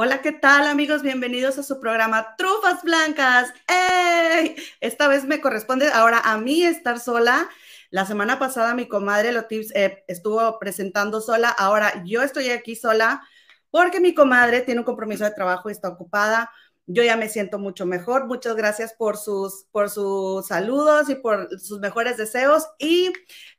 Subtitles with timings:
[0.00, 1.02] Hola, ¿qué tal amigos?
[1.02, 3.52] Bienvenidos a su programa Trufas Blancas.
[3.66, 4.54] ¡Ey!
[4.80, 7.48] Esta vez me corresponde ahora a mí estar sola.
[7.90, 13.26] La semana pasada mi comadre Lotips eh, estuvo presentando sola, ahora yo estoy aquí sola
[13.72, 16.52] porque mi comadre tiene un compromiso de trabajo y está ocupada.
[16.86, 18.26] Yo ya me siento mucho mejor.
[18.28, 22.68] Muchas gracias por sus, por sus saludos y por sus mejores deseos.
[22.78, 23.12] Y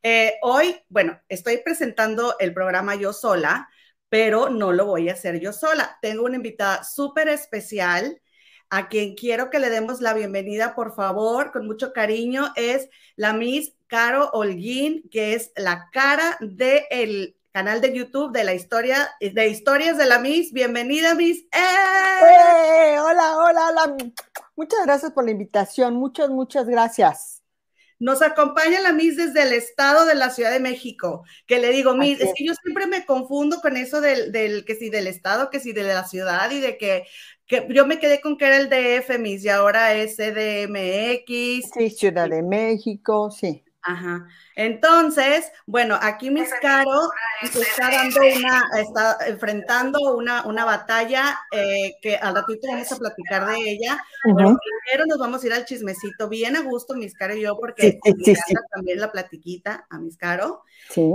[0.03, 3.67] eh, hoy, bueno, estoy presentando el programa yo sola
[4.09, 5.97] pero no lo voy a hacer yo sola.
[6.01, 8.21] Tengo una invitada súper especial
[8.69, 13.33] a quien quiero que le demos la bienvenida, por favor, con mucho cariño, es la
[13.33, 19.47] Miss Caro Holguín, que es la cara del canal de YouTube de la historia, de
[19.47, 20.53] historias de la Miss.
[20.53, 21.39] Bienvenida, Miss.
[21.51, 21.57] ¡Eh!
[22.21, 22.99] ¡Eh!
[22.99, 23.97] Hola, hola, hola.
[24.55, 25.95] Muchas gracias por la invitación.
[25.95, 27.38] Muchas, muchas gracias.
[27.99, 31.95] Nos acompaña la Miss desde el estado de la Ciudad de México, que le digo,
[31.95, 35.49] Miss, es que yo siempre me confundo con eso del, del, que si del estado,
[35.49, 37.05] que si de la ciudad y de que,
[37.45, 41.71] que yo me quedé con que era el DF, Miss, y ahora es CDMX.
[41.73, 43.63] Sí, Ciudad de México, sí.
[43.81, 44.27] Ajá.
[44.55, 47.09] Entonces, bueno, aquí Miss Caro
[47.41, 53.47] está dando una, está enfrentando una, una batalla eh, que al ratito vamos a platicar
[53.47, 57.35] de ella, pero primero nos vamos a ir al chismecito bien a gusto, Miss Caro
[57.35, 60.63] y yo, porque sí, también la platiquita a Miss Caro.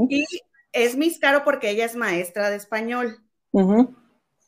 [0.09, 0.25] Y
[0.73, 3.19] es Miss Caro porque ella es maestra de español.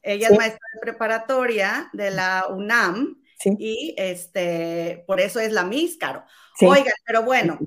[0.03, 3.23] Ella es maestra de preparatoria de la UNAM
[3.59, 6.25] y este, por eso es la Miss Caro.
[6.63, 7.59] Oigan, pero bueno,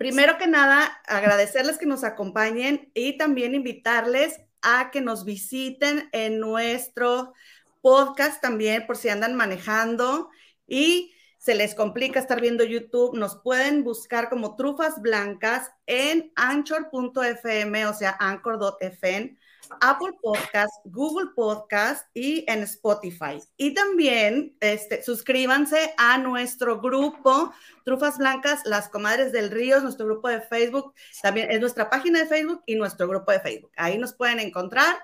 [0.00, 6.40] Primero que nada, agradecerles que nos acompañen y también invitarles a que nos visiten en
[6.40, 7.34] nuestro
[7.82, 10.30] podcast también por si andan manejando
[10.66, 17.84] y se les complica estar viendo YouTube, nos pueden buscar como Trufas Blancas en anchor.fm,
[17.84, 19.36] o sea, anchor.fm
[19.80, 23.40] Apple Podcast, Google Podcast y en Spotify.
[23.56, 27.52] Y también este, suscríbanse a nuestro grupo
[27.84, 32.26] Trufas Blancas, las Comadres del Río, nuestro grupo de Facebook, también es nuestra página de
[32.26, 33.72] Facebook y nuestro grupo de Facebook.
[33.76, 34.96] Ahí nos pueden encontrar.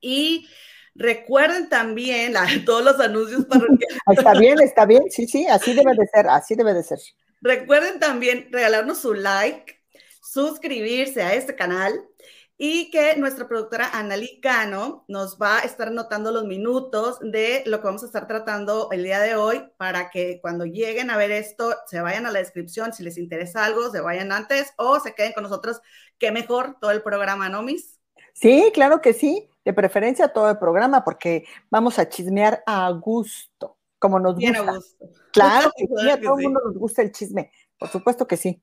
[0.00, 0.48] Y
[0.94, 3.98] recuerden también todos los anuncios parroquiales.
[4.10, 6.98] Está bien, está bien, sí, sí, así debe de ser, así debe de ser.
[7.40, 9.80] Recuerden también regalarnos su like,
[10.20, 11.92] suscribirse a este canal
[12.60, 17.78] y que nuestra productora Annali Cano nos va a estar anotando los minutos de lo
[17.78, 21.30] que vamos a estar tratando el día de hoy para que cuando lleguen a ver
[21.30, 25.14] esto se vayan a la descripción, si les interesa algo, se vayan antes o se
[25.14, 25.80] queden con nosotros,
[26.18, 28.00] qué mejor todo el programa, ¿no, Miss?
[28.34, 33.78] Sí, claro que sí, de preferencia todo el programa porque vamos a chismear a gusto,
[34.00, 34.72] como nos Bien gusta.
[34.72, 35.08] A gusto.
[35.32, 38.60] Claro que sí, a todo el mundo nos gusta el chisme, por supuesto que sí.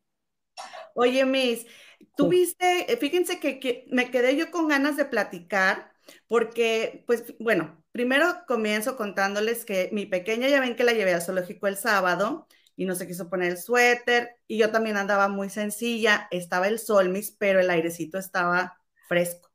[0.95, 1.65] Oye, Miss,
[2.15, 5.91] Tuviste, eh, fíjense que, me quedé yo con ganas de platicar
[6.27, 11.21] porque, pues, bueno, primero comienzo contándoles que mi pequeña ya ven que la llevé al
[11.21, 15.49] zoológico el sábado y no se quiso poner el suéter y yo también andaba muy
[15.49, 19.49] sencilla, estaba el sol, mis, pero el airecito estaba fresco.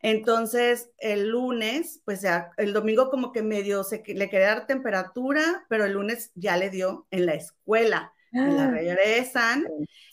[0.00, 5.64] Entonces, el lunes, pues ya, el domingo como que medio se, le quería dar temperatura,
[5.68, 8.70] pero el lunes ya le dio en la escuela la ah.
[8.70, 9.64] regresan.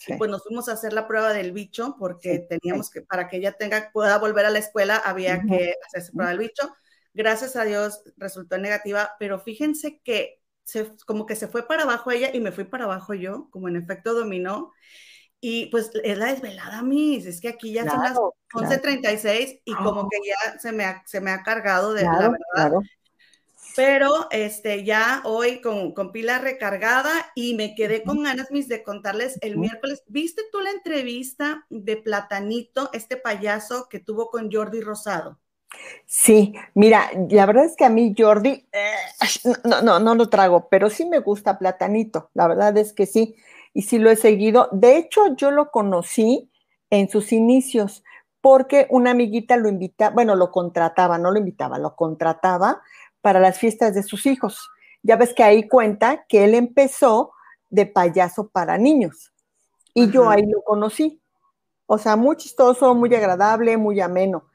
[0.08, 3.38] Y pues nos fuimos a hacer la prueba del bicho porque teníamos que, para que
[3.38, 6.74] ella tenga, pueda volver a la escuela, había que hacerse prueba del bicho.
[7.14, 12.12] Gracias a Dios resultó negativa, pero fíjense que se, como que se fue para abajo
[12.12, 14.72] ella y me fui para abajo yo, como en efecto dominó.
[15.44, 18.16] Y pues es la desvelada, mis, es que aquí ya son las
[18.54, 22.78] 11.36 y como que ya se me ha, se me ha cargado de la verdad
[23.76, 28.84] pero este, ya hoy con, con, pila recargada y me quedé con ganas mis de
[28.84, 30.04] contarles el miércoles.
[30.08, 35.40] ¿Viste tú la entrevista de Platanito, este payaso que tuvo con Jordi Rosado?
[36.06, 38.92] Sí, mira, la verdad es que a mí Jordi, eh,
[39.64, 43.36] no, no, no lo trago, pero sí me gusta Platanito, la verdad es que sí,
[43.74, 44.68] y sí lo he seguido.
[44.72, 46.52] De hecho, yo lo conocí
[46.90, 48.04] en sus inicios
[48.42, 52.82] porque una amiguita lo invitaba, bueno, lo contrataba, no lo invitaba, lo contrataba
[53.22, 54.70] para las fiestas de sus hijos.
[55.04, 57.32] Ya ves que ahí cuenta que él empezó
[57.70, 59.32] de payaso para niños
[59.94, 61.22] y yo ahí lo conocí.
[61.86, 64.50] O sea, muy chistoso, muy agradable, muy ameno.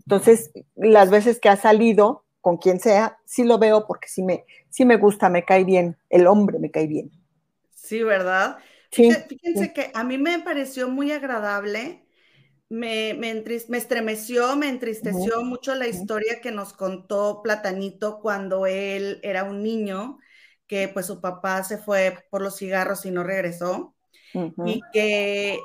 [0.00, 4.44] Entonces, las veces que ha salido con quien sea, sí lo veo porque sí me,
[4.70, 7.10] sí me gusta, me cae bien, el hombre me cae bien.
[7.74, 8.58] Sí, ¿verdad?
[8.92, 9.10] Sí.
[9.28, 12.05] Fíjense que a mí me pareció muy agradable
[12.68, 13.44] me, me,
[13.76, 20.18] estremeció, me entristeció mucho la historia que nos contó Platanito cuando él era un niño,
[20.66, 23.94] que pues su papá se fue por los cigarros y no regresó.
[24.64, 25.58] Y que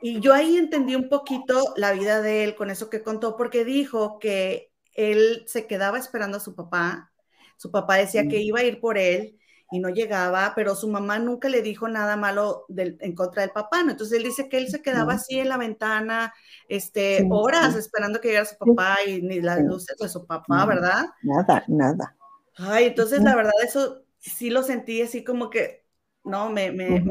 [0.00, 3.64] y yo ahí entendí un poquito la vida de él con eso que contó, porque
[3.64, 7.12] dijo que él se quedaba esperando a su papá.
[7.56, 9.37] Su papá decía que iba a ir por él
[9.70, 13.82] y no llegaba, pero su mamá nunca le dijo nada malo en contra del papá,
[13.82, 13.90] ¿no?
[13.90, 16.32] Entonces él dice que él se quedaba así en la ventana,
[16.68, 21.04] este, horas esperando que llegara su papá y ni las luces de su papá, ¿verdad?
[21.22, 22.16] Nada, nada.
[22.56, 25.84] Ay, entonces la verdad eso sí lo sentí así como que,
[26.24, 27.04] no, me, me,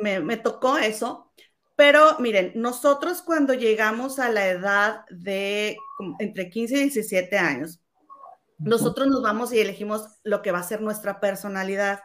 [0.00, 1.30] me, me tocó eso,
[1.76, 5.76] pero miren, nosotros cuando llegamos a la edad de
[6.18, 7.80] entre 15 y 17 años,
[8.60, 12.00] nosotros nos vamos y elegimos lo que va a ser nuestra personalidad.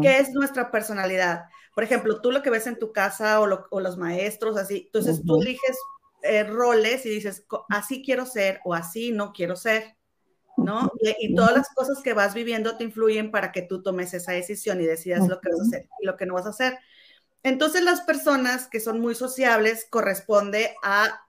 [0.00, 1.44] ¿Qué es nuestra personalidad?
[1.74, 3.46] Por ejemplo, tú lo que ves en tu casa o,
[3.80, 5.76] los maestros, así, entonces tú eliges
[6.22, 9.96] eh, roles y dices, así quiero ser o así no quiero ser,
[10.56, 10.90] ¿no?
[11.18, 14.80] Y, todas las cosas que vas viviendo te influyen para que tú tomes esa decisión
[14.80, 16.78] y decidas lo que vas a hacer y lo que no vas a hacer.
[17.42, 21.23] Entonces las personas que son muy sociables corresponde a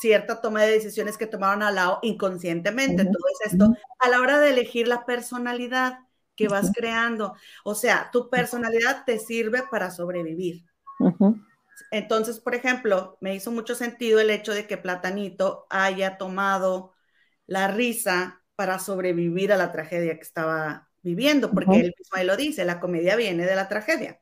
[0.00, 3.04] cierta toma de decisiones que tomaron al lado inconscientemente.
[3.04, 5.98] Todo esto a la hora de elegir la personalidad
[6.36, 7.34] que vas creando.
[7.64, 10.64] O sea, tu personalidad te sirve para sobrevivir.
[11.90, 16.92] Entonces, por ejemplo, me hizo mucho sentido el hecho de que Platanito haya tomado
[17.46, 22.36] la risa para sobrevivir a la tragedia que estaba viviendo, porque él mismo ahí lo
[22.36, 24.20] dice, la comedia viene de la tragedia.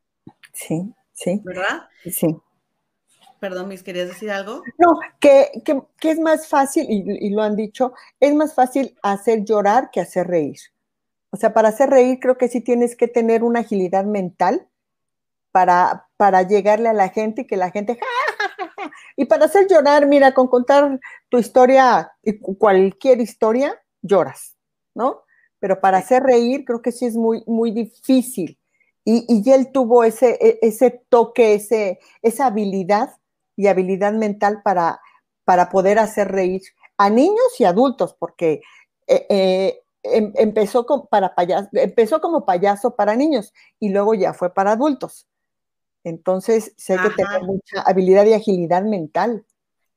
[0.53, 1.41] Sí, sí.
[1.45, 1.89] ¿Verdad?
[2.11, 2.37] Sí.
[3.41, 4.63] Perdón, mis, ¿querías decir algo?
[4.77, 5.51] No, que,
[6.03, 10.59] es más fácil, y, lo han dicho, es más fácil hacer llorar que hacer reír.
[11.31, 14.69] O sea, para hacer reír creo que sí tienes que tener una agilidad mental
[15.53, 17.99] para, para llegarle a la gente y que la gente...
[19.17, 20.99] Y para hacer llorar, mira, con contar
[21.29, 22.11] tu historia,
[22.59, 24.57] cualquier historia, lloras,
[24.95, 25.25] ¿no?
[25.59, 28.59] Pero para hacer reír creo que sí es muy, muy difícil.
[29.05, 33.20] Y, y él tuvo ese, e, ese toque, ese, esa habilidad
[33.61, 35.01] y habilidad mental para,
[35.45, 36.63] para poder hacer reír
[36.97, 38.63] a niños y adultos, porque
[39.07, 41.35] eh, eh, em, empezó, para
[41.75, 45.29] empezó como payaso para niños y luego ya fue para adultos.
[46.05, 49.45] Entonces, sé que tiene mucha habilidad y agilidad mental.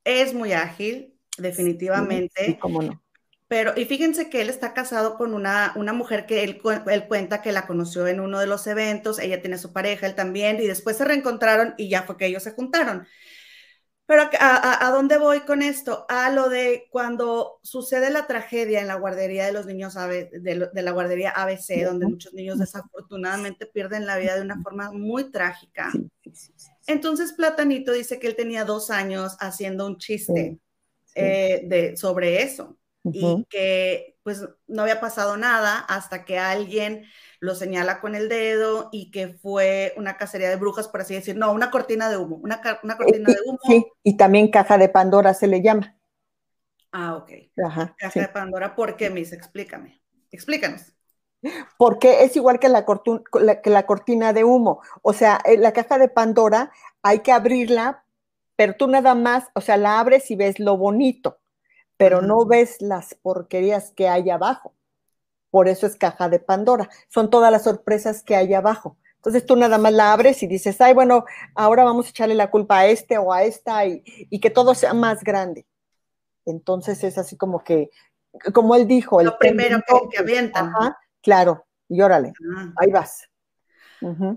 [0.04, 2.45] Es muy ágil, definitivamente.
[2.45, 3.01] Sí, cómo no.
[3.48, 7.42] Pero, y fíjense que él está casado con una, una mujer que él, él, cuenta
[7.42, 10.68] que la conoció en uno de los eventos, ella tiene su pareja, él también, y
[10.68, 13.07] después se reencontraron y ya fue que ellos se juntaron.
[14.05, 16.05] Pero a, dónde voy con esto?
[16.09, 20.91] A lo de cuando sucede la tragedia en la guardería de los niños de, la
[20.91, 25.89] guardería ABC, donde muchos niños desafortunadamente pierden la vida de una forma muy trágica.
[26.85, 30.59] Entonces Platanito dice que él tenía dos años haciendo un chiste
[31.15, 37.05] eh, de, sobre eso y que pues no había pasado nada hasta que alguien
[37.39, 41.35] lo señala con el dedo y que fue una cacería de brujas, por así decir,
[41.35, 43.59] no, una cortina de humo, una, una cortina de humo.
[43.63, 45.97] Sí, y también caja de Pandora se le llama.
[46.94, 47.31] Ah, ok.
[47.97, 49.33] caja de Pandora, ¿por qué, Miss?
[49.33, 50.01] Explícame,
[50.31, 50.94] explícanos.
[51.77, 54.81] Porque es igual que la, que la cortina de humo.
[55.01, 56.71] O sea, la caja de Pandora
[57.01, 58.05] hay que abrirla,
[58.55, 61.41] pero tú nada más, o sea, la abres y ves lo bonito,
[61.97, 64.73] pero no ves las porquerías que hay abajo.
[65.49, 66.89] Por eso es caja de Pandora.
[67.09, 68.97] Son todas las sorpresas que hay abajo.
[69.17, 71.25] Entonces tú nada más la abres y dices, ay, bueno,
[71.55, 74.01] ahora vamos a echarle la culpa a este o a esta y,
[74.41, 75.65] que todo sea más grande.
[76.45, 77.89] Entonces es así como que,
[78.53, 79.21] como él dijo.
[79.21, 79.79] Lo primero
[80.12, 80.73] que, avientan.
[81.21, 82.73] claro, y órale, ah.
[82.77, 83.29] ahí vas.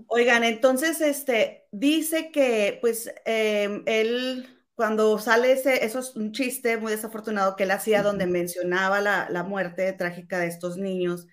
[0.07, 6.77] Oigan, entonces, este, dice que, pues, em, él cuando sale ese, eso es un chiste
[6.77, 11.27] muy desafortunado que él hacía donde mencionaba la, muerte trágica de estos niños,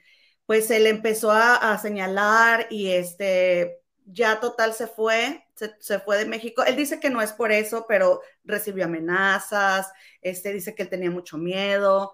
[0.45, 5.45] pues él empezó a, señalar y este, ya total se fue,
[5.79, 6.63] se, fue de México.
[6.63, 11.11] Él dice que no es por eso, pero recibió amenazas, este, dice que él tenía
[11.11, 12.13] mucho miedo,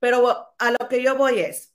[0.00, 1.74] pero a lo que yo voy es,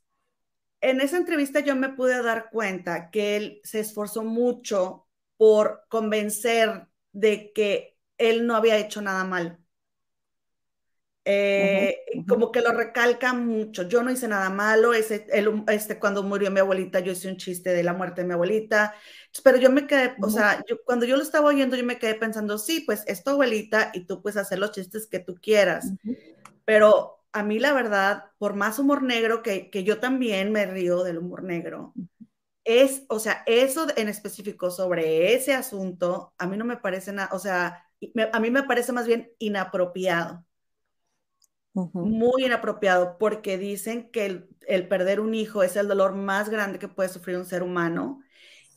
[0.81, 6.87] en esa entrevista yo me pude dar cuenta que él se esforzó mucho por convencer
[7.11, 9.59] de que él no había hecho nada mal.
[11.29, 13.83] Eh, como que lo recalca mucho.
[13.83, 14.93] Yo no hice nada malo.
[14.93, 15.27] Ese,
[15.67, 18.95] este, cuando murió mi abuelita, yo hice un chiste de la muerte de mi abuelita.
[19.43, 22.15] Pero yo me quedé, o sea, yo, cuando yo lo estaba oyendo, yo me quedé
[22.15, 25.91] pensando, sí, pues es tu abuelita y tú puedes hacer los chistes que tú quieras.
[26.63, 31.03] Pero a mí, la verdad, por más humor negro, que, que yo también me río
[31.03, 31.93] del humor negro,
[32.63, 37.29] es, o sea, eso en específico sobre ese asunto, a mí no me parece nada,
[37.33, 37.86] o sea,
[38.31, 40.45] a mí me parece más bien inapropiado.
[41.93, 46.87] Muy inapropiado, porque dicen que el, perder un hijo es el dolor más grande que
[46.87, 48.19] puede sufrir un ser humano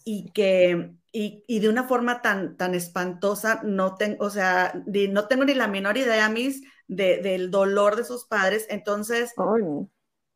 [0.04, 5.44] y que, y, de una forma tan, tan espantosa, no tengo, o sea, no tengo
[5.44, 8.66] ni la menor idea, mis, de, del dolor de sus padres.
[8.68, 9.32] Entonces,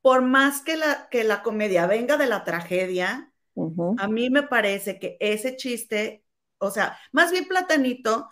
[0.01, 3.31] por más que la, que la comedia venga de la tragedia,
[3.99, 6.25] a mí me parece que ese chiste,
[6.59, 8.29] o sea, más bien Platanito,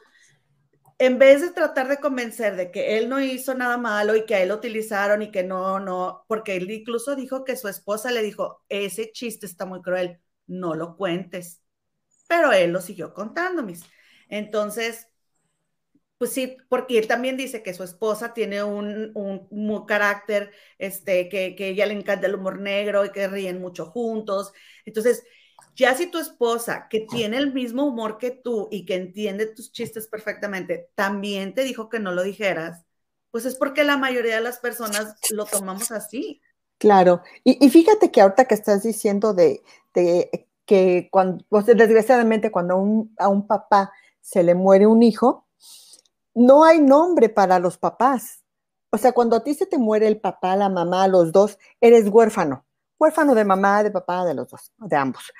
[0.99, 4.35] en vez de tratar de convencer de que él no hizo nada malo y que
[4.35, 8.11] a él lo utilizaron y que no, no, porque él incluso dijo que su esposa
[8.13, 11.63] le dijo, ese chiste está muy cruel, no lo cuentes.
[12.29, 13.85] Pero él lo siguió contando, mis.
[14.29, 15.09] Entonces,
[16.19, 21.57] pues sí, porque él también dice que su esposa tiene un, un, carácter, este, que,
[21.57, 24.53] que ella le encanta el humor negro y que ríen mucho juntos.
[24.85, 25.25] Entonces,
[25.75, 29.73] ya si tu esposa, que tiene el mismo humor que tú y que entiende tus
[29.73, 32.85] chistes perfectamente, también te dijo que no lo dijeras,
[33.31, 36.41] pues es porque la mayoría de las personas lo tomamos así.
[36.79, 39.63] Claro, y, fíjate que ahorita que estás diciendo de,
[40.67, 45.47] que cuando, pues, desgraciadamente cuando a un papá se le muere un hijo,
[46.35, 48.43] no hay nombre para los papás.
[48.91, 52.09] O sea, cuando a ti se te muere el papá, la mamá, los dos, eres
[52.09, 52.65] huérfano
[53.03, 55.33] huérfano de mamá, de papá, de los dos, de ambos.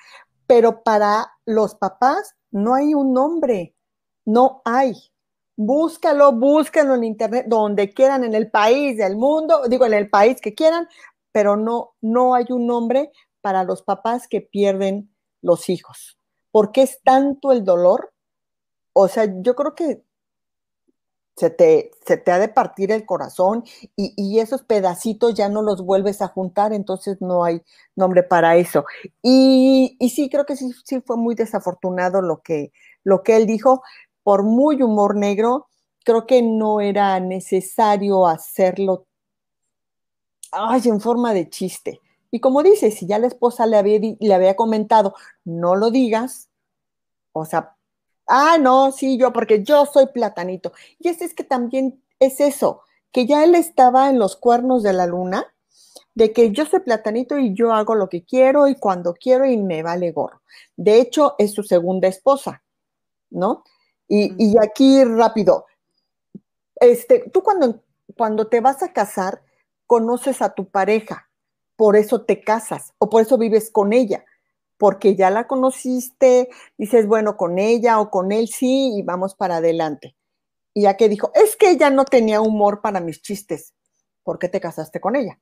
[0.47, 3.77] Pero para los papás no hay un nombre,
[4.25, 4.95] no hay.
[5.57, 10.41] Búscalo, búscalo en internet, donde quieran, en el país del mundo, digo en el país
[10.41, 10.89] que quieran,
[11.31, 16.19] pero no, no hay un nombre para los papás que pierden los hijos.
[16.51, 18.13] ¿Por qué es tanto el dolor?
[18.93, 20.03] O sea, yo creo que
[21.37, 23.65] se te, se te ha de partir el corazón
[23.97, 27.63] y, esos pedacitos ya no los vuelves a juntar, entonces no hay
[27.97, 28.85] nombre para eso.
[29.23, 32.73] Y, sí, creo que sí, sí fue muy desafortunado lo que,
[33.05, 33.83] lo que él dijo,
[34.23, 35.69] por muy humor negro,
[36.05, 39.07] creo que no era necesario hacerlo
[40.53, 42.01] ay, en forma de chiste.
[42.31, 46.49] Y como dice, si ya la esposa le había, le había comentado, no lo digas,
[47.33, 47.77] o sea,
[48.27, 50.73] Ah, no, sí, yo, porque yo soy platanito.
[50.99, 54.93] Y ese es que también es eso, que ya él estaba en los cuernos de
[54.93, 55.53] la luna,
[56.15, 59.57] de que yo soy platanito y yo hago lo que quiero y cuando quiero y
[59.57, 60.43] me vale gorro.
[60.77, 62.63] De hecho, es su segunda esposa,
[63.31, 63.65] ¿no?
[64.09, 65.67] Y, y aquí rápido,
[66.77, 67.83] este, tú cuando,
[68.17, 69.43] cuando te vas a casar,
[69.87, 71.29] conoces a tu pareja,
[71.77, 74.25] por eso te casas o por eso vives con ella
[74.83, 79.59] porque ya la conociste, dices, bueno, con ella o con él sí, y vamos para
[79.59, 80.17] adelante.
[80.75, 83.75] Y ya que dijo, es que ella no tenía humor para mis chistes,
[84.25, 85.39] ¿por qué te casaste con ella?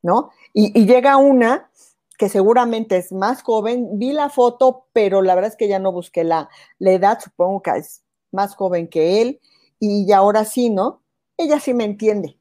[0.00, 0.30] ¿No?
[0.52, 1.72] Y, llega una
[2.16, 5.90] que seguramente es más joven, vi la foto, pero la verdad es que ya no
[5.90, 6.48] busqué la,
[6.78, 9.40] la edad, supongo que es más joven que él,
[9.80, 11.02] y ahora sí, ¿no?
[11.36, 12.38] Ella sí me entiende.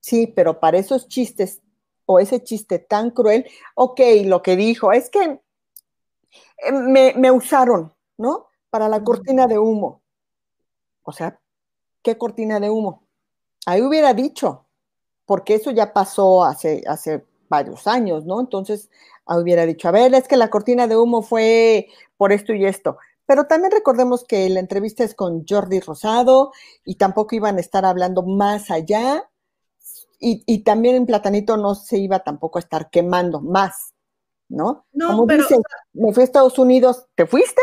[0.00, 1.60] Sí, pero para esos chistes
[2.06, 5.43] o ese chiste tan cruel, ok, lo que dijo es que
[6.58, 6.72] eh,
[7.16, 8.48] me, usaron, ¿no?
[8.70, 10.02] Para la cortina de humo.
[11.02, 11.40] O sea,
[12.02, 13.06] ¿qué cortina de humo?
[13.66, 14.66] Ahí hubiera dicho,
[15.26, 18.40] porque eso ya pasó hace, hace varios años, ¿no?
[18.40, 18.90] Entonces,
[19.26, 22.64] ahí hubiera dicho, a ver, es que la cortina de humo fue por esto y
[22.66, 22.98] esto.
[23.26, 26.52] Pero también recordemos que la entrevista es con Jordi Rosado
[26.84, 29.30] y tampoco iban a estar hablando más allá.
[30.20, 33.93] Y, y también en Platanito no se iba tampoco a estar quemando más.
[34.48, 34.86] ¿No?
[34.92, 35.58] No, Como pero, dices,
[35.92, 37.62] me fui a Estados Unidos, ¿te fuiste?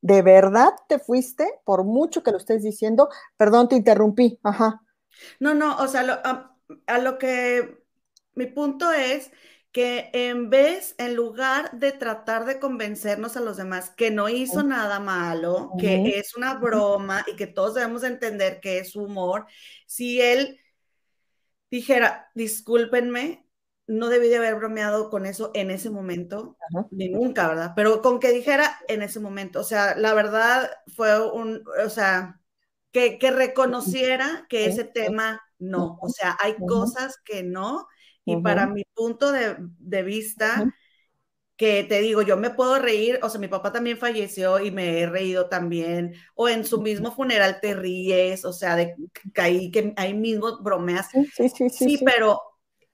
[0.00, 1.60] ¿De verdad te fuiste?
[1.64, 4.82] Por mucho que lo estés diciendo, perdón, te interrumpí, ajá.
[5.40, 6.02] No, no, o sea,
[6.86, 7.82] a, lo que
[8.34, 9.30] mi punto es
[9.72, 14.62] que en vez, en lugar de tratar de convencernos a los demás que no hizo
[14.62, 19.46] nada malo, que es una broma y que todos debemos entender que es humor,
[19.86, 20.60] si él
[21.70, 23.45] dijera, discúlpenme,
[23.86, 26.56] no debí de haber bromeado con eso en ese momento,
[26.90, 27.72] ni nunca, ¿verdad?
[27.76, 32.40] Pero con que dijera en ese momento, o sea, la verdad fue un, o sea,
[32.90, 37.86] que, reconociera que ese tema no, o sea, hay cosas que no,
[38.24, 40.64] y para mi punto de, vista,
[41.56, 45.00] que te digo, yo me puedo reír, o sea, mi papá también falleció y me
[45.00, 48.96] he reído también, o en su mismo funeral te ríes, o sea, de
[49.32, 51.08] que ahí, que ahí mismo bromeas.
[51.10, 51.70] Sí, sí, sí.
[51.70, 52.40] Sí, pero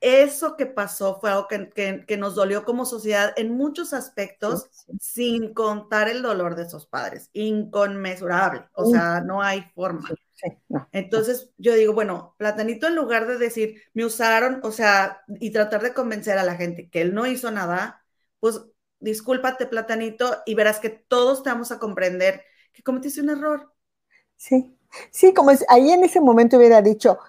[0.02, 4.68] eso que pasó fue algo que, nos dolió como sociedad en muchos aspectos,
[5.00, 10.08] sin contar el dolor de esos padres, inconmensurable, o sea, no hay forma.
[10.90, 15.82] Entonces yo digo, bueno, Platanito en lugar de decir, me usaron, o sea, y tratar
[15.82, 18.04] de convencer a la gente que él no hizo nada,
[18.40, 18.60] pues
[18.98, 22.42] discúlpate, Platanito, y verás que todos te vamos a comprender
[22.72, 23.72] que cometiste un error.
[24.36, 24.76] Sí,
[25.12, 27.20] sí, como es, ahí en ese momento hubiera dicho,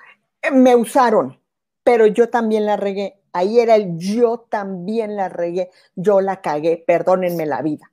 [0.42, 1.40] eh, me usaron,
[1.84, 3.20] pero yo también la regué.
[3.34, 7.92] Ahí era el yo también la regué, yo la cagué, perdónenme la vida.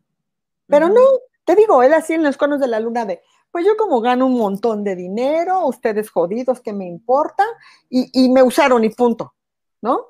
[0.67, 1.01] Pero no,
[1.45, 4.27] te digo, él así en los conos de la luna de, pues yo como gano
[4.27, 7.45] un montón de dinero, ustedes jodidos, ¿qué me importa?
[7.89, 9.35] Y, y me usaron y punto,
[9.81, 10.07] ¿no?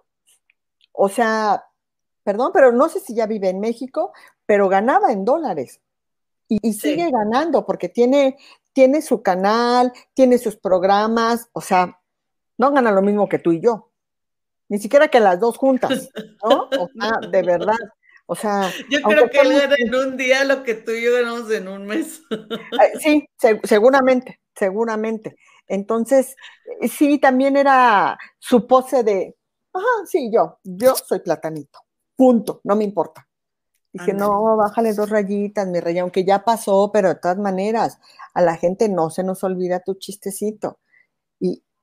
[0.93, 1.65] O sea,
[2.23, 4.13] perdón, pero no sé si ya vive en México,
[4.45, 5.81] pero ganaba en dólares.
[6.49, 8.37] Y, sigue ganando porque tiene,
[8.73, 12.00] tiene su canal, tiene sus programas, o sea,
[12.61, 13.91] no gana lo mismo que tú y yo.
[14.69, 16.11] Ni siquiera que las dos juntas,
[16.45, 16.69] ¿no?
[16.79, 17.79] O sea, de verdad.
[18.27, 21.15] O sea, yo creo que él gana en un día lo que tú y yo
[21.15, 22.23] ganamos en un mes.
[23.01, 23.27] Sí,
[23.65, 25.37] seguramente, seguramente.
[25.67, 26.37] Entonces,
[26.83, 29.37] eh, sí, también era su pose de,
[29.73, 31.79] ajá, sí, yo, yo soy platanito.
[32.15, 33.27] Punto, no me importa.
[33.91, 37.99] Dije, no, bájale dos rayitas, mi rey, aunque ya pasó, pero de todas maneras,
[38.35, 40.79] a la gente no se nos olvida tu chistecito.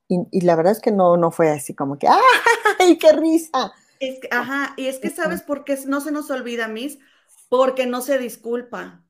[0.08, 2.08] Y, y, la verdad es que no, no fue así como que,
[2.78, 3.72] ¡ay, qué risa!
[4.00, 6.98] Es que, ajá, y es que sabes por qué no se nos olvida, Miss,
[7.48, 9.04] porque no se disculpa.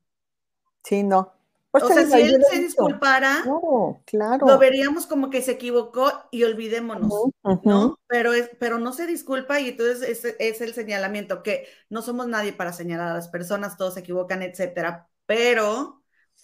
[0.83, 1.33] Sí, no.
[1.71, 3.43] o sea, si él se disculpara,
[4.05, 4.47] claro.
[4.47, 7.13] lo veríamos como que se equivocó y olvidémonos,
[7.63, 7.99] ¿no?
[8.07, 12.27] Pero, es, pero no se disculpa y entonces es, es, el señalamiento, que no somos
[12.27, 15.98] nadie para señalar a las personas, todos se equivocan, etcétera, pero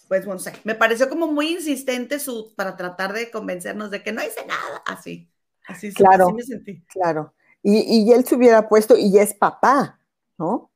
[0.08, 4.12] pues bueno, sé, me pareció como muy insistente su, para tratar de convencernos de que
[4.12, 5.30] no hice nada, así,
[5.66, 6.82] así, claro, me sentí.
[6.86, 10.00] Claro, y, y, él se hubiera puesto, y es papá,
[10.38, 10.70] ¿no?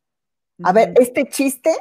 [0.62, 1.72] A ver, este chiste,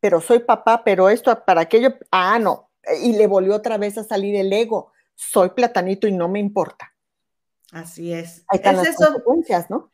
[0.00, 2.70] pero soy papá, pero esto para aquello, ah, no,
[3.02, 6.94] y le volvió otra vez a salir el ego, soy platanito y no me importa.
[7.72, 8.44] Así es.
[8.48, 9.90] Ahí están las consecuencias, ¿no?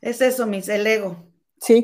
[0.00, 1.16] Es eso, mis, el ego.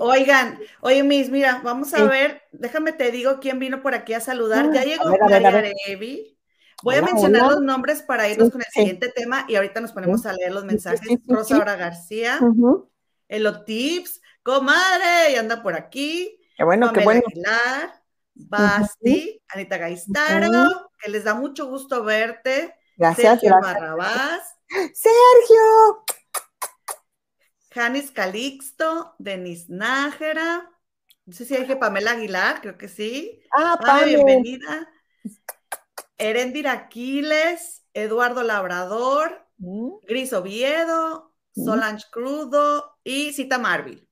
[0.00, 4.20] Oigan, oye, Miss, mira, vamos a ver, déjame te digo quién vino por aquí a
[4.20, 4.72] saludar.
[4.72, 6.36] ya llegó María Evi.
[6.82, 10.24] Voy a mencionar los nombres para irnos con el siguiente tema y ahorita nos ponemos
[10.26, 11.00] a leer los mensajes.
[11.26, 12.38] Rosa Aura García,
[13.28, 16.40] Elo Tips, comadre, y anda por aquí.
[16.56, 17.22] Qué bueno, qué bueno.
[17.26, 18.02] Aguilar,
[18.34, 22.74] Basti, Anita Gaistaro, que les da mucho gusto verte.
[22.96, 24.56] Gracias, Sergio Barrabás.
[24.68, 26.04] Sergio.
[27.70, 30.70] Janis Calixto, Denis Nájera,
[31.28, 33.42] no sé si dije Pamela Aguilar, creo que sí.
[33.52, 34.06] Ah, Pamela.
[34.06, 34.88] bienvenida.
[36.16, 40.06] Erendira Aquiles, Eduardo Labrador, mm.
[40.06, 41.64] Gris Oviedo, mm.
[41.64, 44.08] Solange Crudo y Cita Marvil.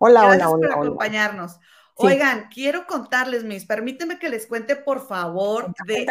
[0.00, 1.60] Hola, Gracias hola, por acompañarnos.
[1.94, 6.06] Oigan, quiero contarles, mis, permíteme que les cuente, por favor, de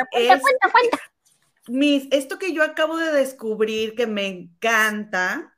[1.68, 5.57] Mis, esto que yo acabo de descubrir que me encanta,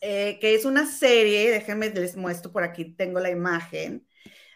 [0.00, 4.06] eh, que es una serie, déjenme les muestro por aquí, tengo la imagen.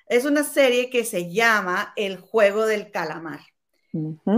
[0.07, 3.41] Es una serie que se llama El juego del calamar.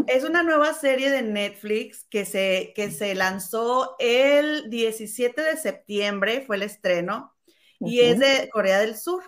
[0.07, 6.43] Es una nueva serie de Netflix que se, que se lanzó el 17 de septiembre,
[6.47, 7.35] fue el estreno,
[7.79, 9.23] y es de Corea del Sur.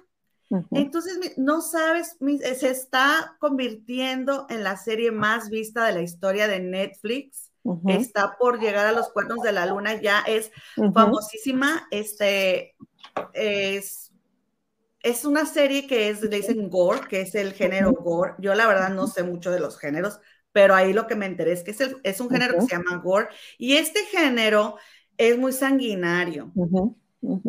[0.70, 2.16] Entonces, no sabes,
[2.58, 7.43] se está convirtiendo en la serie más vista de la historia de Netflix
[7.88, 10.50] está por llegar a los cuernos de la luna, ya es
[10.92, 12.76] famosísima, este,
[13.32, 14.12] es,
[15.00, 18.66] es una serie que es, le dicen gore, que es el género gore, yo la
[18.66, 20.20] verdad no sé mucho de los géneros,
[20.52, 23.00] pero ahí lo que me enteré es que es, es un género que se llama
[23.02, 24.76] gore, y este género
[25.16, 26.52] es muy sanguinario.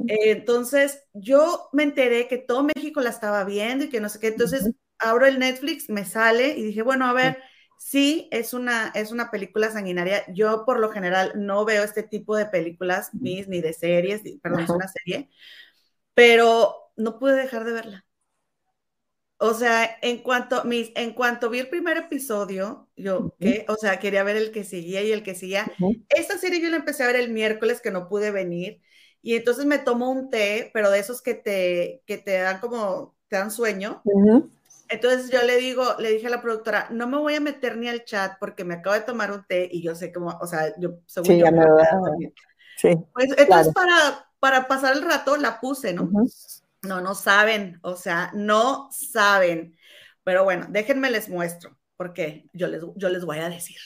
[0.08, 4.28] entonces, yo me enteré que todo México la estaba viendo y que no sé qué.
[4.28, 7.38] Entonces, abro el Netflix, me sale y dije, bueno, a ver,
[7.77, 10.23] Sí, es una, es una película sanguinaria.
[10.33, 14.63] Yo por lo general no veo este tipo de películas, ni, ni de series, perdón,
[14.63, 15.29] es una serie,
[16.13, 18.05] pero no pude dejar de verla.
[19.38, 23.99] O sea, en cuanto, mis, en cuanto vi el primer episodio, yo, que, o sea,
[23.99, 25.75] quería ver el que seguía y el que seguía.
[26.07, 28.81] Esta serie yo la empecé a ver el miércoles que no pude venir
[29.21, 33.17] y entonces me tomo un té, pero de esos que te, que te dan como,
[33.27, 34.07] te dan sueño.
[34.88, 37.88] Entonces yo le digo, le dije a la productora, no me voy a meter ni
[37.88, 40.74] al chat porque me acabo de tomar un té y yo sé cómo, o sea,
[40.80, 41.63] yo según sí, yo me
[42.78, 46.10] sí, pues, entonces para, para pasar el rato la puse, ¿no?
[46.84, 49.76] No, no saben, o sea, no saben.
[50.24, 53.78] Pero bueno, déjenme les muestro, porque yo les, yo les voy a decir.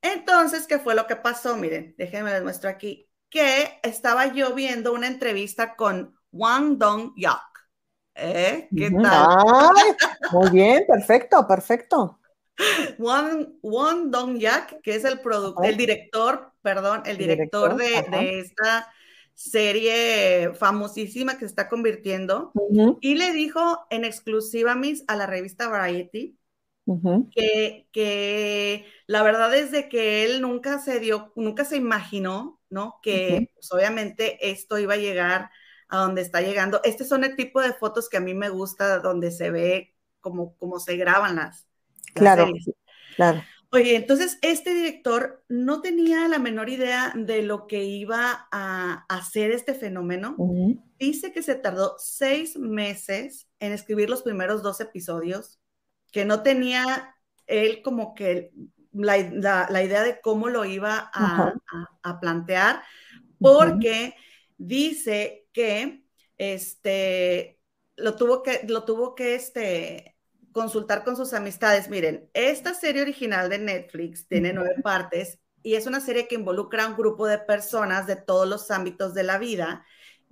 [0.00, 1.56] Entonces, ¿qué fue lo que pasó?
[1.56, 7.53] Miren, déjenme les muestro aquí, que estaba yo viendo una entrevista con Wang Dong Yak
[8.14, 8.68] ¿Eh?
[8.76, 9.70] ¿Qué tal?
[10.32, 12.20] muy bien, perfecto, perfecto.
[12.98, 15.20] Won, Won Dong Yak, que es el,
[15.62, 18.92] el director, perdón, el director, de, esta
[19.34, 22.52] serie famosísima que se está convirtiendo,
[23.00, 24.76] y le dijo en exclusiva
[25.08, 26.38] a la revista Variety
[27.34, 33.00] que, que, la verdad es de que él nunca se dio, nunca se imaginó, ¿no?
[33.02, 35.50] Que pues, obviamente esto iba a llegar
[35.94, 36.80] a donde está llegando.
[36.84, 40.56] Este son el tipo de fotos que a mí me gusta, donde se ve como,
[40.56, 41.66] como se graban las.
[42.14, 42.46] Claro,
[43.16, 43.42] claro.
[43.74, 49.50] Oye, entonces este director no tenía la menor idea de lo que iba a hacer
[49.50, 50.36] este fenómeno.
[50.96, 55.58] Dice que se tardó seis meses en escribir los primeros dos episodios,
[56.12, 57.16] que no tenía
[57.48, 58.52] él como que
[58.92, 62.80] la, idea de cómo lo iba a, plantear,
[63.40, 64.14] porque
[64.56, 66.04] dice que
[66.38, 67.60] este,
[67.96, 70.16] lo tuvo que, lo tuvo que este,
[70.52, 71.88] consultar con sus amistades.
[71.88, 76.84] Miren, esta serie original de Netflix tiene nueve partes y es una serie que involucra
[76.84, 79.84] a un grupo de personas de todos los ámbitos de la vida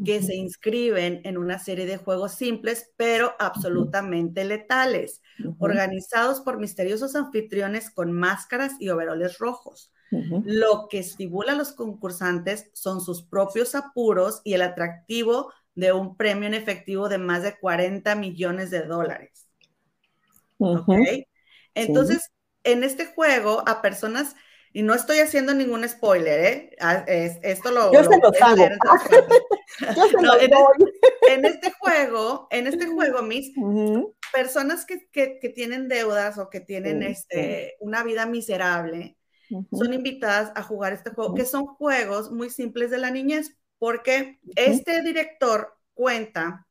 [0.04, 5.21] que se inscriben en una serie de juegos simples, pero absolutamente letales,
[5.58, 9.92] organizados por misteriosos anfitriones con máscaras y overoles rojos.
[10.10, 16.16] Lo que estimula a los concursantes son sus propios apuros y el atractivo de un
[16.16, 19.48] premio en efectivo de más de 40 millones de dólares.
[21.74, 22.30] Entonces,
[22.64, 24.36] en este juego, a personas,
[24.74, 26.76] y no estoy haciendo ningún spoiler, ¿eh?
[26.80, 27.92] Ah, esto lo.
[27.92, 28.68] Yo se lo hago.
[29.96, 30.34] Yo se no,
[31.28, 33.52] en, este, juego, en este juego, mis
[34.32, 39.16] personas que, tienen deudas o que tienen este, una vida miserable,
[39.70, 44.40] son invitadas a jugar este juego, que son juegos muy simples de la niñez, porque
[44.56, 46.66] este director cuenta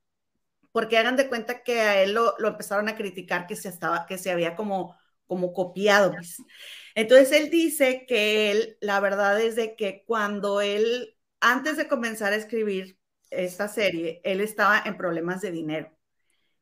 [0.72, 4.18] porque hagan de cuenta que a él lo, empezaron a criticar que se, estaba, que
[4.18, 4.96] se había como,
[5.28, 6.12] como copiado.
[6.12, 6.38] Pues.
[6.96, 12.34] Entonces él dice que él, la verdad es de que cuando él, antes de comenzar
[12.34, 12.98] a escribir
[13.30, 15.92] esta serie, él estaba en problemas de dinero,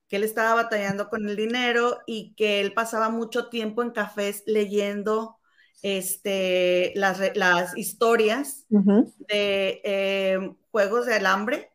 [0.09, 4.43] que él estaba batallando con el dinero y que él pasaba mucho tiempo en cafés
[4.47, 5.37] leyendo
[5.81, 11.71] este, las, las historias de eh, juegos de alambre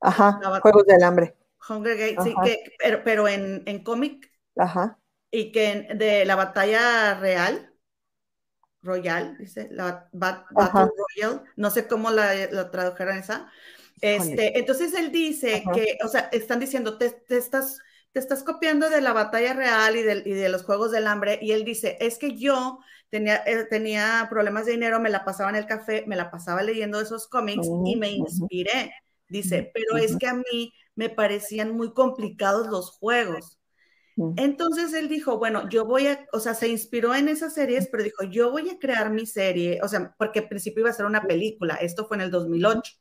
[0.00, 1.34] Ajá, Juegos del Hambre.
[1.68, 4.30] Hunger Games, sí, que, pero, pero en, en cómic.
[4.56, 4.98] Ajá.
[5.30, 7.74] Y que de la batalla real,
[8.82, 13.50] Royal, dice, la Battle Royal, no sé cómo la, la tradujeron esa.
[14.04, 17.78] Este, entonces él dice que, o sea, están diciendo, te, te, estás,
[18.12, 21.38] te estás copiando de la batalla real y de, y de, los Juegos del Hambre,
[21.40, 25.48] y él dice, es que yo tenía, eh, tenía problemas de dinero, me la pasaba
[25.48, 28.92] en el café, me la pasaba leyendo esos cómics y me inspiré.
[29.26, 33.58] Dice, pero es que a mí me parecían muy complicados los juegos.
[34.36, 38.04] Entonces él dijo, bueno, yo voy a, o sea, se inspiró en esas series, pero
[38.04, 41.06] dijo, yo voy a crear mi serie, o sea, porque al principio iba a ser
[41.06, 42.92] una película, esto fue en el 2008.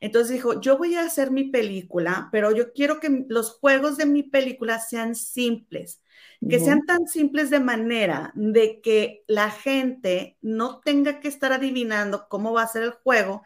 [0.00, 4.06] Entonces dijo, yo voy a hacer mi película, pero yo quiero que los juegos de
[4.06, 6.02] mi película sean simples,
[6.48, 12.28] que sean tan simples de manera de que la gente no tenga que estar adivinando
[12.28, 13.42] cómo va a ser el juego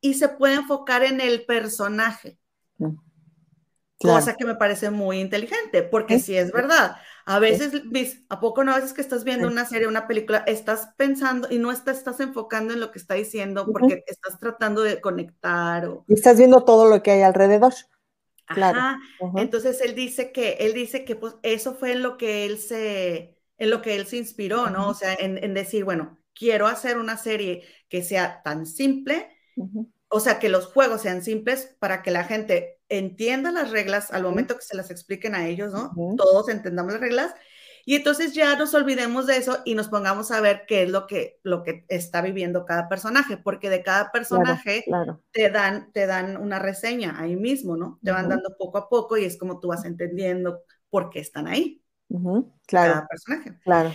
[0.00, 2.38] y se puede enfocar en el personaje.
[3.98, 6.96] Cosa que me parece muy inteligente, porque si es verdad.
[7.26, 7.72] A veces,
[8.28, 8.72] ¿a poco no?
[8.72, 12.20] A veces que estás viendo una serie, una película, estás pensando y no estás, estás
[12.20, 15.86] enfocando en lo que está diciendo porque estás tratando de conectar.
[15.86, 16.04] O...
[16.06, 17.72] Y estás viendo todo lo que hay alrededor.
[18.46, 18.98] Claro.
[19.36, 23.38] Entonces él dice que, él dice que pues eso fue en lo que él se,
[23.56, 24.90] en lo que él se inspiró, ¿no?
[24.90, 29.30] O sea, en, decir, bueno, quiero hacer una serie que sea tan simple,
[30.08, 34.22] o sea, que los juegos sean simples para que la gente entienda las reglas al
[34.22, 35.92] momento que se las expliquen a ellos, ¿no?
[36.16, 37.34] Todos entendamos las reglas.
[37.86, 41.06] Y entonces ya nos olvidemos de eso y nos pongamos a ver qué es lo
[41.06, 44.84] que, lo que está viviendo cada personaje, porque de cada personaje
[45.32, 47.98] Te, dan, te dan una reseña ahí mismo, ¿no?
[48.02, 51.46] Te van dando poco a poco y es como tú vas entendiendo por qué están
[51.46, 51.82] ahí.
[52.66, 52.94] Claro.
[52.94, 53.58] Cada personaje.
[53.62, 53.92] Claro.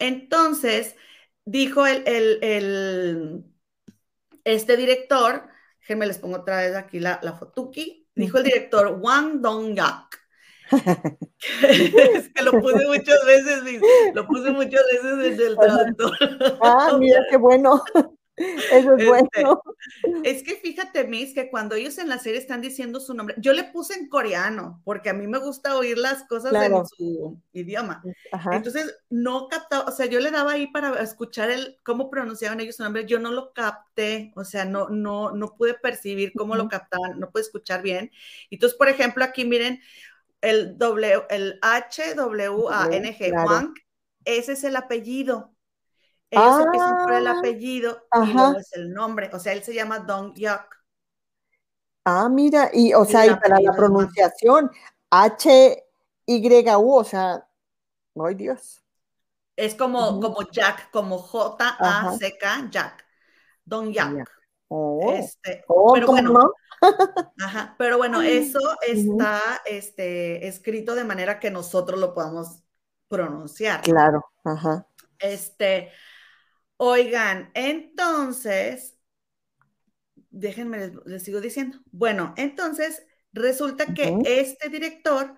[0.00, 0.96] Entonces,
[1.44, 3.44] dijo el, el
[4.44, 5.48] este director,
[5.80, 10.18] déjenme les pongo otra vez aquí la, la fotuki, dijo el director Wang Dong-yak.
[10.70, 13.82] es que lo puse muchas veces,
[14.14, 16.12] lo puse muchas veces en el traductor.
[16.62, 17.82] ah, mira qué bueno.
[18.36, 19.62] Eso es este, bueno.
[20.24, 23.52] Es que fíjate, Miss, que cuando ellos en la serie están diciendo su nombre, yo
[23.52, 28.02] le puse en coreano, porque a mí me gusta oír las cosas en su idioma.
[28.52, 32.76] Entonces, no captaba, o sea, yo le daba ahí para escuchar el, cómo pronunciaban ellos
[32.76, 36.68] su nombre, yo no lo capté, o sea, no, no, no pude percibir cómo lo
[36.68, 38.10] captaban, no pude escuchar bien.
[38.50, 39.80] Entonces, por ejemplo, aquí miren,
[40.40, 43.74] el W, el H-W-A-N-G, Wang,
[44.24, 45.51] ese es el apellido.
[46.32, 49.28] Ellos empiezan por el ah, apellido y luego es el nombre.
[49.34, 50.66] O sea, él se llama Dong Yak.
[52.06, 54.70] Ah, mira, y o sea, y para la pronunciación,
[55.10, 57.46] H-Y-U, o sea,
[58.18, 58.82] ay Dios.
[59.56, 63.04] Es como, como Jack, como J-A-C-K, Jack.
[63.62, 64.26] Dong Yak.
[64.68, 65.12] Oh.
[65.12, 66.52] Este, Oh, pero ¿cómo bueno, no?
[67.44, 72.62] ajá, pero bueno, eso está este, escrito de manera que nosotros lo podamos
[73.08, 73.82] pronunciar.
[73.82, 74.86] Claro, ajá.
[75.18, 75.92] Este,
[76.82, 78.96] oigan, entonces,
[80.30, 81.78] déjenme, les, les sigo diciendo.
[81.90, 85.34] Bueno, entonces resulta que este director,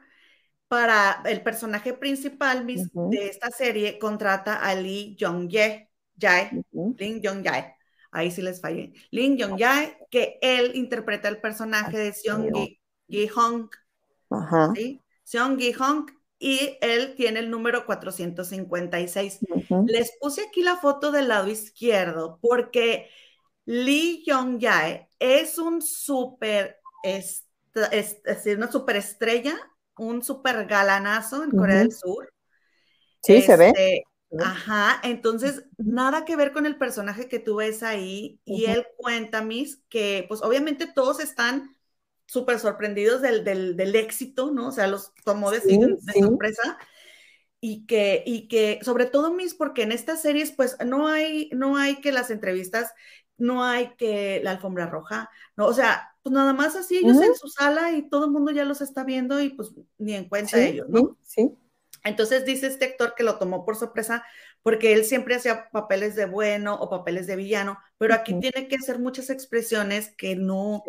[0.68, 6.94] para el personaje principal mis- de esta serie, contrata a Lee Jong-jae, Jae, Ujú.
[6.98, 7.74] Lee Jong-jae.
[8.12, 8.92] Ahí sí les fallé.
[9.10, 12.80] Lee Jong-jae, que él interpreta el personaje de Seong Gi-
[14.30, 14.72] Ajá.
[14.74, 15.02] ¿sí?
[15.24, 16.06] Seong Gi-hong,
[16.38, 19.40] y él tiene el número 456.
[19.48, 19.84] Ujú.
[19.86, 23.10] Les puse aquí la foto del lado izquierdo porque
[23.66, 29.56] Lee Jong-jae es un súper, est- es, es decir, una superestrella,
[29.96, 32.30] un súper galanazo en Corea del Sur.
[33.22, 33.68] Sí, se ve.
[33.68, 34.42] Este, se ve.
[34.44, 39.42] Ajá, entonces nada que ver con el personaje que tú ves ahí y él cuenta,
[39.42, 41.73] Miss, que pues obviamente todos están
[42.26, 44.68] súper sorprendidos del, del, del éxito, ¿no?
[44.68, 46.20] O sea, los tomó de, Sí, de sí.
[46.20, 46.78] sorpresa
[47.60, 51.76] y que, y que sobre todo, Miss, porque en estas series pues no hay, no
[51.76, 52.92] hay que las entrevistas,
[53.38, 55.66] no hay que la alfombra roja, ¿no?
[55.66, 58.64] O sea, pues nada más así ellos en su sala y todo el mundo ya
[58.64, 61.16] los está viendo y pues ni en cuenta Sí, ellos, ¿no?
[61.22, 61.56] sí.
[62.04, 64.24] Entonces dice este actor que lo tomó por sorpresa
[64.62, 68.76] porque él siempre hacía papeles de bueno o papeles de villano, pero aquí tiene que
[68.76, 70.82] hacer muchas expresiones que no.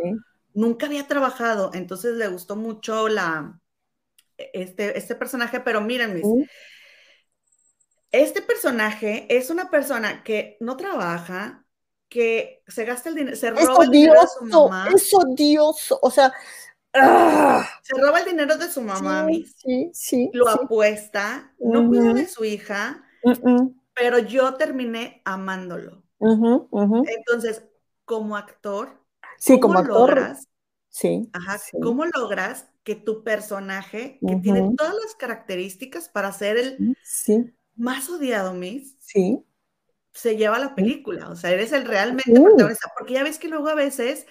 [0.55, 1.71] Nunca había trabajado.
[1.73, 3.59] Entonces le gustó mucho la,
[4.37, 6.49] este, este personaje, pero miren, Sí.
[8.11, 11.65] este personaje es una persona que no trabaja,
[12.09, 15.99] que se gasta el dinero, se roba el dinero de su mamá, es odioso.
[16.01, 16.31] O sea,
[16.93, 17.67] ¡ah!
[17.83, 20.29] se roba el dinero de su mamá, sí, sí, sí.
[20.33, 20.59] lo sí.
[20.63, 22.13] apuesta, no cuida Ujú.
[22.13, 23.03] de su hija,
[23.93, 26.03] pero yo terminé amándolo.
[26.19, 27.65] Entonces,
[28.05, 29.04] como actor,
[29.39, 30.47] Sí, ¿cómo como actor, logras,
[30.89, 31.29] sí.
[31.33, 31.77] ajá, sí.
[31.81, 38.09] cómo logras que tu personaje, que tiene todas las características para ser el Sí, más
[38.09, 39.45] odiado, Miss, sí.
[40.13, 41.29] se lleva la película?
[41.29, 44.25] O sea, eres el realmente protagonista, porque ya ves que luego a veces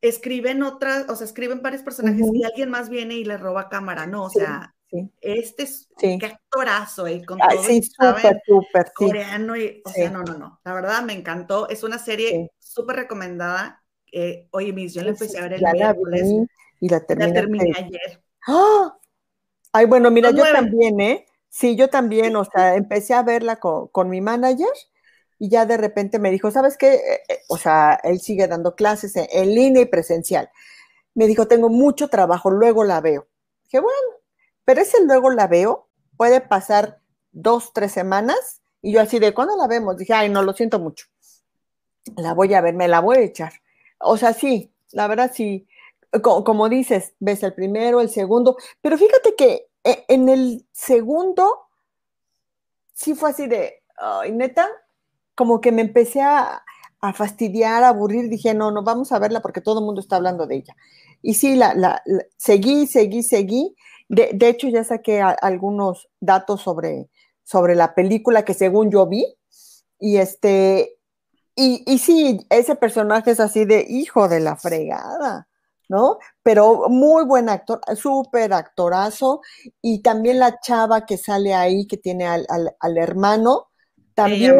[0.00, 4.06] escriben otras, o sea, escriben varios personajes y alguien más viene y le roba cámara,
[4.06, 5.10] no, o sea, sí.
[5.20, 6.18] este es, Sí.
[6.18, 10.38] qué actorazo, y con Ay, todo sí, súper, súper, coreano y, o sea, no, no,
[10.38, 15.10] no, la verdad me encantó, es una serie súper recomendada, eh, oye, Miss, yo la
[15.10, 16.46] empecé a ver el ya la miércoles, vi
[16.80, 17.32] y la la terminaste.
[17.32, 18.96] terminé ayer, ¡Ah!
[19.72, 20.50] Ay, bueno, mira, Son yo nueve.
[20.50, 21.26] también, ¿eh?
[21.48, 24.68] Sí, yo también, o sea, empecé a verla con, con mi manager
[25.38, 26.94] y ya de repente me dijo, ¿sabes qué?
[26.96, 30.50] Eh, eh, o sea, él sigue dando clases en, en línea y presencial.
[31.14, 33.28] Me dijo, tengo mucho trabajo, luego la veo.
[33.64, 33.98] Dije, bueno,
[34.64, 37.00] pero ese luego la veo, puede pasar
[37.32, 39.96] dos, tres semanas y yo así de, ¿cuándo la vemos?
[39.98, 41.06] Dije, ay, no, lo siento mucho.
[42.16, 43.52] La voy a ver, me la voy a echar.
[44.00, 45.66] O sea, sí, la verdad sí.
[46.22, 51.68] Co- Como dices, ves el primero, el segundo, pero fíjate que eh, en el segundo
[52.92, 54.68] sí fue así de, ay, neta,
[55.34, 56.62] como que me empecé a,
[57.00, 60.16] a fastidiar, a aburrir, dije, no, no, vamos a verla porque todo el mundo está
[60.16, 60.76] hablando de ella.
[61.22, 63.74] Y sí, la, la, la- seguí, seguí, seguí.
[64.08, 67.08] De, de hecho, ya saqué algunos datos sobre,
[67.44, 69.24] sobre la película que según yo vi.
[69.98, 70.98] Y este,
[71.60, 75.48] y, y sí, ese personaje es así de hijo de la fregada,
[75.88, 76.18] ¿no?
[76.42, 79.40] Pero muy buen actor, súper actorazo.
[79.82, 83.68] Y también la chava que sale ahí, que tiene al, al- al hermano,
[84.14, 84.54] también,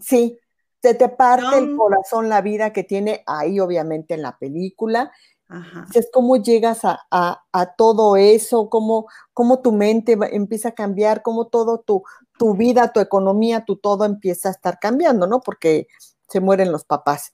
[0.00, 0.38] sí,
[0.82, 5.12] se te parte el corazón la vida que tiene ahí, obviamente, en la película.
[5.48, 10.72] ajá, Es cómo llegas a, a- a todo eso, cómo, cómo tu mente empieza a
[10.74, 12.04] cambiar, cómo todo tu,
[12.38, 15.40] tu vida, tu economía, tu todo empieza a estar cambiando, ¿no?
[15.40, 15.88] Porque
[16.30, 17.32] se mueren los papás.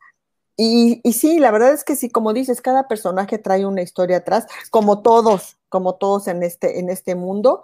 [0.56, 4.18] Y, y sí, la verdad es que sí, como dices, cada personaje trae una historia
[4.18, 7.62] atrás, como todos, como todos en este, en este mundo.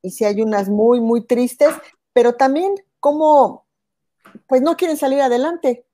[0.00, 1.74] Y sí hay unas muy, muy tristes,
[2.12, 3.66] pero también como,
[4.46, 5.86] pues no quieren salir adelante,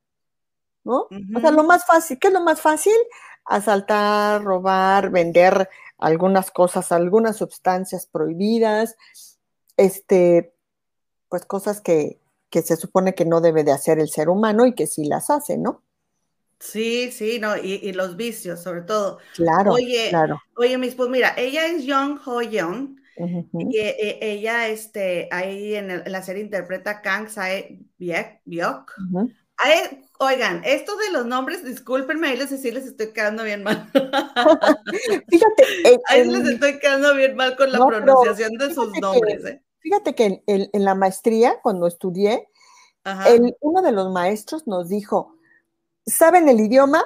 [0.84, 1.08] ¿no?
[1.34, 2.96] O sea, lo más fácil, ¿qué es lo más fácil?
[3.44, 8.96] Asaltar, robar, vender algunas cosas, algunas sustancias prohibidas,
[9.76, 10.54] este,
[11.28, 14.74] pues cosas que, que se supone que no debe de hacer el ser humano y
[14.74, 15.82] que sí las hace, ¿no?
[16.58, 19.18] sí, sí, no, y, y los vicios, sobre todo.
[19.34, 20.40] Claro, Oye, claro.
[20.56, 22.96] oye, Miss, pues mira, ella es Young Ho Young,
[23.58, 28.40] y eh, ella, este, ahí en, el- en la serie interpreta a Kang Sae Biek,
[28.44, 28.92] Biok.
[29.12, 29.30] Ujú.
[29.56, 33.90] Ay, oigan, esto de los nombres, discúlpenme, ahí les, sí les estoy quedando bien mal.
[35.28, 35.64] Fíjate,
[36.08, 39.44] Ahí les estoy quedando bien mal con la No, pronunciación de sus que- nombres.
[39.44, 39.62] ¿eh?
[39.80, 42.48] Fíjate que en, en- en la maestría, cuando estudié,
[43.28, 45.36] el- uno de los maestros nos dijo,
[46.06, 47.02] ¿saben el idioma?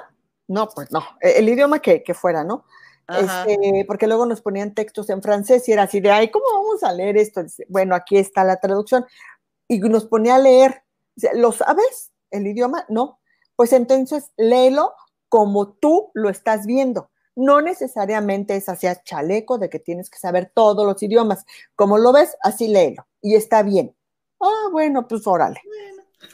[0.47, 2.65] No, pues no, e, el idioma que, fuera, ¿no?
[3.07, 6.83] Este, porque luego nos ponían textos en francés y era así de, ay, ¿cómo vamos
[6.83, 7.41] a leer esto?
[7.69, 9.05] Bueno, aquí está la traducción.
[9.67, 10.83] Y nos ponía a leer,
[11.35, 12.11] ¿lo sabes?
[12.31, 12.85] ¿El idioma?
[12.89, 13.19] No.
[13.55, 14.93] Pues entonces léelo
[15.29, 17.09] como tú lo estás viendo.
[17.35, 21.45] No necesariamente es hacia chaleco de que tienes que saber todos los idiomas.
[21.75, 23.07] Como lo ves, así léelo.
[23.21, 23.95] Y está bien.
[24.41, 25.59] Ah, bueno, pues órale.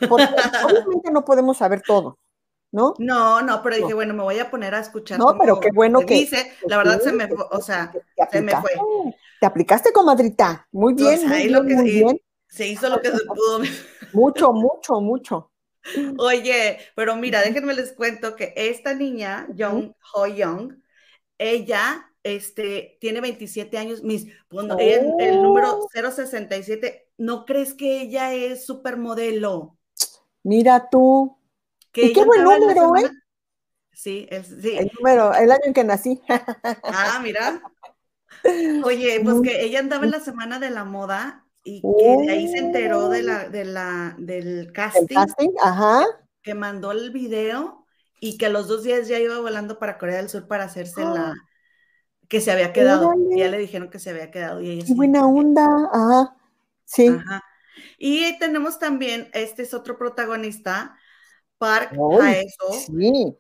[0.08, 0.28] Porque
[0.66, 2.18] obviamente no podemos saber todo.
[2.72, 2.94] ¿no?
[3.00, 5.20] No, no, pero dije, bueno, me voy a poner a escuchar.
[5.20, 6.16] No, pero qué bueno que.
[6.16, 7.92] Dice, la verdad se me fue, o sea,
[8.32, 8.72] se me fue.
[9.40, 10.68] Te aplicaste, comadrita.
[10.72, 12.22] Muy bien, muy, bien, muy bien.
[12.48, 13.62] Se hizo lo que se pudo.
[14.14, 15.52] Mucho, mucho, mucho.
[16.20, 20.81] Oye, pero mira, déjenme les cuento que esta niña, Young Ho Young,
[21.42, 28.34] ella este, tiene 27 años, mis, bueno, el, el, número 067, ¿no crees que ella
[28.34, 29.78] es supermodelo?
[30.44, 31.38] Mira tú.
[31.94, 33.10] ¿Y qué buen número, eh?
[33.92, 34.78] Sí, el, sí.
[34.78, 36.22] El número, el año en que nací.
[36.84, 37.62] Ah, mira.
[38.84, 42.58] Oye, pues que ella andaba en la semana de la moda y que ahí se
[42.58, 45.02] enteró de la, de la, del casting.
[45.02, 45.50] ¿El casting?
[45.62, 46.06] Ajá.
[46.42, 47.81] Que mandó el video
[48.24, 51.02] y que a los dos días ya iba volando para Corea del Sur para hacerse
[51.04, 51.34] la
[52.30, 53.12] que se había quedado.
[53.36, 54.62] Ya le dijeron que se había quedado.
[54.62, 55.66] Y ella Qué buena onda.
[55.92, 56.38] Ajá.
[56.86, 57.08] Sí.
[57.08, 57.44] Ajá.
[57.98, 60.96] Y tenemos también, este es otro protagonista,
[61.58, 62.74] Park Hae-so.
[62.74, 63.36] Sí.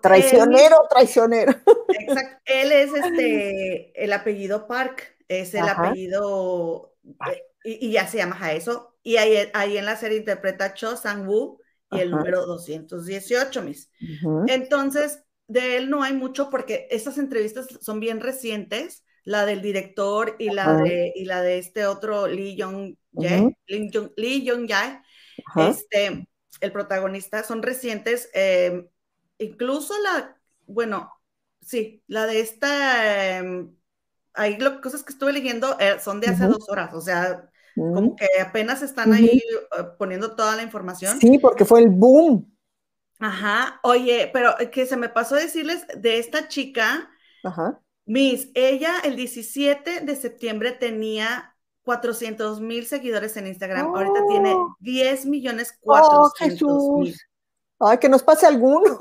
[0.00, 1.52] Traicionero, traicionero.
[2.00, 2.42] Exacto.
[2.46, 6.94] Él es este, el apellido Park, es el apellido,
[7.30, 8.96] eh, y, ya se llama Haeso.
[9.02, 13.90] Y ahí, ahí en la serie interpreta Cho Sang-woo y el número 218, mis.
[14.46, 20.36] Entonces, de él no hay mucho porque estas entrevistas son bien recientes, la del director
[20.38, 25.02] y la, de, y la de este otro Lee Jong-jae, Lee Jong-jae,
[25.56, 26.28] este,
[26.60, 28.88] el protagonista, son recientes, em,
[29.38, 31.12] incluso la, bueno,
[31.60, 33.66] sí, la de esta, eh,
[34.34, 38.16] ahí lo, cosas que estuve leyendo eh, son de hace dos horas, o sea, como
[38.16, 39.42] que apenas están ahí
[39.78, 41.18] eh, poniendo toda la información.
[41.20, 42.54] Sí, porque fue el boom.
[43.18, 47.10] Ajá, oye, pero que se me pasó decirles de esta chica,
[47.42, 47.80] Ajá.
[48.04, 53.94] Miss, ella el 17 de septiembre tenía 400 mil seguidores en Instagram.
[53.94, 57.16] Ahorita tiene 10 millones 400 mil.
[57.80, 58.98] Ay, que nos pase alguno.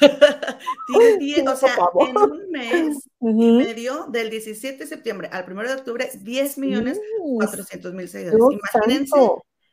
[0.86, 5.62] tiene 10, o sea, en un mes y medio, del 17 de septiembre al 1
[5.62, 8.58] de octubre, 10 millones 400 mil seguidores.
[8.72, 9.16] Imagínense.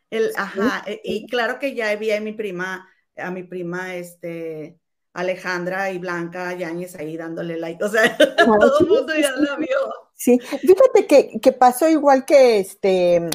[0.09, 4.79] El, ajá, e, y claro que ya vi a mi prima, a mi prima, este,
[5.13, 7.83] Alejandra y Blanca Yáñez ahí dándole like.
[7.83, 9.77] O sea, todo el mundo ya la vio.
[10.15, 13.29] Sí, fíjate que, que, pasó igual que este,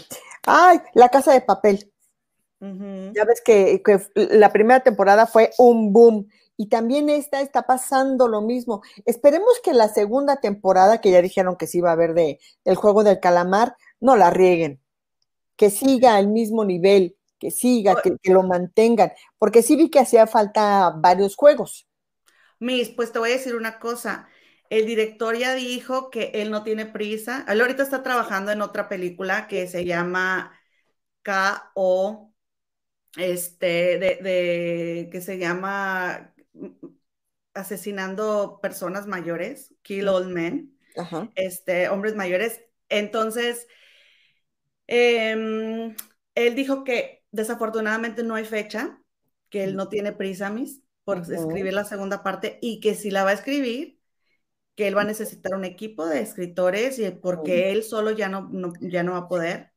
[0.47, 1.91] ay, la casa de papel.
[2.61, 3.83] Ya ves que,
[4.15, 8.83] la primera temporada fue un boom y también esta está pasando lo mismo.
[9.07, 12.77] Esperemos que la segunda temporada, que ya dijeron que sí iba a haber de el
[12.77, 14.79] juego del calamar, no la rieguen,
[15.57, 20.01] que siga al mismo nivel, que siga, que, que lo mantengan, porque sí vi que
[20.01, 21.87] hacía falta varios juegos.
[22.59, 24.29] Miss, pues te voy a decir una cosa.
[24.69, 27.47] El director ya dijo que él no tiene prisa.
[27.49, 30.53] Él ahorita está trabajando en otra película que se llama
[31.23, 32.30] K.O.
[33.17, 36.33] Este, de, que se llama
[37.55, 40.79] Asesinando Personas Mayores, Kill Old Men,
[41.35, 42.61] este, hombres mayores.
[42.89, 43.67] Entonces,
[44.87, 45.95] em,
[46.35, 49.01] él dijo que desafortunadamente no hay fecha,
[49.49, 53.25] que él no tiene prisa, mis, por escribir la segunda parte y que si la
[53.25, 54.01] va a escribir,
[54.77, 58.49] que él va a necesitar un equipo de escritores y porque él solo ya no,
[58.81, 59.73] ya no va a poder.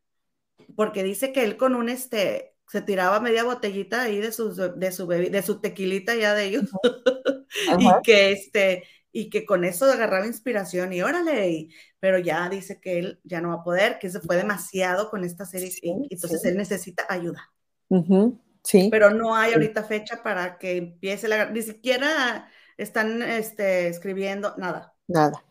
[0.75, 4.91] Porque dice que él con un este se tiraba media botellita ahí de su, de
[4.91, 6.71] su, de su tequilita ya de ellos.
[7.77, 11.67] y que este y que con eso agarraba inspiración y órale,
[11.99, 15.23] pero ya dice que él ya no va a poder, que se fue demasiado con
[15.23, 17.47] esta serie y entonces él necesita ayuda.
[18.63, 18.87] Sí.
[18.89, 24.95] Pero no hay ahorita fecha para que empiece la ni siquiera están este, escribiendo nada.
[25.07, 25.45] Nada.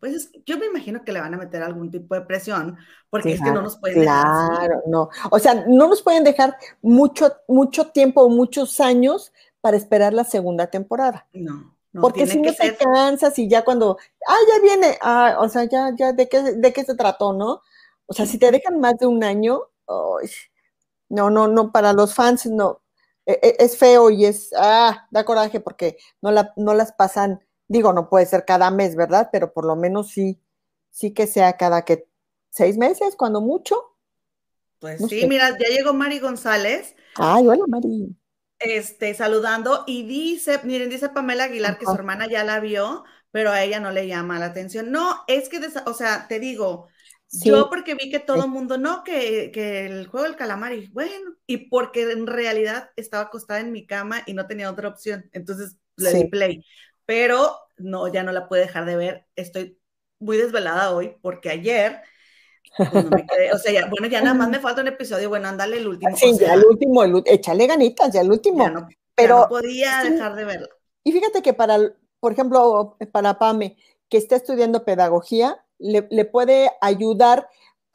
[0.00, 2.76] Pues yo me imagino que le van a meter algún tipo de presión,
[3.10, 4.50] porque es que no nos pueden dejar.
[4.50, 5.08] Claro, no.
[5.30, 10.24] O sea, no nos pueden dejar mucho, mucho tiempo o muchos años para esperar la
[10.24, 11.26] segunda temporada.
[11.32, 11.74] No.
[12.00, 15.90] porque si no te cansas y ya cuando, ah, ya viene, ah, o sea, ya,
[15.96, 17.62] ya, ¿de qué, de qué se trató, no?
[18.06, 19.62] O sea, si te dejan más de un año,
[21.08, 22.82] no, no, no, para los fans no.
[23.26, 27.44] E, e, es feo y es, ah, da coraje porque no, la, no las pasan
[27.68, 29.28] Digo, no puede ser cada mes, ¿verdad?
[29.30, 30.40] Pero por lo menos sí,
[30.90, 32.08] sí que sea cada que
[32.50, 33.96] seis meses, cuando mucho.
[34.78, 36.96] Pues sí, mira, ya llegó Mari González.
[37.16, 38.16] Ay, hola Mari.
[38.58, 43.50] este, saludando y dice, miren, dice Pamela Aguilar que su hermana ya la vio, pero
[43.50, 44.90] a ella no le llama la atención.
[44.90, 46.88] No, es que, o sea, te digo,
[47.30, 50.86] yo porque vi que todo el mundo, no, que, que, el juego del calamar, y
[50.88, 55.28] bueno, y porque en realidad estaba acostada en mi cama y no tenía otra opción,
[55.32, 56.64] entonces le di play,
[57.08, 59.80] pero no, ya no la pude dejar de ver, estoy
[60.18, 62.02] muy desvelada hoy porque ayer,
[62.76, 65.48] pues, me quedé, o sea, ya, bueno, ya nada más me falta un episodio, bueno,
[65.48, 66.14] ándale el último.
[66.14, 68.62] Sí, ya el último, el, échale ganitas, ya el último.
[68.62, 70.68] Ya no, pero no podía dejar de verlo.
[71.02, 71.78] Y fíjate que para,
[72.20, 73.78] por ejemplo, para Pame,
[74.10, 77.48] que está estudiando pedagogía, le, puede ayudar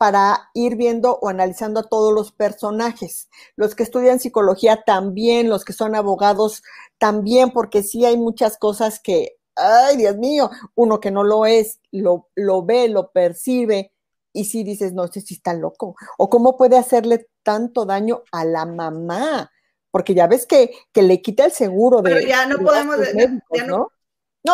[0.04, 3.30] para ir viendo o analizando a todos los personajes.
[3.56, 6.62] Los que estudian psicología también, los que son abogados
[6.98, 11.80] también, porque sí hay muchas cosas que, ay Dios mío, uno que no lo es,
[11.90, 13.94] lo, lo ve, lo percibe,
[14.34, 18.44] y si dices, no sé si está loco, o cómo puede hacerle tanto daño a
[18.44, 19.54] la mamá,
[19.90, 22.12] porque ya ves que, que le quita el seguro de...
[22.14, 23.68] Pero ya no podemos, ¿no?
[23.68, 23.88] No,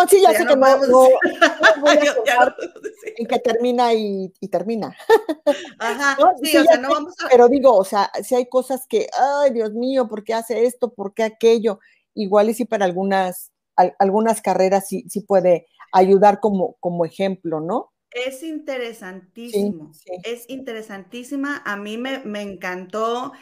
[0.07, 1.07] sí, ya, sé que no, no,
[3.17, 4.95] en que termina y, termina.
[5.79, 7.29] Ajá, sí, o sea, no vamos a...
[7.29, 9.07] Pero digo, o sea, si hay cosas que,
[9.41, 10.93] ay, Dios mío, ¿por qué hace esto?
[10.93, 11.79] ¿Por qué aquello?
[12.13, 13.51] Igual y si para algunas,
[13.97, 17.91] algunas carreras sí, sí puede ayudar como, como ejemplo, ¿no?
[18.11, 19.91] Es interesantísimo,
[20.23, 21.61] es interesantísima.
[21.65, 23.33] A mí me, me encantó,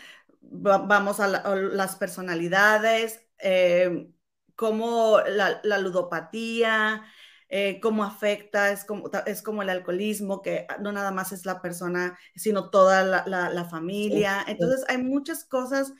[0.41, 4.09] vamos a, las personalidades, eh,
[4.57, 7.05] cómo la, ludopatía,
[7.47, 11.61] eh, cómo afecta, es como, es como el alcoholismo, que no nada más es la
[11.61, 14.43] persona, sino toda la, familia.
[14.47, 15.93] Entonces hay muchas cosas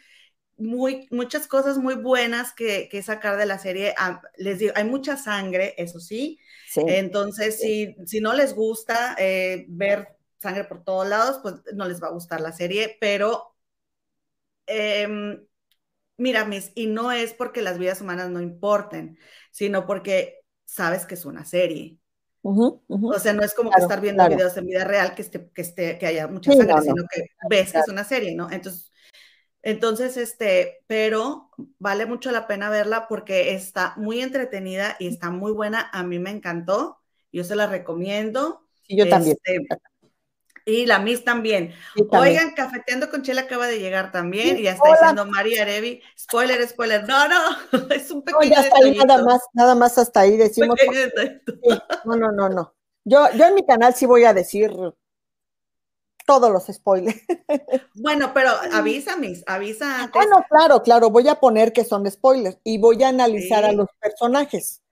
[0.58, 3.93] muy, muchas cosas muy buenas que, sacar de la serie.
[3.97, 6.39] Ah, les digo, hay mucha sangre, eso sí.
[6.76, 12.01] Entonces, Si, si no les gusta eh, ver sangre por todos lados, pues no les
[12.01, 13.55] va a gustar la serie, pero
[14.66, 15.46] em,
[16.18, 19.18] mira, mis, y no es porque las vidas humanas no importen,
[19.51, 21.97] sino porque sabes que es una serie.
[22.41, 25.61] O sea, no es como que estar viendo videos en vida real que, esté, que,
[25.61, 28.49] esté, que haya mucha sangre, sino que ves que es una serie, ¿no?
[28.49, 28.91] Entonces,
[29.63, 35.51] entonces, este, pero vale mucho la pena verla porque está muy entretenida y está muy
[35.51, 35.89] buena.
[35.91, 36.99] A mí me encantó.
[37.34, 38.61] Yo se la recomiendo.
[38.88, 39.36] Y yo también.
[40.68, 41.74] Y la Miss también.
[42.11, 46.01] Oigan, Cafeteando con Chela acaba de llegar también y ya está diciendo María Arevi.
[46.20, 47.07] Spoiler, spoiler.
[47.07, 47.39] No, no,
[47.95, 48.49] es un pequeño.
[48.49, 50.78] No, ya está ahí, nada más, nada más hasta ahí decimos.
[52.03, 52.76] no, no, no, no.
[53.05, 54.74] Yo, yo en mi canal sí voy a decir
[56.26, 57.18] todos los spoilers.
[57.95, 60.13] Bueno, pero avisa, Miss, avisa antes.
[60.13, 63.88] Bueno, claro, claro, voy a poner que son spoilers y voy a analizar a los
[63.99, 64.84] personajes.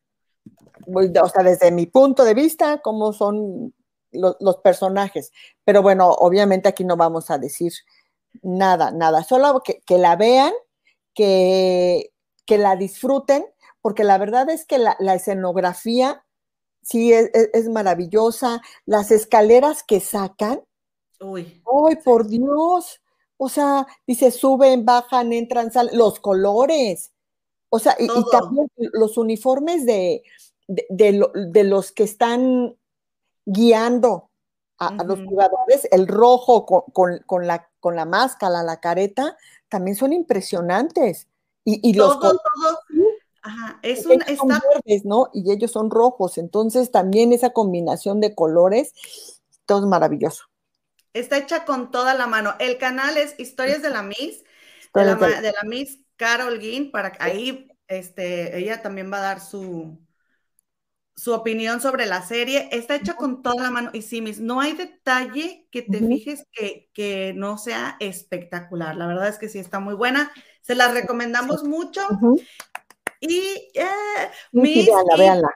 [0.88, 3.74] o sea, desde mi punto de vista, cómo son
[4.16, 5.32] los, personajes.
[5.64, 7.74] Pero bueno, obviamente aquí no vamos a decir
[8.42, 10.54] nada, nada, solo que, la vean,
[11.14, 12.12] que,
[12.46, 13.46] que, la disfruten,
[13.82, 16.26] porque la verdad es que la, escenografía
[16.82, 20.62] sí es, maravillosa, las escaleras que sacan.
[21.20, 21.62] Uy.
[21.88, 23.02] ¡Ay, por Dios!
[23.38, 27.12] O sea, dice, suben, bajan, entran, salen, los colores.
[27.70, 30.24] O sea, y, también los uniformes de,
[30.68, 32.76] de, los que están
[33.46, 34.30] guiando
[34.78, 39.38] a, los jugadores, el rojo con, la, con la máscara, la careta,
[39.70, 41.28] también son impresionantes.
[41.64, 42.40] Y, los todo,
[43.42, 45.30] Ajá, es un, verdes, ¿no?
[45.34, 48.94] Y ellos son rojos, entonces también esa combinación de colores,
[49.66, 50.46] todo es maravilloso.
[51.14, 52.54] Está hecha con toda la mano.
[52.60, 54.44] El canal es Historias de la Miss,
[54.94, 59.40] de la, de la Miss Carol Guin, para ahí este, ella también va a dar
[59.40, 59.98] su,
[61.16, 62.70] su opinión sobre la serie.
[62.72, 63.90] Está hecha con toda la mano.
[63.94, 66.46] Y sí, mis, no hay detalle que te fijes
[66.94, 68.96] que, no sea espectacular.
[68.96, 70.32] La verdad es que sí está muy buena.
[70.62, 72.02] Se la recomendamos mucho.
[73.22, 75.50] Y, eh, Miss, véanla,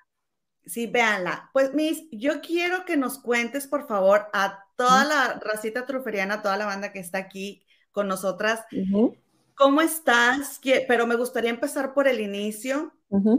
[0.65, 1.49] Sí, véanla.
[1.51, 6.57] Pues, Miss, yo quiero que nos cuentes, por favor, a toda la racita truferiana, toda
[6.57, 8.63] la banda que está aquí con nosotras.
[9.55, 10.61] ¿Cómo estás?
[10.87, 12.93] Pero me gustaría empezar por el inicio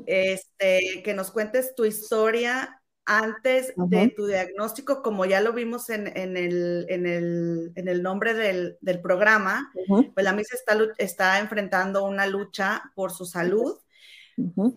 [0.07, 6.07] este, que nos cuentes tu historia antes de tu diagnóstico, como ya lo vimos en,
[6.07, 13.11] el, en, el, nombre del, programa, pues la Miss está, está, enfrentando una lucha por
[13.11, 13.77] su salud.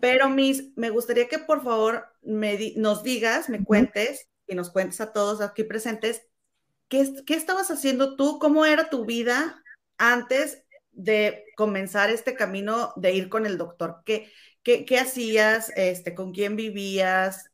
[0.00, 5.00] Pero Miss, me gustaría que por favor me nos digas, me cuentes y nos cuentes
[5.00, 6.26] a todos aquí presentes,
[6.88, 8.38] ¿qué, ¿qué estabas haciendo tú?
[8.40, 9.62] ¿Cómo era tu vida
[9.96, 14.02] antes de comenzar este camino de ir con el doctor?
[14.04, 14.30] ¿Qué,
[14.64, 15.70] ¿Qué, hacías?
[15.76, 17.50] Este, ¿Con quién vivías?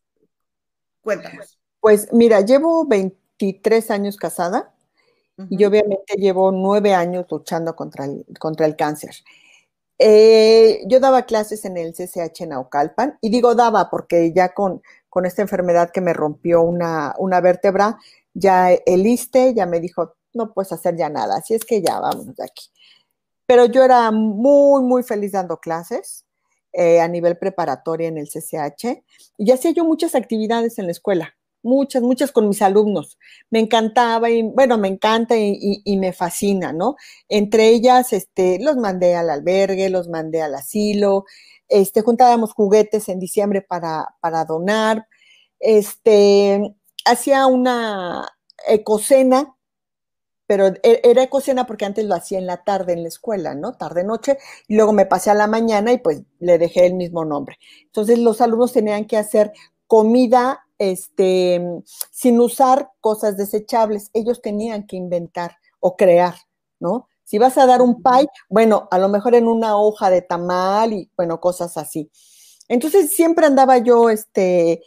[1.03, 1.59] Cuéntanos.
[1.81, 4.73] Pues mira, llevo 23 años casada
[5.49, 9.17] y obviamente llevo nueve años luchando contra el, contra el cáncer.
[9.99, 15.27] Eh, yo daba clases en el CCH Naucalpan y digo daba porque ya con, con
[15.27, 17.99] esta enfermedad que me rompió una, una vértebra,
[18.35, 21.99] ya el ISTE ya me dijo, no puedes hacer ya nada, así es que ya
[21.99, 22.69] vámonos de aquí.
[23.47, 26.25] Pero yo era muy, muy feliz dando clases
[26.73, 29.03] eh, a nivel preparatoria en el CCH
[29.37, 33.19] y hacía yo muchas actividades en la escuela, muchas, muchas con mis alumnos.
[33.51, 36.97] Me encantaba y, bueno, me encanta y, me fascina, ¿no?
[37.29, 41.25] Entre ellas, este, los mandé al albergue, los mandé al asilo,
[41.69, 45.07] este, juntábamos juguetes en diciembre para, para donar,
[45.59, 48.29] este, hacía una
[48.69, 49.57] ecocena,
[50.51, 53.75] pero e, era ecocena porque antes lo hacía en la tarde en la escuela, ¿no?
[53.75, 54.37] Tarde noche,
[54.67, 57.57] y luego me pasé a la mañana y pues le dejé el mismo nombre.
[57.85, 59.53] Entonces los alumnos tenían que hacer
[59.87, 61.65] comida este,
[62.11, 66.35] sin usar cosas desechables, ellos tenían que inventar o crear,
[66.81, 67.07] ¿no?
[67.23, 70.93] Si vas a dar un pie, bueno, a lo mejor en una hoja de tamal
[70.93, 72.11] y, bueno, cosas así.
[72.67, 74.83] Entonces siempre andaba yo, este,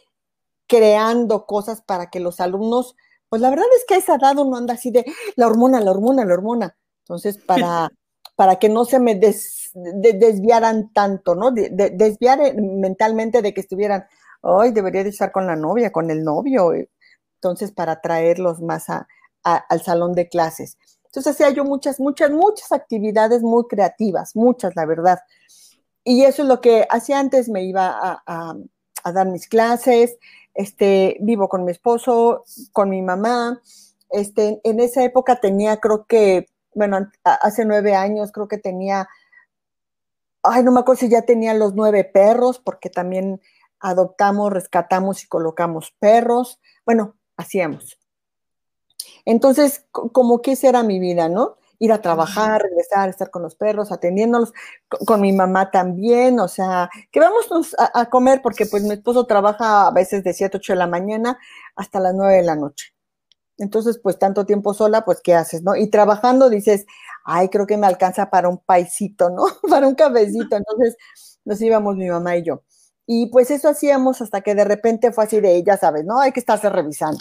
[0.66, 2.96] creando cosas para que los alumnos,
[3.34, 5.04] pues la verdad es que a esa edad uno anda así de
[5.34, 6.76] la hormona, la hormona, la hormona.
[7.00, 7.90] Entonces, para,
[8.36, 11.50] para que no se me desviaran tanto, ¿no?
[11.50, 14.06] desviar eh, mentalmente de que estuvieran,
[14.40, 16.70] hoy debería de estar con la novia, con el novio.
[17.34, 18.86] Entonces, para traerlos más
[19.42, 20.78] al salón de clases.
[21.06, 25.18] Entonces, hacía yo muchas, muchas, muchas actividades muy creativas, muchas, la verdad.
[26.04, 28.54] Y eso es lo que hacía antes, me iba a,
[29.02, 30.18] a dar mis clases,
[30.54, 33.60] este, vivo con mi esposo, con mi mamá.
[34.10, 39.08] Este, en esa época tenía, creo que, bueno, hace nueve años creo que tenía,
[40.42, 43.40] ay, no me acuerdo si ya tenía los nueve perros, porque también
[43.80, 46.60] adoptamos, rescatamos y colocamos perros.
[46.86, 47.98] Bueno, hacíamos.
[49.24, 51.56] Entonces, como que esa era mi vida, ¿no?
[51.78, 54.52] Ir a trabajar, regresar, estar con los perros, atendiéndolos,
[54.88, 57.48] con, mi mamá también, o sea, que vamos
[57.78, 61.38] a, comer porque pues mi esposo trabaja a veces de 7, 8 de la mañana
[61.76, 62.94] hasta las 9 de la noche.
[63.58, 65.76] Entonces, pues tanto tiempo sola, pues ¿qué haces, no?
[65.76, 66.86] Y trabajando dices,
[67.24, 69.44] ay, creo que me alcanza para un paisito, ¿no?
[69.70, 70.56] para un cabecito.
[70.56, 70.96] Entonces,
[71.44, 72.62] nos íbamos mi mamá y yo.
[73.06, 76.20] Y pues eso hacíamos hasta que de repente fue así de, ya sabes, ¿no?
[76.20, 77.20] Hay que estarse revisando.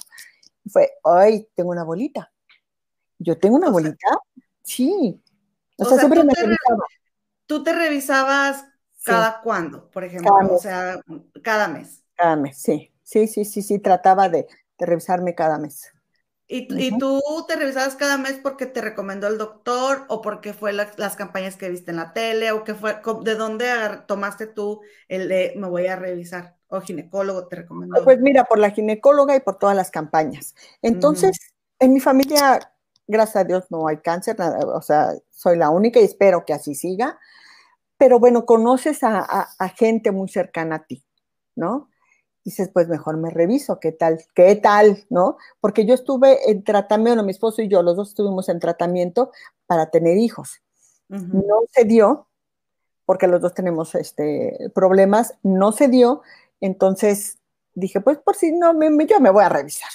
[0.68, 2.32] fue, ay, tengo una bolita.
[3.20, 4.08] Yo tengo una bolita.
[4.64, 5.22] Sí.
[5.78, 6.86] O, sea, siempre me revisaba.
[7.45, 8.66] ¿Tú te revisabas
[9.03, 10.34] cada cuándo, por ejemplo?
[10.49, 10.99] o sea,
[11.41, 12.03] cada mes.
[12.16, 12.93] Cada mes, sí.
[13.03, 14.47] Sí, sí, sí, sí, trataba de,
[14.80, 15.91] revisarme cada mes.
[16.47, 21.16] ¿Y, tú te revisabas cada mes porque te recomendó el doctor o porque fue las
[21.16, 23.66] campañas que viste en la tele o que fue, de dónde
[24.07, 26.57] tomaste tú el de me voy a revisar?
[26.68, 28.03] ¿O ginecólogo te recomendó?
[28.03, 30.53] Pues mira, por la ginecóloga y por todas las campañas.
[30.82, 31.38] Entonces,
[31.80, 32.72] en mi familia
[33.08, 36.76] gracias a Dios no hay cáncer, o sea, soy la única y espero que así
[36.76, 37.20] siga.
[37.97, 39.47] Pero bueno, conoces a,
[39.78, 41.06] gente muy cercana a ti,
[41.56, 41.89] ¿no?
[42.43, 44.22] Dices, pues mejor me reviso, ¿qué tal?
[44.36, 45.06] ¿Qué tal?
[45.10, 45.38] ¿No?
[45.62, 49.32] Porque yo estuve en tratamiento, mi esposo y yo, los dos estuvimos en tratamiento
[49.68, 50.62] para tener hijos.
[51.08, 52.28] No se dio,
[53.06, 56.24] porque los dos tenemos este, problemas, no se dio,
[56.60, 57.38] entonces
[57.76, 58.74] dije, pues por si no,
[59.06, 59.91] yo me voy a revisar.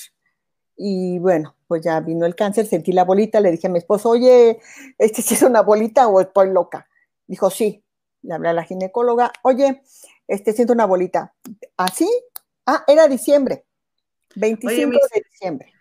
[0.76, 4.10] Y bueno, pues ya vino el cáncer, sentí la bolita, le dije a mi esposo,
[4.10, 4.58] oye,
[4.98, 6.88] ¿este sí es una bolita o estoy loca?
[7.26, 7.84] Dijo, sí.
[8.22, 9.82] Le hablé a la ginecóloga, oye,
[10.26, 11.34] este siento una bolita.
[11.76, 12.10] ¿Así?
[12.66, 13.64] ¿Ah, era diciembre,
[14.34, 15.72] 25 de diciembre.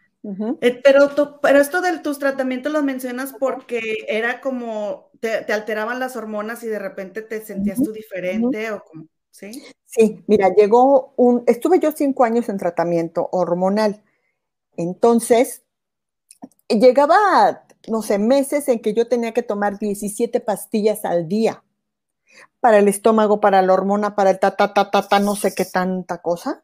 [0.62, 6.16] Eh, pero, pero esto de tus tratamientos lo mencionas porque era como, te, alteraban las
[6.16, 9.64] hormonas y de repente te sentías tú diferente o como, ¿sí?
[9.86, 14.04] Sí, mira, llegó un, estuve yo cinco años en tratamiento hormonal
[14.78, 15.64] entonces,
[16.70, 21.64] llegaba, no sé, meses en que yo tenía que tomar 17 pastillas al día
[22.60, 25.66] para el estómago, para la hormona, para el ta, ta, ta, ta, no sé qué
[25.66, 26.64] tanta cosa.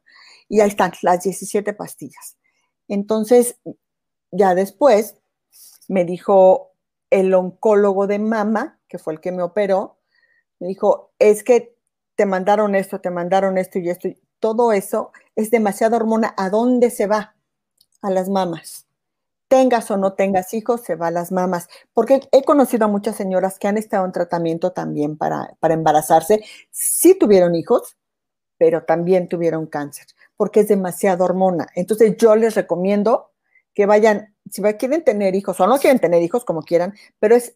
[0.49, 2.38] Y ahí están las 17 pastillas.
[2.88, 3.58] Entonces,
[4.32, 5.16] ya después
[5.88, 6.74] me dijo
[7.10, 9.99] el oncólogo de mama, que fue el que me operó,
[10.60, 11.76] me dijo, es que
[12.16, 16.89] te mandaron esto, te mandaron esto y esto, todo eso es demasiada hormona, ¿a dónde
[16.89, 17.36] se va?
[18.04, 18.82] a las mamas.
[19.54, 21.68] Tengas o no tengas hijos, se va a las mamas.
[21.93, 26.43] Porque he conocido a muchas señoras que han estado en tratamiento también para, para embarazarse.
[26.72, 27.95] Sí tuvieron hijos,
[28.58, 31.68] pero también tuvieron cáncer, porque es demasiada hormona.
[31.76, 33.30] Entonces yo les recomiendo
[33.76, 37.56] que vayan, si quieren tener hijos o no quieren tener hijos, como quieran, pero es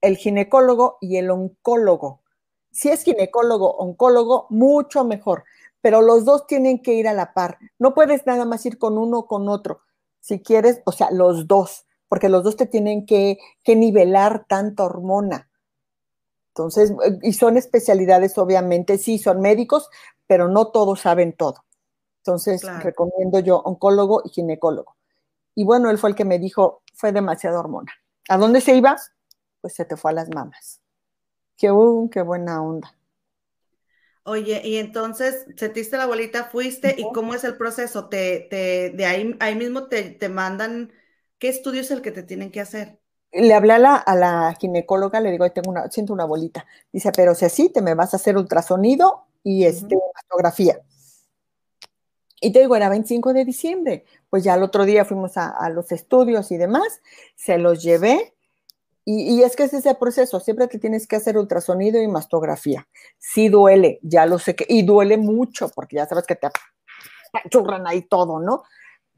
[0.00, 2.22] el ginecólogo y el oncólogo.
[2.70, 5.42] Si es ginecólogo, oncólogo, mucho mejor,
[5.80, 7.58] pero los dos tienen que ir a la par.
[7.80, 9.80] No puedes nada más ir con uno o con otro.
[10.22, 15.50] Si quieres, o sea, los dos, porque los dos te tienen que, nivelar tanta hormona.
[16.50, 19.88] Entonces, y son especialidades, obviamente, sí, son médicos,
[20.28, 21.64] pero no todos saben todo.
[22.18, 24.96] Entonces, recomiendo yo oncólogo y ginecólogo.
[25.56, 27.92] Y bueno, él fue el que me dijo, fue demasiada hormona.
[28.28, 28.96] ¿A dónde se iba?
[29.60, 30.80] Pues se te fue a las mamas.
[31.56, 32.94] Qué, uh, qué buena onda.
[34.24, 38.08] Oye, y entonces sentiste la bolita, fuiste, ¿y cómo es el proceso?
[38.08, 40.92] ¿Te, te, de ahí, ahí mismo te, te, mandan,
[41.38, 43.00] ¿qué estudio es el que te tienen que hacer?
[43.32, 46.66] Le hablé a la, a la ginecóloga, le digo, tengo una, siento una bolita.
[46.92, 50.80] Dice, pero si así, te me vas a hacer ultrasonido y este, mastografía.
[52.40, 54.04] Y te digo, era 25 de diciembre.
[54.30, 57.00] Pues ya el otro día fuimos a, a los estudios y demás,
[57.34, 58.31] se los llevé
[59.04, 62.86] y, es que ese es el proceso, siempre te tienes que hacer ultrasonido y mastografía.
[63.18, 66.48] Sí duele, ya lo sé que, y duele mucho, porque ya sabes que te
[67.50, 68.62] churran ahí todo, ¿no?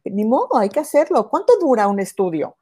[0.05, 1.29] Ni modo, hay que hacerlo.
[1.29, 2.57] ¿Cuánto dura un estudio?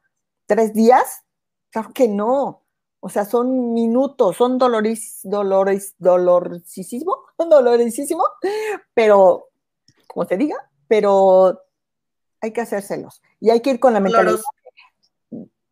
[0.45, 1.23] ¿Tres días?
[1.69, 2.65] Claro que no.
[2.99, 8.23] O sea, son minutos, son dolores, dolores, dolorosísimo, dolorosísimo,
[8.93, 9.49] pero,
[10.07, 10.57] como te diga,
[10.87, 11.61] pero
[12.41, 13.21] hay que hacérselos.
[13.39, 14.39] Y hay que ir con la mentalidad.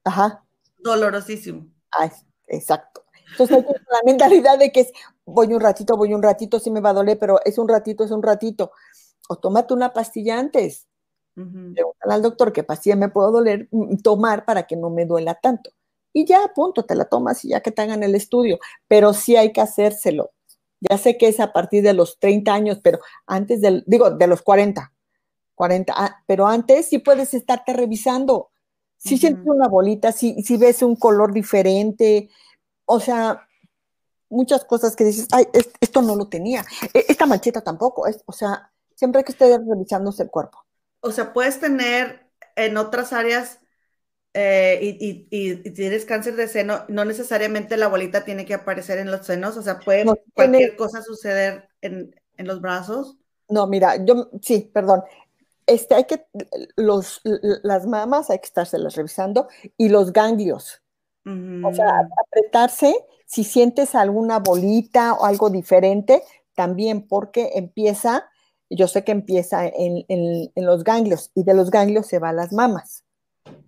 [0.06, 0.46] Ajá
[0.84, 1.68] dolorosísimo.
[1.92, 2.12] Ah,
[2.48, 3.04] exacto.
[3.32, 4.92] Entonces la mentalidad de que es,
[5.26, 8.04] voy un ratito, voy un ratito, sí me va a doler, pero es un ratito,
[8.04, 8.72] es un ratito.
[9.30, 10.88] O tómate una pastilla antes.
[11.38, 15.36] Uh al doctor qué pastilla me puedo doler, mm, tomar para que no me duela
[15.36, 15.72] tanto.
[16.14, 18.60] Y ya, punto, te la tomas y ya que te hagan el estudio.
[18.88, 20.32] Pero sí hay que hacérselo.
[20.82, 24.28] Ya sé que es a partir de los 30 años, pero antes del, digo, de
[24.28, 24.94] los 40.
[25.56, 28.51] 40, ah, pero antes sí puedes estarte revisando
[29.04, 32.30] si sientes una bolita, si, si ves un color diferente,
[32.86, 33.48] o sea,
[34.30, 35.46] muchas cosas que dices, ay,
[35.80, 39.50] esto no lo tenía, e, esta mancheta tampoco, es, o sea, siempre hay que estar
[39.50, 40.64] revisándose el cuerpo.
[41.00, 43.60] O sea, puedes tener en otras áreas
[44.36, 49.10] eh, y, y, tienes cáncer de seno, no necesariamente la bolita tiene que aparecer en
[49.10, 53.18] los senos, o sea, puede cualquier cosa suceder en, en, los brazos.
[53.50, 55.02] No, mira, yo sí, perdón
[55.72, 56.26] este, hay que,
[56.76, 59.48] los, las mamas hay que estárselas revisando
[59.78, 60.82] y los ganglios.
[61.24, 62.96] O sea, apretarse,
[63.28, 66.24] si sientes alguna bolita o algo diferente,
[66.56, 68.28] también porque empieza,
[68.72, 72.52] yo sé que empieza en, los ganglios y de los ganglios se va a las
[72.54, 73.04] mamas.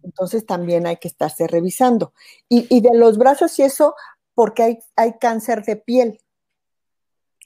[0.02, 2.14] Entonces también hay que estarse revisando.
[2.50, 3.94] Y, y de los brazos y eso,
[4.34, 6.23] porque hay, hay cáncer de piel.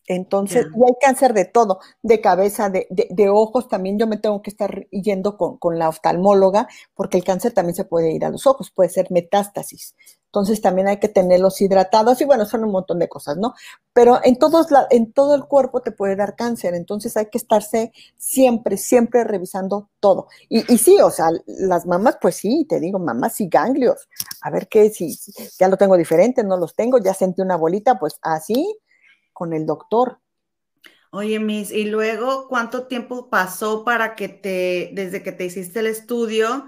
[0.07, 3.99] Entonces, y hay cáncer de todo, de cabeza, de, de, ojos también.
[3.99, 7.83] Yo me tengo que estar yendo con, con, la oftalmóloga porque el cáncer también se
[7.83, 9.95] puede ir a los ojos, puede ser metástasis.
[10.27, 13.53] Entonces, también hay que tenerlos hidratados y bueno, son un montón de cosas, ¿no?
[13.91, 17.37] Pero en, todos la, en todo el cuerpo te puede dar cáncer, entonces hay que
[17.37, 20.27] estarse siempre, siempre revisando todo.
[20.47, 24.07] Y, y sí, o sea, las mamás, pues sí, te digo, mamás y ganglios.
[24.41, 25.17] A ver qué, si
[25.59, 28.77] ya lo tengo diferente, no los tengo, ya sentí una bolita, pues así
[29.37, 30.17] con el doctor.
[31.11, 35.85] Oye, Miss, y luego, ¿cuánto tiempo pasó para que te, desde que te hiciste el
[35.85, 36.65] estudio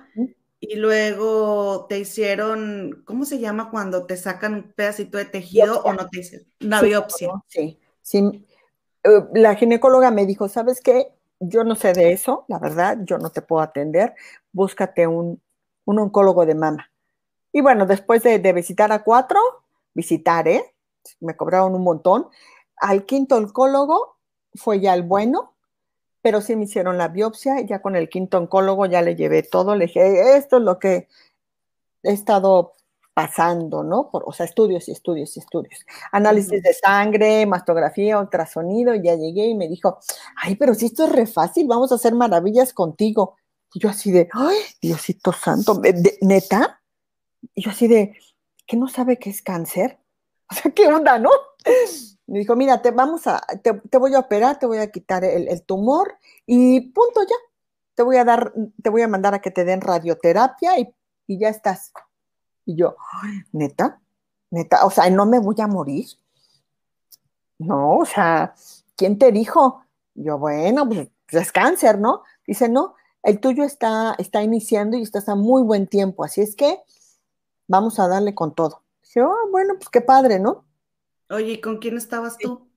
[0.59, 5.93] y luego te hicieron, ¿cómo se llama cuando te sacan un pedacito de tejido o
[5.93, 7.31] no te hicieron una biopsia?
[7.47, 8.45] Sí, sí.
[9.03, 11.07] Eh, la ginecóloga me dijo, ¿sabes qué?
[11.39, 14.13] Yo no sé de eso, la verdad, yo no te puedo atender,
[14.51, 15.41] búscate un,
[15.85, 16.91] oncólogo de mama.
[17.51, 19.39] Y bueno, después de, de visitar a cuatro,
[19.95, 20.63] visitar, ¿eh?
[21.19, 22.27] Me cobraron un montón
[22.79, 24.17] al quinto oncólogo
[24.53, 25.55] fue ya el bueno,
[26.21, 29.43] pero sí me hicieron la biopsia y ya con el quinto oncólogo ya le llevé
[29.43, 31.07] todo, le dije, esto es lo que
[32.03, 32.73] he estado
[33.13, 34.09] pasando, ¿no?
[34.09, 35.85] Por, o sea, estudios y estudios y estudios.
[36.11, 39.99] Análisis de sangre, mastografía, ultrasonido, y ya llegué y me dijo,
[40.37, 43.35] ay, pero si esto es re fácil, vamos a hacer maravillas contigo.
[43.73, 45.81] Y yo así de, ay, Diosito santo,
[46.21, 46.81] ¿neta?
[47.53, 48.15] Y yo así de,
[48.65, 49.99] ¿qué no sabe qué es cáncer?
[50.51, 51.29] O sea, ¿qué onda, no?
[52.29, 55.63] Me dijo, mira, te vamos a, te, voy a operar, te voy a quitar el,
[55.63, 56.15] tumor
[56.45, 57.35] y punto ya.
[57.95, 60.93] Te voy a dar, te voy a mandar a que te den radioterapia y,
[61.27, 61.91] ya estás.
[62.65, 62.95] Y yo,
[63.51, 63.99] neta,
[64.51, 66.07] neta, o sea, no me voy a morir.
[67.57, 68.53] No, o sea,
[68.95, 69.83] ¿quién te dijo?
[70.13, 72.23] yo, bueno, pues, pues es cáncer, ¿no?
[72.45, 76.55] Dice, no, el tuyo está, está iniciando y estás a muy buen tiempo, así es
[76.55, 76.79] que
[77.67, 78.83] vamos a darle con todo.
[79.03, 80.65] Dije, oh, bueno, pues qué padre, ¿no?
[81.29, 82.67] Oye, ¿y con quién estabas tú?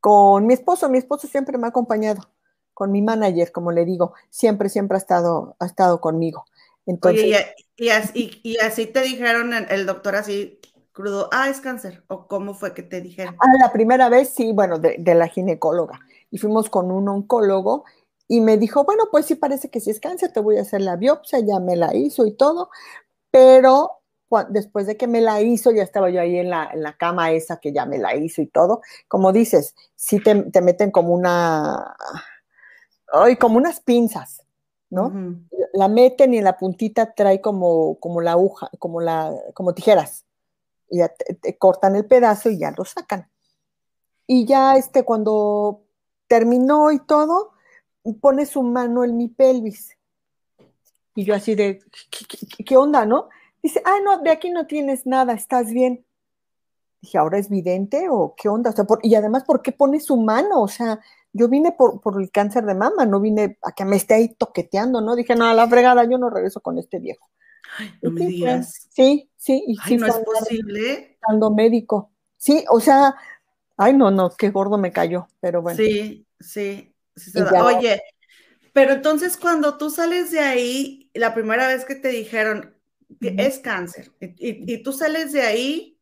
[0.00, 2.30] Con mi esposo, mi esposo siempre me ha acompañado,
[2.72, 6.44] con mi manager, como le digo, siempre, siempre ha estado, ha estado conmigo.
[6.86, 10.60] Entonces, Oye, y, así, y, así, te dijeron el doctor así
[10.92, 13.36] crudo, ah, es cáncer, o cómo fue que te dijeron?
[13.38, 16.00] Ah, la primera vez sí, bueno, de, de la ginecóloga,
[16.30, 17.84] y fuimos con un oncólogo
[18.26, 20.80] y me dijo, bueno, pues sí parece que sí es cáncer, te voy a hacer
[20.80, 22.70] la biopsia, ya me la hizo y todo,
[23.30, 23.97] pero
[24.48, 27.32] después de que me la hizo, ya estaba yo ahí en la, en la cama
[27.32, 31.14] esa que ya me la hizo y todo, como dices, sí te, te meten como
[31.14, 31.96] una,
[33.12, 34.42] ay, como unas pinzas,
[34.90, 35.12] ¿no?
[35.72, 40.24] La meten y en la puntita trae como, como la aguja, como la, como tijeras.
[40.90, 43.30] Y ya te, cortan el pedazo y ya lo sacan.
[44.26, 45.82] Y ya este, cuando
[46.26, 47.52] terminó y todo,
[48.20, 49.96] pone su mano en mi pelvis.
[51.14, 51.80] Y yo así de,
[52.64, 53.28] ¿qué, onda, no?
[53.62, 56.04] Dice, ah, no, de aquí no tienes nada, estás bien.
[57.00, 58.70] Dije, ¿ahora es vidente o qué onda?
[58.70, 60.62] O sea, y además, ¿por qué pone su mano?
[60.62, 61.00] O sea,
[61.32, 64.34] yo vine por, por, el cáncer de mama, no vine a que me esté ahí
[64.34, 65.14] toqueteando, ¿no?
[65.14, 67.30] Dije, no, a la fregada, yo no regreso con este viejo.
[67.78, 68.88] Ay, no me digas.
[68.90, 69.62] Sí, sí.
[69.66, 71.18] Y Ay, no es posible.
[71.24, 72.12] Cuando médico.
[72.36, 73.14] Sí, o sea,
[73.76, 75.76] ay, no, no, qué gordo me cayó, pero bueno.
[75.76, 76.94] Sí, sí.
[77.62, 78.00] Oye,
[78.72, 82.77] pero entonces cuando tú sales de ahí, la primera vez que te dijeron
[83.20, 85.98] es cáncer, y, y, tú sales de ahí,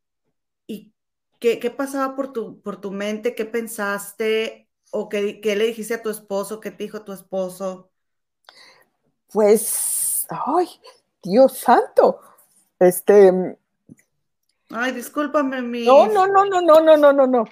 [0.67, 0.93] ¿y
[1.39, 3.35] qué, qué pasaba por tu, por tu mente?
[3.35, 4.69] ¿Qué pensaste?
[4.91, 6.59] ¿O qué, qué, le dijiste a tu esposo?
[6.59, 7.89] ¿Qué te dijo tu esposo?
[9.31, 10.67] Pues, ay,
[11.23, 12.21] Dios santo.
[12.79, 13.57] Este.
[14.69, 15.85] Ay, discúlpame, mi.
[15.85, 17.45] No, no, no, no, no, no, no, no, no.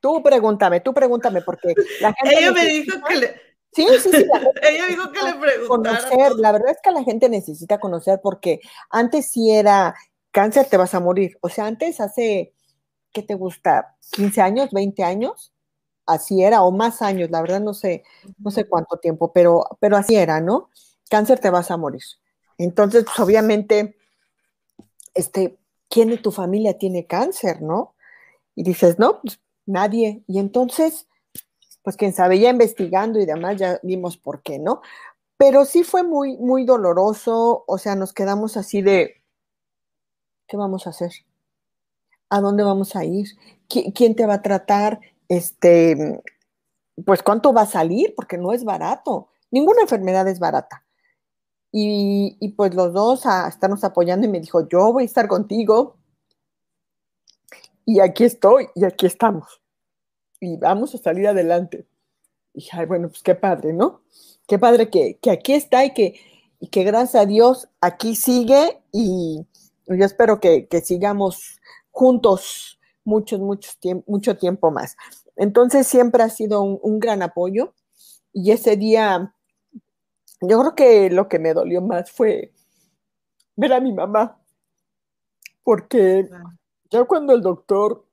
[0.00, 2.38] Tú pregúntame, tú pregúntame, porque la gente.
[2.38, 3.45] Ella me dijo que le.
[3.76, 4.26] Sí, sí, sí.
[4.62, 5.98] Ella dijo que le preguntara.
[6.08, 8.60] Conocer, la verdad es que la gente necesita conocer porque
[8.90, 9.94] antes sí era
[10.32, 11.38] cáncer, te vas a morir.
[11.42, 12.54] O sea, antes hace,
[13.12, 13.96] ¿qué te gusta?
[14.12, 15.52] ¿15 años, 20 años?
[16.06, 18.04] así era, o más años, la verdad no sé,
[18.38, 20.70] no sé cuánto tiempo, pero, pero así era, ¿no?
[21.10, 22.02] Cáncer te vas a morir.
[22.58, 23.96] Entonces, pues obviamente,
[25.14, 25.58] este,
[25.90, 27.94] ¿quién de tu familia tiene cáncer, no?
[28.54, 30.22] Y dices, no, pues nadie.
[30.26, 31.08] Y entonces,
[31.86, 34.80] pues quien sabe, ya investigando y demás, ya vimos por qué, ¿no?
[35.36, 39.22] Pero sí fue muy, muy doloroso, o sea, nos quedamos así de,
[40.48, 41.12] ¿qué vamos a hacer?
[42.28, 43.28] ¿A dónde vamos a ir?
[43.68, 44.98] ¿Quién te va a tratar?
[45.28, 46.22] este,
[47.04, 49.28] pues cuánto va a salir, porque no es barato.
[49.50, 50.84] Ninguna enfermedad es barata.
[51.72, 55.28] Y, y, pues los dos a estarnos apoyando y me dijo, yo voy a estar
[55.28, 55.96] contigo.
[57.84, 59.60] Y aquí estoy, y aquí estamos.
[60.40, 61.86] Y vamos a salir adelante.
[62.54, 64.02] Y Ay, bueno, pues qué padre, ¿no?
[64.46, 66.18] Qué padre que, que aquí está y que,
[66.60, 69.44] y que gracias a Dios aquí sigue y
[69.86, 71.60] yo espero que, que sigamos
[71.90, 74.96] juntos mucho, mucho tiempo, mucho tiempo más.
[75.36, 77.74] Entonces siempre ha sido un, gran apoyo
[78.32, 79.34] y ese día,
[80.40, 82.52] yo creo que lo que me dolió más fue
[83.54, 84.38] ver a mi mamá,
[85.62, 86.28] porque
[86.90, 88.05] ya cuando el doctor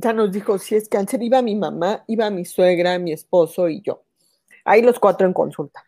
[0.00, 3.80] ya nos dijo si es cáncer, iba mi mamá, iba mi suegra, mi esposo y
[3.82, 4.04] yo.
[4.64, 5.84] Ahí los cuatro en consulta.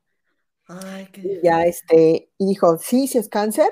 [0.66, 3.70] Ay, Y ya este, y dijo, sí, si es cáncer,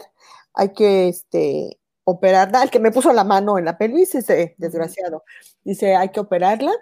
[0.54, 5.24] hay que este, operarla, el que me puso la mano en la pelvis, ese desgraciado,
[5.62, 6.72] dice, hay que operarla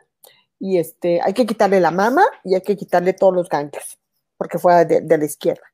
[0.59, 3.98] y este, hay que quitarle la mama y hay que quitarle todos los ganglios,
[4.36, 5.64] porque fue de, la izquierda.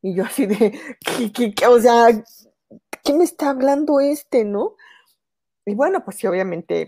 [0.00, 0.78] Y yo así de,
[1.54, 2.06] ¿qué, o sea,
[3.04, 4.76] ¿qué me está hablando este, no?
[5.68, 6.86] Y bueno, pues sí, obviamente,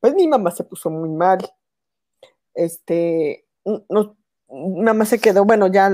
[0.00, 1.38] pues mi mamá se puso muy mal.
[2.54, 4.16] Este, no,
[4.48, 5.90] mamá se quedó, bueno, ya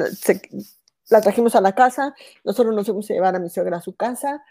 [1.11, 3.95] la trajimos a la casa, nosotros nos fuimos a llevar a mi suegra a su
[3.95, 4.43] casa,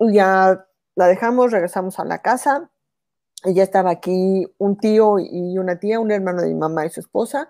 [0.00, 2.70] ya la dejamos, regresamos a la casa.
[3.44, 6.90] Y ya estaba aquí un tío y una tía, un hermano de mi mamá y
[6.90, 7.48] su esposa,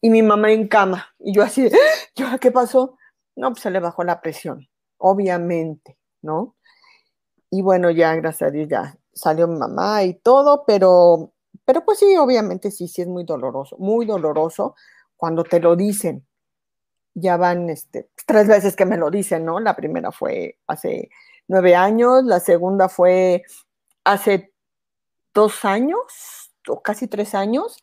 [0.00, 1.14] y mi mamá en cama.
[1.18, 1.68] Y yo así,
[2.14, 2.96] ¿yo qué pasó?
[3.34, 4.68] No, pues se le bajó la presión,
[4.98, 6.55] obviamente, ¿no?
[7.50, 11.32] Y bueno, ya, gracias a Dios, ya salió mi mamá y todo, pero,
[11.64, 14.74] pero pues sí, obviamente sí, sí es muy doloroso, muy doloroso
[15.16, 16.26] cuando te lo dicen.
[17.14, 19.58] Ya van este, tres veces que me lo dicen, ¿no?
[19.60, 21.08] La primera fue hace
[21.48, 23.42] nueve años, la segunda fue
[24.04, 24.52] hace
[25.32, 27.78] dos años o casi tres años,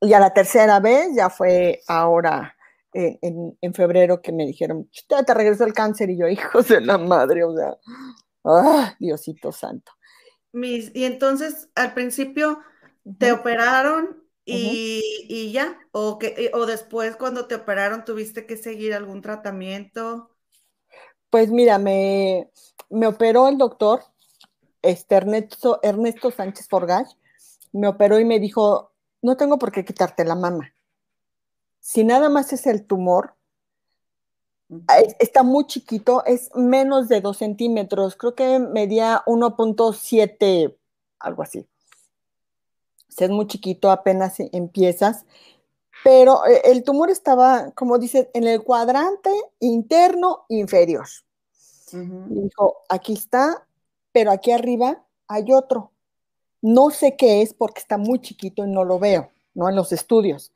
[0.00, 2.56] y a la tercera vez ya fue ahora
[2.92, 7.44] en, febrero que me dijeron, te regresó el cáncer y yo, hijos de la madre,
[7.44, 7.76] o sea,
[8.44, 9.92] ¡ah, Diosito santo!
[10.52, 12.60] Mis, y entonces al principio
[13.18, 18.94] te operaron y, y, ya, o, que, o después cuando te operaron tuviste que seguir
[18.94, 20.30] algún tratamiento.
[21.28, 22.50] Pues mira, me,
[22.88, 24.00] me operó el doctor
[24.82, 27.08] este Ernesto, Ernesto Sánchez Forgach,
[27.72, 30.72] me operó y me dijo, no tengo por qué quitarte la mama.
[31.80, 33.34] Si nada más es el tumor,
[35.18, 40.76] está muy chiquito, es menos de 2 centímetros, creo que medía 1.7,
[41.20, 41.66] algo así.
[43.16, 45.24] es muy chiquito, apenas empiezas,
[46.04, 51.06] pero eh, el tumor estaba, como dice, en el cuadrante interno inferior.
[51.90, 53.66] Y dijo, aquí está,
[54.12, 55.90] pero aquí arriba hay otro.
[56.60, 59.70] No sé qué es porque está muy chiquito y no lo veo, ¿no?
[59.70, 60.52] En los estudios.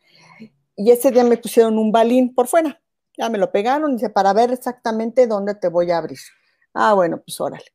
[0.77, 2.82] Y ese día me pusieron un balín por fuera.
[3.17, 6.19] Ya me lo pegaron, dice, para ver exactamente dónde te voy a abrir.
[6.75, 7.67] Ah, bueno, pues órale.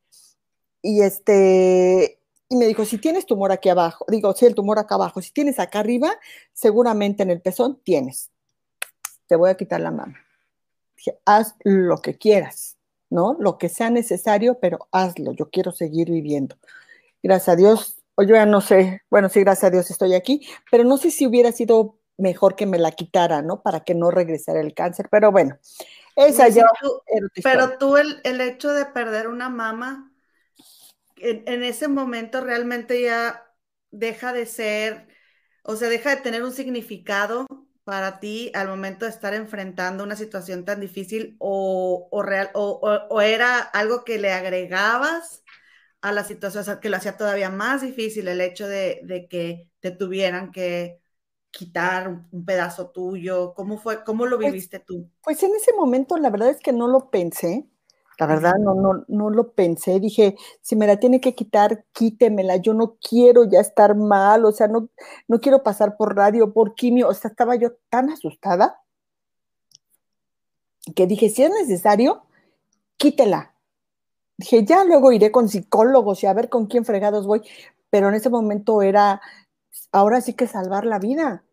[0.82, 4.94] Y este, y me dijo, si tienes tumor aquí abajo, digo, si el tumor acá
[4.94, 6.12] abajo, si tienes acá arriba,
[6.52, 8.30] seguramente en el pezón tienes.
[9.26, 10.16] Te voy a quitar la mama.
[10.96, 12.76] Dije, haz lo que quieras,
[13.10, 13.36] ¿no?
[13.38, 15.32] Lo que sea necesario, pero hazlo.
[15.32, 16.56] Yo quiero seguir viviendo.
[17.22, 20.46] Gracias a Dios, o yo ya no sé, bueno, sí, gracias a Dios estoy aquí,
[20.70, 23.62] pero no sé si hubiera sido mejor que me la quitara, ¿no?
[23.62, 25.58] Para que no regresara el cáncer, pero bueno,
[26.16, 26.66] esa ya.
[27.42, 30.12] pero tú, el, el, hecho de perder una mama,
[31.16, 33.46] en, en, ese momento realmente ya
[33.90, 35.08] deja de ser,
[35.62, 37.46] o sea, deja de tener un significado
[37.84, 42.80] para ti al momento de estar enfrentando una situación tan difícil o, o, real, o,
[42.82, 45.42] o era algo que le agregabas
[46.00, 49.28] a la situación, o sea, que lo hacía todavía más difícil el hecho de, de
[49.28, 51.00] que te tuvieran que
[51.50, 53.54] quitar un, pedazo tuyo?
[53.54, 55.08] ¿Cómo fue, cómo lo pues viviste tú?
[55.22, 57.66] Pues en ese momento la verdad es que no lo pensé.
[58.18, 60.00] La verdad, no, no, no lo pensé.
[60.00, 62.56] Dije, si me la tiene que quitar, quítemela.
[62.56, 64.88] Yo no quiero ya estar mal, o sea, no,
[65.28, 67.08] no quiero pasar por radio, por quimio.
[67.08, 68.82] O sea, estaba yo tan asustada
[70.94, 72.24] que dije, si es necesario,
[72.96, 73.54] quítela.
[74.36, 77.42] Dije, ya luego iré con psicólogos y a ver con quién fregados voy.
[77.90, 79.20] Pero en ese momento era,
[79.92, 81.44] ahora sí que salvar la vida.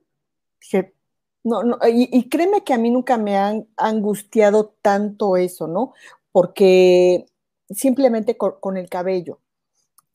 [1.44, 5.94] No, y, créeme que a mí nunca me han angustiado tanto eso, ¿no?
[6.32, 7.28] Porque
[7.70, 9.40] simplemente con, el cabello.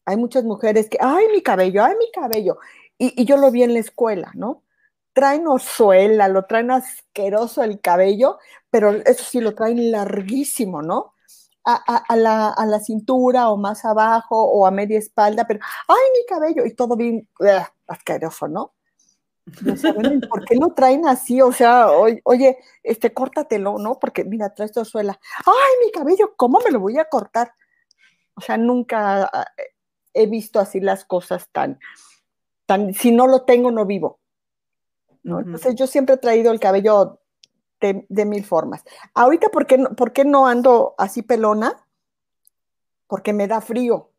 [0.05, 2.59] Hay muchas mujeres que, ay, mi cabello, ay, mi cabello.
[2.99, 4.65] Y, yo lo vi en la escuela, ¿no?
[5.13, 8.39] Traen osuela, lo traen asqueroso el cabello,
[8.71, 11.15] pero eso sí lo traen larguísimo, ¿no?
[11.65, 16.67] a, la, cintura o más abajo o a media espalda, pero ¡ay, mi cabello!
[16.67, 17.29] Y todo bien
[17.91, 18.75] asqueroso, ¿no?
[20.29, 23.99] Por qué lo traen así, o sea, oye, este, córtatelo, ¿no?
[23.99, 25.19] Porque mira, trae esto suela.
[25.45, 26.35] ¡Ay, mi cabello!
[26.37, 27.53] ¿Cómo me lo voy a cortar?
[28.35, 29.47] O sea, nunca ah,
[30.15, 31.79] he visto así las cosas tan,
[32.67, 34.21] tan, si no lo tengo, no vivo.
[35.23, 35.41] ¿no?
[35.41, 37.21] Entonces yo siempre he traído el cabello
[37.81, 38.85] de, mil formas.
[39.15, 41.87] Ahorita, ¿por qué, no, ¿por qué no ando así pelona?
[43.07, 44.10] Porque me da frío.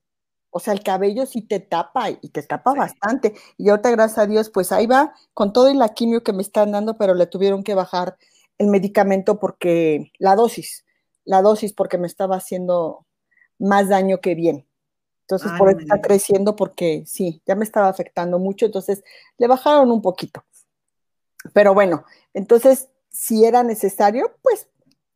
[0.52, 3.34] O sea, el cabello sí te tapa y te tapa bastante.
[3.58, 6.41] Y ahorita, gracias a Dios, pues ahí va con todo y la quimio que me
[6.41, 8.18] están dando, pero le tuvieron que bajar
[8.58, 10.86] el medicamento porque la dosis,
[11.24, 13.08] la dosis porque me estaba haciendo
[13.58, 14.68] más daño que bien.
[15.22, 19.02] Entonces, por eso está creciendo porque sí, ya me estaba afectando mucho, entonces
[19.38, 20.43] le bajaron un poquito.
[21.54, 24.68] Pero bueno, entonces si era necesario, pues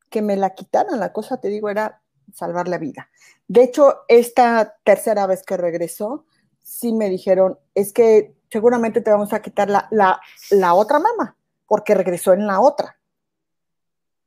[0.09, 0.99] que me la quitaran.
[0.99, 2.01] La cosa, te digo, era
[2.33, 3.09] salvar la vida.
[3.47, 6.25] De hecho, esta tercera vez que regresó,
[6.61, 11.93] sí me dijeron, es que seguramente te vamos a quitar la, la, otra mama, porque
[11.93, 12.97] regresó en la otra.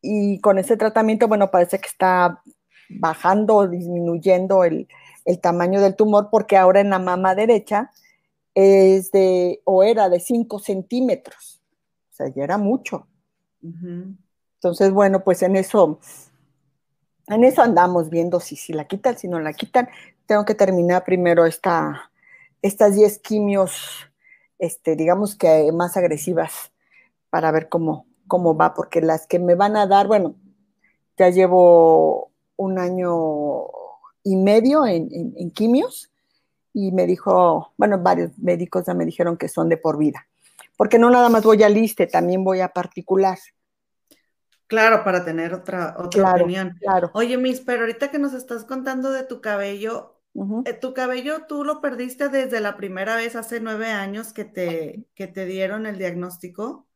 [0.00, 2.42] Y con ese tratamiento, bueno, parece que está
[2.88, 4.88] bajando o disminuyendo el,
[5.24, 7.90] el, tamaño del tumor, porque ahora en la mama derecha
[8.54, 11.60] es de, o era de 5 centímetros.
[12.10, 13.06] O sea, ya era mucho.
[13.62, 16.00] Entonces, bueno, pues en eso,
[17.28, 19.88] en eso andamos viendo si, si la quitan, si no la quitan.
[20.26, 22.10] Tengo que terminar primero esta,
[22.62, 24.10] estas 10 quimios,
[24.58, 26.72] este, digamos que más agresivas,
[27.30, 30.34] para ver cómo, cómo va, porque las que me van a dar, bueno,
[31.16, 33.66] ya llevo un año
[34.24, 36.10] y medio en, en quimios
[36.72, 40.26] y me dijo, bueno, varios médicos ya me dijeron que son de por vida
[40.78, 43.36] porque no nada más voy a liste, también voy a particular.
[44.68, 46.76] Claro, para tener otra, otra opinión.
[46.80, 47.10] Claro.
[47.14, 50.20] Oye, Miss, pero ahorita que nos estás contando de tu cabello,
[50.66, 55.06] eh, ¿tu cabello tú lo perdiste desde la primera vez hace nueve años que te,
[55.14, 56.86] que te dieron el diagnóstico?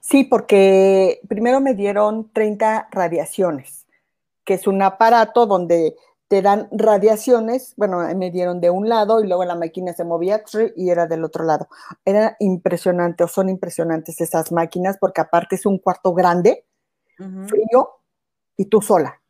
[0.00, 3.86] Sí, porque primero me dieron 30 radiaciones,
[4.44, 5.96] que es un aparato donde
[6.28, 10.42] te dan radiaciones, bueno, me dieron de un lado y luego la máquina se movía
[10.76, 11.68] y era del otro lado.
[12.06, 16.64] Era impresionante o son impresionantes esas máquinas porque aparte es un cuarto grande,
[17.46, 17.90] frío
[18.56, 19.20] y tú sola,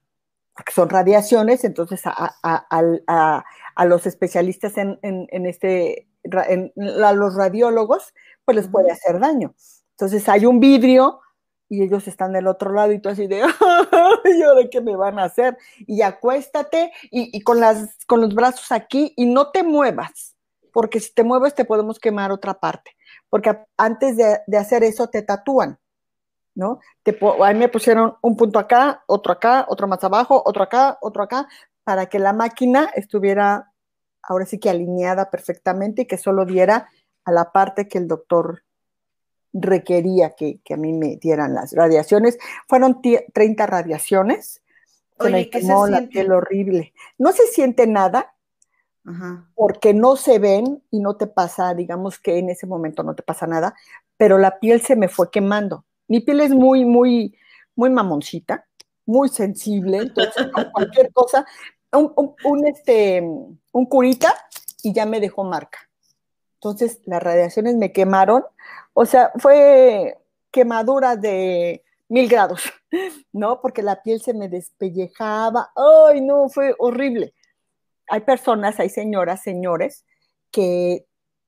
[0.54, 8.14] porque son radiaciones, entonces a, los especialistas en, este, a los radiólogos,
[8.44, 9.54] pues les puede hacer daño.
[9.92, 11.20] Entonces hay un vidrio
[11.72, 13.38] y ellos están del otro lado y tú así de,
[14.36, 15.56] ¿y ahora qué me van a hacer?
[15.86, 20.36] Y acuéstate y, con, las, con los brazos aquí y no te muevas,
[20.70, 22.90] porque si te mueves te podemos quemar otra parte,
[23.30, 25.78] porque antes de, hacer eso te tatúan.
[26.54, 26.80] ¿No?
[27.02, 31.22] Te, ahí me pusieron un punto acá, otro acá, otro más abajo, otro acá, otro
[31.22, 31.48] acá,
[31.84, 33.72] para que la máquina estuviera
[34.22, 36.88] ahora sí que alineada perfectamente y que solo diera
[37.24, 38.62] a la parte que el doctor
[39.52, 42.38] requería que, a mí me dieran las radiaciones.
[42.68, 44.62] Fueron 30 radiaciones.
[45.18, 46.94] Oye, ¿qué se la piel horrible.
[47.18, 48.34] No se siente nada,
[49.54, 53.22] porque no se ven y no te pasa, digamos que en ese momento no te
[53.22, 53.74] pasa nada,
[54.16, 55.84] pero la piel se me fue quemando.
[56.08, 57.36] Mi piel es muy, muy,
[57.74, 58.66] muy mamoncita,
[59.06, 61.46] muy sensible, entonces cualquier cosa,
[61.92, 64.34] un, este, un curita
[64.82, 65.78] y ya me dejó marca.
[66.54, 68.44] Entonces las radiaciones me quemaron,
[68.94, 70.18] o sea, fue
[70.50, 72.62] quemadura de mil grados,
[73.32, 73.60] ¿no?
[73.60, 77.34] Porque la piel se me despellejaba, ay, no, fue horrible.
[78.08, 80.04] Hay personas, hay señoras, señores,
[80.50, 81.06] que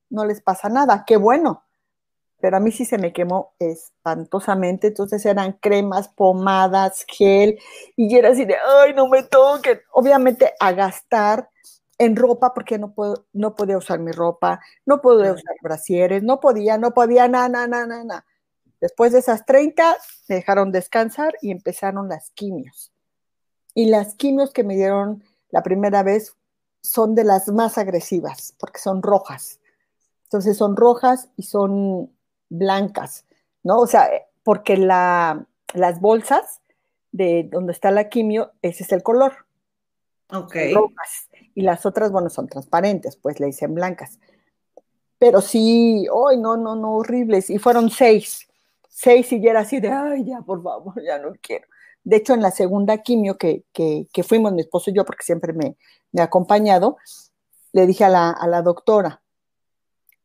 [0.08, 1.63] no les pasa nada, qué bueno,
[2.40, 7.58] pero a mí sí se me quemó espantosamente, entonces eran cremas, pomadas, gel,
[7.96, 11.48] y era así de, ay, no me toquen, obviamente a gastar
[11.98, 16.40] en ropa porque no, puedo, no podía usar mi ropa, no podía usar brasieres, no
[16.40, 18.26] podía, no podía, nada, nada, nada, nada.
[18.80, 19.96] Después de esas 30,
[20.28, 22.92] me dejaron descansar y empezaron las quimios.
[23.74, 26.36] Y las quimios que me dieron la primera vez
[26.82, 29.60] son de las más agresivas, porque son rojas.
[30.24, 32.13] Entonces son rojas y son
[32.58, 33.24] blancas,
[33.62, 33.80] ¿no?
[33.80, 34.08] O sea,
[34.42, 36.60] porque la, las bolsas
[37.12, 39.46] de donde está la quimio, ese es el color.
[40.32, 40.56] Ok.
[40.74, 41.28] Rojas.
[41.54, 44.18] Y las otras, bueno, son transparentes, pues le dicen blancas.
[45.18, 47.50] Pero sí, ay, no, no, no, horribles.
[47.50, 48.48] Y fueron seis.
[48.88, 51.66] Seis y ya era así de, ay, ya, por favor, ya no quiero.
[52.02, 55.24] De hecho, en la segunda quimio que, que, que fuimos mi esposo y yo, porque
[55.24, 55.76] siempre me,
[56.12, 56.98] me ha acompañado,
[57.72, 59.22] le dije a la, a la doctora,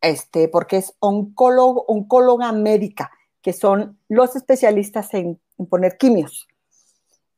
[0.01, 5.39] este, porque es oncólogo, oncóloga médica, que son los especialistas en,
[5.69, 6.47] poner quimios.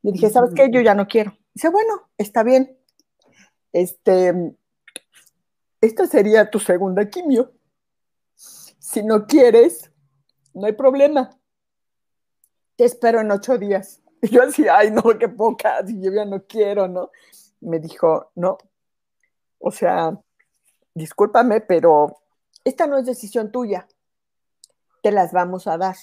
[0.04, 0.70] Le dije, ¿sabes qué?
[0.72, 1.36] Yo ya no quiero.
[1.54, 2.78] Dice, bueno, está bien.
[3.72, 4.34] Este,
[5.80, 7.52] esta sería tu segunda quimio.
[8.36, 9.92] Si no quieres,
[10.54, 11.38] no hay problema.
[12.76, 14.02] Te espero en ocho días.
[14.24, 17.10] Y yo así, ay, no, qué poca, si yo ya no quiero, ¿no?
[17.60, 18.60] Me dijo, no.
[19.58, 20.16] O sea,
[20.94, 22.21] discúlpame, pero
[22.64, 23.88] esta no es decisión tuya,
[25.02, 25.96] te las vamos a dar,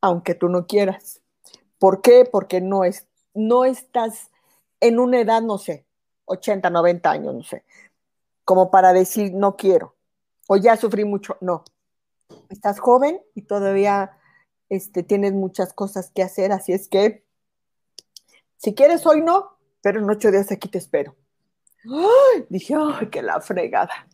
[0.00, 1.20] aunque tú no quieras.
[1.78, 2.28] ¿Por qué?
[2.30, 4.30] Porque no, es, no estás
[4.80, 5.86] en una edad, no sé,
[6.26, 7.64] 80, 90 años, no sé,
[8.44, 9.94] como para decir no quiero,
[10.48, 11.64] o ya sufrí mucho, no.
[12.48, 14.18] Estás joven y todavía
[14.68, 17.24] este, tienes muchas cosas que hacer, así es que
[18.56, 21.14] si quieres hoy no, pero en ocho días aquí te espero.
[22.48, 24.08] Dije, ay, la fregada.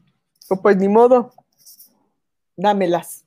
[0.63, 1.33] Pues ni modo,
[2.57, 3.25] dámelas.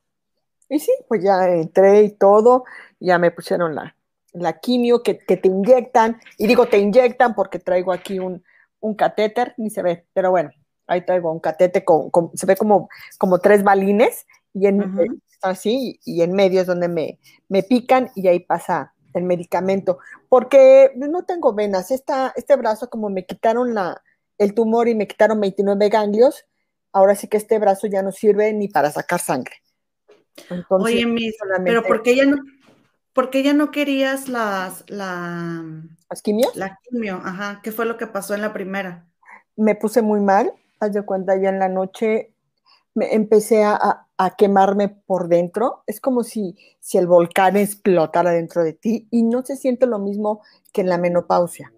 [0.69, 2.65] Y sí, pues ya entré y todo,
[2.99, 3.95] ya me pusieron la,
[4.33, 8.43] la quimio que, te inyectan, y digo te inyectan porque traigo aquí un,
[8.79, 10.51] un catéter, ni se ve, pero bueno,
[10.87, 16.21] ahí traigo un catéter, con, se ve como, como tres balines, y en, así, y
[16.21, 17.19] en medio es donde me,
[17.49, 19.99] me pican y ahí pasa el medicamento,
[20.29, 24.01] porque no tengo venas, Esta, este brazo como me quitaron la,
[24.37, 26.45] el tumor y me quitaron 29 ganglios,
[26.95, 29.55] ahora sí que este brazo ya no sirve ni para sacar sangre.
[30.69, 32.37] Oye, mis, pero ¿por qué ya no,
[33.65, 35.63] no querías las, la,
[36.09, 36.55] ¿Las quimios?
[36.55, 37.59] La quimio, ajá.
[37.61, 39.05] ¿Qué fue lo que pasó en la primera?
[39.57, 42.33] Me puse muy mal, haz de cuenta, ya en la noche
[42.93, 45.83] me empecé a, a, quemarme por dentro.
[45.87, 49.99] Es como si, si el volcán explotara dentro de ti y no se siente lo
[49.99, 50.41] mismo
[50.71, 51.73] que en la menopausia.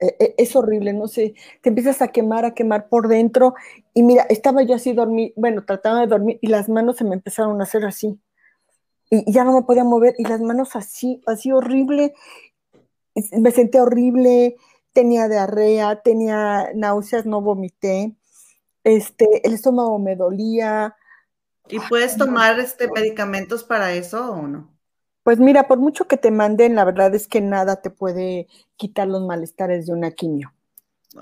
[0.00, 3.54] E, e, es horrible, no sé, te empiezas a quemar, a quemar por dentro.
[3.98, 7.16] Y mira, estaba yo así dormir, bueno, trataba de dormir y las manos se me
[7.16, 8.16] empezaron a hacer así.
[9.10, 12.14] Y, ya no me podía mover y las manos así, así horrible.
[13.32, 14.54] Me sentía horrible,
[14.92, 18.14] tenía diarrea, tenía náuseas, no vomité.
[18.84, 20.94] Este, el estómago me dolía.
[21.68, 24.72] ¿Y puedes tomar este medicamentos para eso o no?
[25.24, 28.46] Pues mira, por mucho que te manden, la verdad es que nada te puede
[28.76, 30.52] quitar los malestares de una quimio.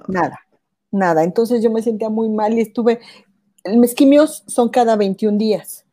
[0.08, 0.45] Nada,
[0.96, 1.24] nada.
[1.24, 3.00] Entonces yo me sentía muy mal y estuve,
[3.64, 5.84] mis quimios son cada 21 días.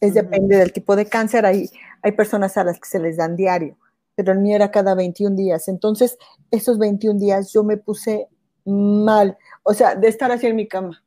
[0.00, 1.46] Es depende del tipo de cáncer.
[1.46, 1.70] Hay,
[2.02, 3.76] hay personas a las que se les dan diario,
[4.14, 5.68] pero el mío era cada 21 días.
[5.68, 6.18] Entonces,
[6.50, 8.28] esos 21 días yo me puse
[8.64, 11.02] mal, o sea, de estar así en mi cama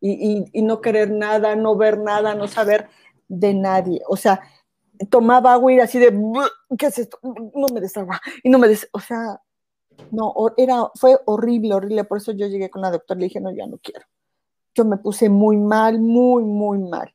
[0.00, 2.88] y, y no querer nada, no ver nada, no saber
[3.28, 4.02] de nadie.
[4.08, 4.40] O sea,
[5.10, 6.12] tomaba agua y así de,
[6.78, 7.18] ¿qué es esto?
[7.22, 8.20] No me des agua.
[8.42, 9.40] Y no me des, o sea,
[10.12, 12.04] no, era, fue horrible, horrible.
[12.04, 14.06] Por eso yo llegué con la doctora y le dije, no, ya no quiero.
[14.74, 17.14] Yo me puse muy mal, muy, muy mal.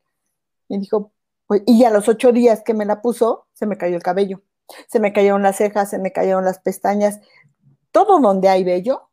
[0.70, 1.14] Me dijo,
[1.48, 4.42] Pues, y a los ocho días que me la puso, se me cayó el cabello.
[4.88, 7.20] Se me cayeron las cejas, se me cayeron las pestañas.
[7.92, 9.10] Todo donde hay vello,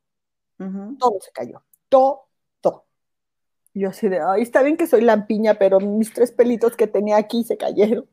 [0.99, 1.65] todo se cayó.
[1.89, 2.29] Todo.
[3.75, 6.87] Y yo así de, ay, está bien que soy lampiña, pero mis tres pelitos que
[6.87, 8.09] tenía aquí se cayeron.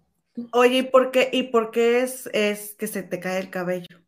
[0.54, 4.05] Oye, ¿y por qué, y por qué es, es que se te cae el cabello?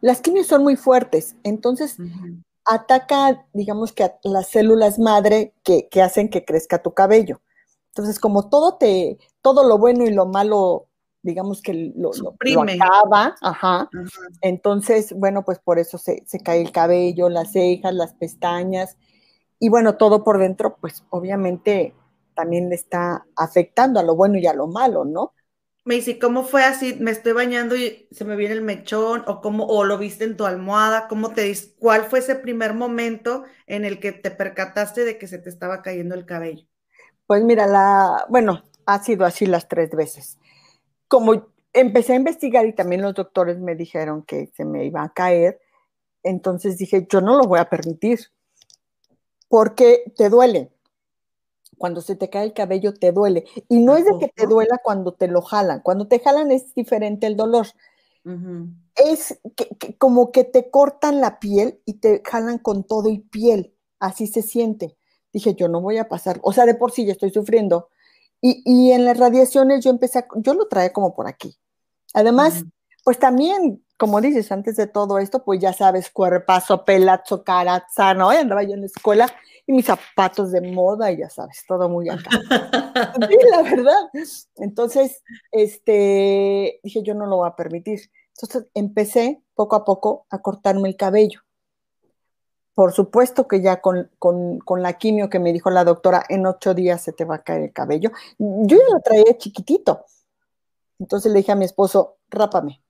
[0.00, 1.96] Las quimios son muy fuertes, entonces
[2.64, 7.40] ataca, digamos que a las células madre que, hacen que crezca tu cabello.
[7.88, 10.86] Entonces, como todo te, todo lo bueno y lo malo,
[11.22, 13.90] digamos que lo, lo, acaba, ajá.
[14.40, 18.96] Entonces, bueno, pues por eso se, se, cae el cabello, las cejas, las pestañas,
[19.58, 21.94] y bueno, todo por dentro, pues obviamente
[22.34, 25.34] también le está afectando a lo bueno y a lo malo, ¿no?
[25.90, 26.94] Me dice, ¿cómo fue así?
[27.00, 30.36] Me estoy bañando y se me viene el mechón, o cómo, o lo viste en
[30.36, 31.74] tu almohada, ¿cómo te dices?
[31.80, 35.82] ¿Cuál fue ese primer momento en el que te percataste de que se te estaba
[35.82, 36.64] cayendo el cabello?
[37.26, 40.38] Pues mira, la, bueno, ha sido así las tres veces.
[41.08, 45.12] Como empecé a investigar y también los doctores me dijeron que se me iba a
[45.12, 45.60] caer,
[46.22, 48.20] entonces dije, yo no lo voy a permitir,
[49.48, 50.70] porque te duele
[51.80, 53.46] cuando se te cae el cabello te duele.
[53.70, 55.80] Y no es de que te duela cuando te lo jalan.
[55.80, 57.68] Cuando te jalan es diferente el dolor.
[58.94, 63.72] Es que, como que te cortan la piel y te jalan con todo y piel.
[63.98, 64.98] Así se siente.
[65.32, 66.38] Dije, yo no voy a pasar.
[66.42, 67.88] O sea, de por sí ya estoy sufriendo.
[68.42, 71.56] Y, en las radiaciones yo empecé, a, yo lo traía como por aquí.
[72.12, 72.62] Además,
[73.04, 78.28] pues también, como dices, antes de todo esto, pues ya sabes, cuerpazo, pelazo, caraza, ¿no?
[78.28, 79.34] andaba yo en la escuela
[79.70, 82.28] y mis zapatos de moda y ya sabes, todo muy acá.
[83.28, 84.10] sí, la verdad.
[84.56, 88.00] Entonces, este, dije, yo no lo voy a permitir.
[88.34, 91.42] Entonces empecé poco a poco a cortarme el cabello.
[92.74, 94.10] Por supuesto que ya con,
[94.76, 97.62] la quimio que me dijo la doctora, en ocho días se te va a caer
[97.62, 98.10] el cabello.
[98.38, 100.04] Yo ya lo traía chiquitito.
[100.98, 102.82] Entonces le dije a mi esposo, rápame,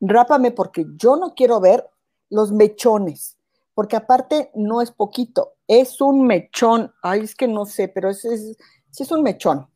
[0.00, 1.88] rápame porque yo no quiero ver
[2.30, 3.36] los mechones,
[3.74, 6.92] porque aparte no es poquito, es un mechón.
[7.02, 8.56] Ay, es que no sé, pero es, es,
[8.98, 9.68] es un mechón.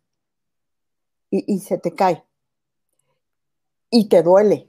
[1.33, 2.25] Y, se te cae.
[3.89, 4.69] Y te duele.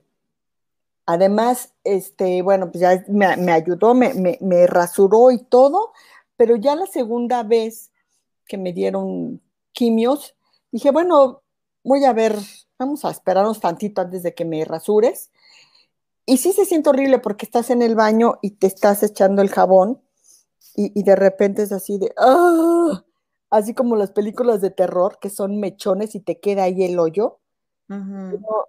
[1.07, 5.91] Además, este, bueno, pues ya me, ayudó, me, me, rasuró y todo,
[6.37, 7.91] pero ya la segunda vez
[8.45, 9.41] que me dieron
[9.71, 10.35] quimios,
[10.71, 11.41] dije, bueno,
[11.83, 12.37] voy a ver,
[12.77, 15.31] vamos a esperarnos tantito antes de que me rasures.
[16.27, 19.49] Y sí se siente horrible porque estás en el baño y te estás echando el
[19.49, 19.99] jabón
[20.75, 23.03] y, de repente es así de, ¡ah!
[23.49, 27.39] así como las películas de terror que son mechones y te queda ahí el hoyo.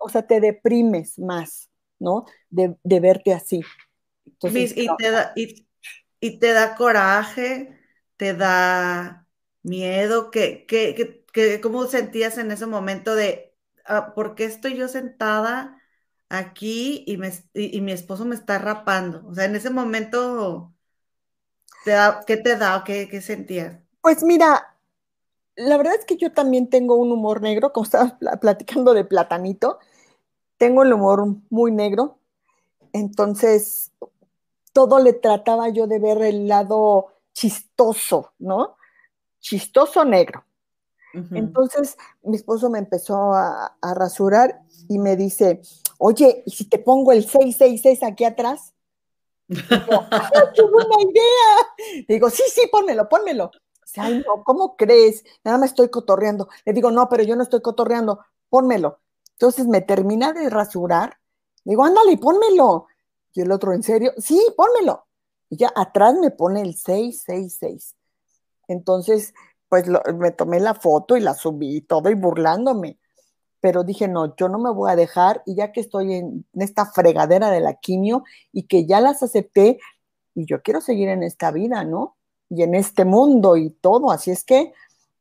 [0.01, 2.25] o sea, te deprimes más, ¿no?
[2.51, 3.63] De, verte así.
[4.43, 7.79] y, te da, y, te da coraje,
[8.17, 9.27] te da
[9.63, 13.55] miedo, que, que, que, ¿cómo sentías en ese momento de,
[13.87, 15.81] ah, ¿por qué estoy yo sentada
[16.29, 19.25] aquí y, me, y mi esposo me está rapando?
[19.29, 20.75] O sea, en ese momento
[21.85, 22.83] ¿Qué te da?
[22.85, 23.77] ¿Qué, qué sentías?
[24.01, 24.77] Pues mira,
[25.57, 29.79] la verdad es que yo también tengo un humor negro, como estaba platicando de platanito,
[30.57, 32.19] tengo el humor muy negro,
[32.93, 33.93] entonces
[34.73, 38.77] todo le trataba yo de ver el lado chistoso, ¿no?
[39.41, 40.45] Chistoso negro.
[41.33, 45.61] Entonces mi esposo me empezó a, a, rasurar y me dice,
[45.99, 48.73] oye, ¿y si te pongo el 666 aquí atrás?
[50.55, 52.05] ¡Qué buena idea!
[52.09, 53.51] digo, sí, sí, pónmelo, pónmelo.
[53.97, 55.23] Ay, no, ¿cómo crees?
[55.45, 56.49] Nada más estoy cotorreando.
[56.65, 59.01] Le digo, no, pero yo no estoy cotorreando, pónmelo.
[59.33, 61.19] Entonces me termina de rasurar.
[61.65, 62.87] Digo, ándale, pónmelo.
[63.35, 64.13] Y el otro, ¿en serio?
[64.19, 65.07] Sí, pónmelo.
[65.51, 67.95] Y ya atrás me pone el 666.
[68.69, 69.35] Entonces,
[69.69, 72.99] pues me tomé la foto y la subí todo y burlándome
[73.63, 76.85] pero dije, no, yo no me voy a dejar y ya que estoy en, esta
[76.85, 79.79] fregadera de la quimio y que ya las acepté
[80.35, 82.17] y yo quiero seguir en esta vida, ¿no?
[82.51, 84.73] Y en este mundo y todo, así es que,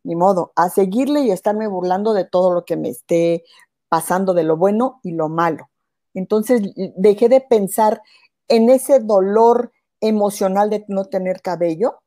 [0.04, 3.44] ni modo, a seguirle y estarme burlando de todo lo que me esté
[3.90, 5.70] pasando, de lo bueno y lo malo.
[6.16, 6.64] Entonces
[6.98, 8.02] dejé de pensar
[8.48, 12.00] en ese dolor emocional de no tener cabello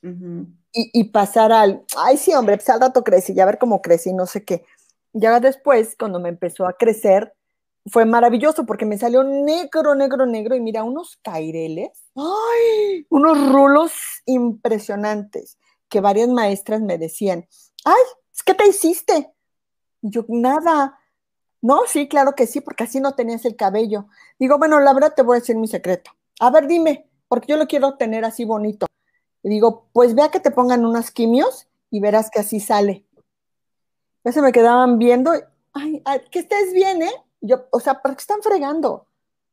[0.00, 4.14] y, y, pasar al, ay sí, hombre, pues al rato crecí, ya ver cómo crecí,
[4.14, 4.64] no sé qué
[5.12, 7.34] ya después, cuando me empezó a crecer,
[7.86, 13.06] fue maravilloso porque me salió negro, negro, negro y mira, unos caireles, ¡ay!
[13.10, 13.92] Unos rulos
[14.26, 15.58] impresionantes
[15.88, 17.46] que varias maestras me decían,
[17.84, 18.02] ¡ay!
[18.44, 19.32] ¿Qué te hiciste?
[20.00, 20.98] Y yo, nada.
[21.60, 24.06] No, sí, claro que sí, porque así no tenías el cabello.
[24.38, 26.10] Digo, bueno, la verdad te voy a decir mi secreto.
[26.40, 28.86] A ver, dime, porque yo lo quiero tener así bonito.
[29.44, 33.06] Y digo, pues vea que te pongan unas quimios y verás que así sale.
[34.24, 35.32] Ya se me quedaban viendo,
[35.72, 37.12] ay, que estés bien, ¿eh?
[37.40, 39.06] Yo, o sea, ¿por qué están fregando?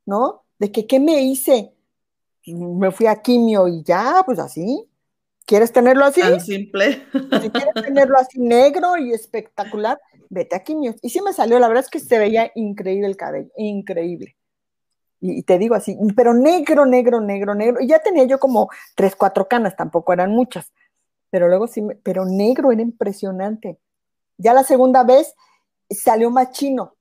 [0.06, 0.44] ¿No?
[0.60, 1.74] De que, ¿qué me hice?
[2.46, 4.88] Me fui a quimio y ya, pues así.
[5.46, 6.22] ¿Quieres tenerlo así?
[6.22, 7.04] Tan simple.
[7.12, 10.94] Si quieres tenerlo así negro y espectacular, vete a quimio.
[11.02, 14.36] Y sí me salió, la verdad es que se veía increíble el cabello, increíble.
[15.22, 17.82] Y, te digo así, pero negro, negro, negro, negro.
[17.82, 20.72] Y ya tenía yo como tres, cuatro canas, tampoco eran muchas.
[21.32, 23.80] Pero luego sí, pero negro era impresionante.
[24.40, 25.36] Ya la segunda vez
[25.90, 26.96] salió más chino,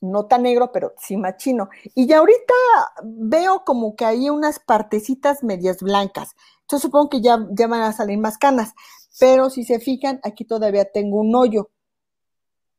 [0.00, 1.68] no tan negro, pero sí más chino.
[1.94, 2.54] Y ya ahorita
[3.02, 6.30] veo como que hay unas partecitas medias blancas.
[6.62, 8.74] Entonces supongo que ya, ya van a salir más canas.
[9.18, 11.70] Pero si se fijan, aquí todavía tengo un hoyo.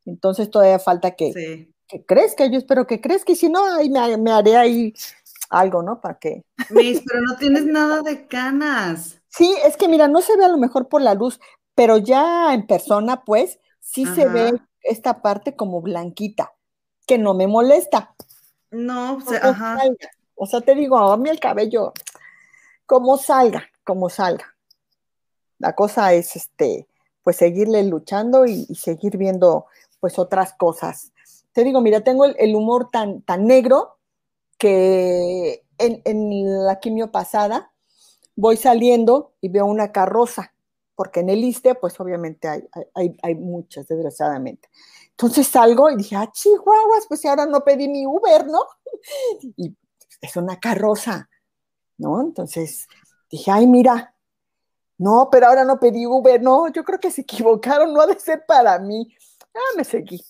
[0.06, 2.46] Entonces todavía falta que, que crezca.
[2.46, 3.34] Yo espero que crezca.
[3.34, 4.94] Y si no, ahí me, me haré ahí
[5.50, 6.00] algo, ¿no?
[6.00, 6.46] Para que.
[6.70, 9.20] Miss, pero no tienes nada de canas.
[9.28, 11.40] Sí, es que mira, no se ve a lo mejor por la luz,
[11.76, 16.54] pero ya en persona, pues, sí se ve esta parte como blanquita,
[17.06, 18.16] que no me molesta.
[18.72, 19.80] No, o sea, ajá.
[20.36, 21.94] O sea, te digo, a mí el cabello,
[22.86, 24.56] como salga, como salga.
[25.58, 26.88] La cosa es, este,
[27.24, 29.66] pues seguirle luchando y, seguir viendo,
[30.00, 31.12] pues, otras cosas.
[31.52, 33.98] Te digo, mira, tengo el, humor tan, tan negro
[34.58, 37.72] que en, en la quimio pasada
[38.36, 40.54] voy saliendo y veo una carroza
[41.00, 42.62] porque en el ISTE, pues obviamente hay,
[42.94, 44.68] hay, hay, muchas, desgraciadamente.
[45.12, 48.60] Entonces salgo y dije, ah, chihuahuas, pues ahora no pedí mi Uber, ¿no?
[49.56, 49.74] Y
[50.20, 51.30] es una carroza,
[51.98, 52.20] ¿no?
[52.20, 52.86] Entonces
[53.32, 54.14] dije, ay, mira,
[54.98, 58.20] no, pero ahora no pedí Uber, no, yo creo que se equivocaron, no ha de
[58.20, 59.16] ser para mí.
[59.56, 60.22] Ah, me seguí.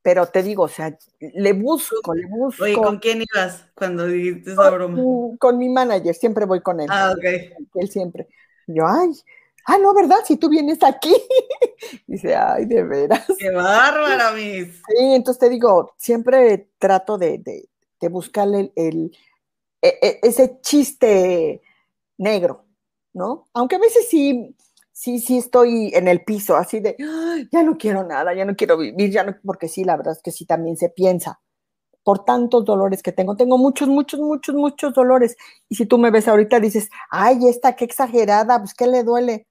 [0.00, 2.64] Pero te digo, o sea, le busco, le busco.
[2.64, 5.36] Oye, ¿con quién ibas cuando dijiste esa broma?
[5.38, 6.88] Con, mi manager, siempre voy con él.
[6.90, 7.24] Ah, ok.
[7.74, 8.26] Él siempre.
[8.66, 9.10] Yo, ay,
[9.66, 10.18] ah, no, ¿verdad?
[10.24, 11.14] Si tú vienes aquí.
[12.06, 13.26] Dice, ay, de veras.
[13.38, 14.76] Qué bárbara, mis.
[14.76, 17.68] Sí, entonces te digo, siempre trato de, de,
[18.08, 19.16] buscarle el,
[19.80, 21.62] e, e, ese chiste
[22.18, 22.66] negro,
[23.14, 23.46] ¿no?
[23.54, 24.54] Aunque a veces sí,
[24.92, 26.96] sí, sí estoy en el piso, así de,
[27.50, 30.22] ya no quiero nada, ya no quiero vivir, ya no, porque sí, la verdad es
[30.22, 31.40] que sí también se piensa
[32.04, 33.34] por tantos dolores que tengo.
[33.36, 35.36] Tengo muchos, muchos, muchos, muchos dolores.
[35.68, 39.46] Y si tú me ves ahorita, dices, ay, esta, qué exagerada, pues, ¿qué le duele?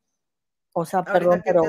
[0.73, 1.63] O sea, perdón, pero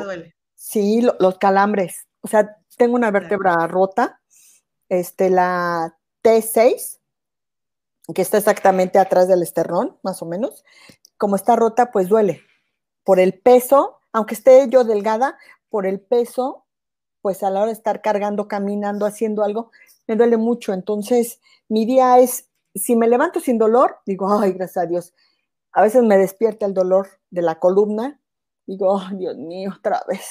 [0.55, 2.09] sí, los calambres.
[2.22, 4.20] O sea, tengo una vértebra rota,
[4.89, 6.98] este, la T6,
[8.14, 10.64] que está exactamente atrás del esternón, más o menos.
[11.16, 12.40] Como está rota, pues duele.
[13.05, 16.64] Por el peso, aunque esté yo delgada, por el peso,
[17.20, 19.70] pues a la hora de estar cargando, caminando, haciendo algo,
[20.06, 20.72] me duele mucho.
[20.72, 25.14] Entonces, mi día es, si me levanto sin dolor, digo, ay, gracias a Dios.
[25.72, 28.20] A veces me despierta el dolor de la columna
[28.66, 30.27] Digo, Dios mío, otra vez.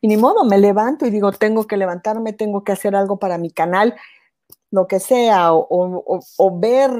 [0.00, 3.38] Y ni modo, me levanto y digo, tengo que levantarme, tengo que hacer algo para
[3.38, 3.94] mi canal,
[4.70, 6.90] lo que sea, o, ver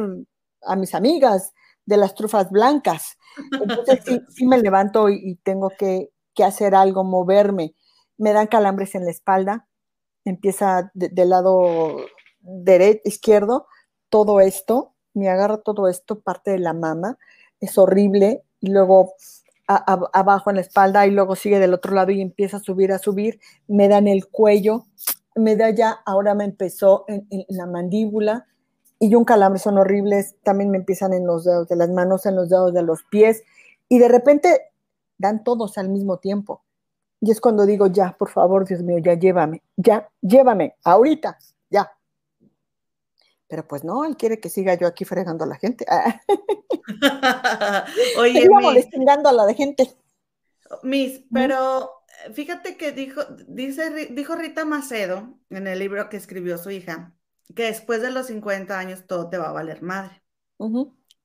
[0.62, 1.52] a mis amigas
[1.86, 3.16] de las trufas blancas.
[3.52, 4.00] Entonces
[4.30, 6.10] sí, me levanto y, tengo que,
[6.44, 7.74] hacer algo, moverme.
[8.18, 9.66] Me dan calambres en la espalda,
[10.24, 11.96] empieza del lado
[12.40, 13.66] derecho, izquierdo,
[14.08, 17.18] todo esto, me agarra todo esto, parte de la mama,
[17.60, 19.14] es horrible, y luego
[19.66, 22.98] abajo en la espalda y luego sigue del otro lado y empieza a subir, a
[22.98, 24.84] subir, me da en el cuello,
[25.34, 28.46] me da ya, ahora me empezó en, la mandíbula
[28.98, 32.36] y un calambre son horribles, también me empiezan en los dedos de las manos, en
[32.36, 33.42] los dedos de los pies
[33.88, 34.60] y de repente
[35.18, 36.62] dan todos al mismo tiempo.
[37.20, 41.38] Y es cuando digo, ya, por favor, Dios mío, ya llévame, ya, llévame, ahorita,
[41.70, 41.90] ya.
[43.48, 45.84] Pero pues no, él quiere que siga yo aquí fregando a la gente.
[48.18, 49.96] Oye, a la de gente.
[50.82, 51.90] Miss, pero
[52.26, 57.14] eh, fíjate que dijo, dice, dijo Rita Macedo en el libro que escribió su hija,
[57.54, 60.22] que después de los 50 años todo te va a valer madre.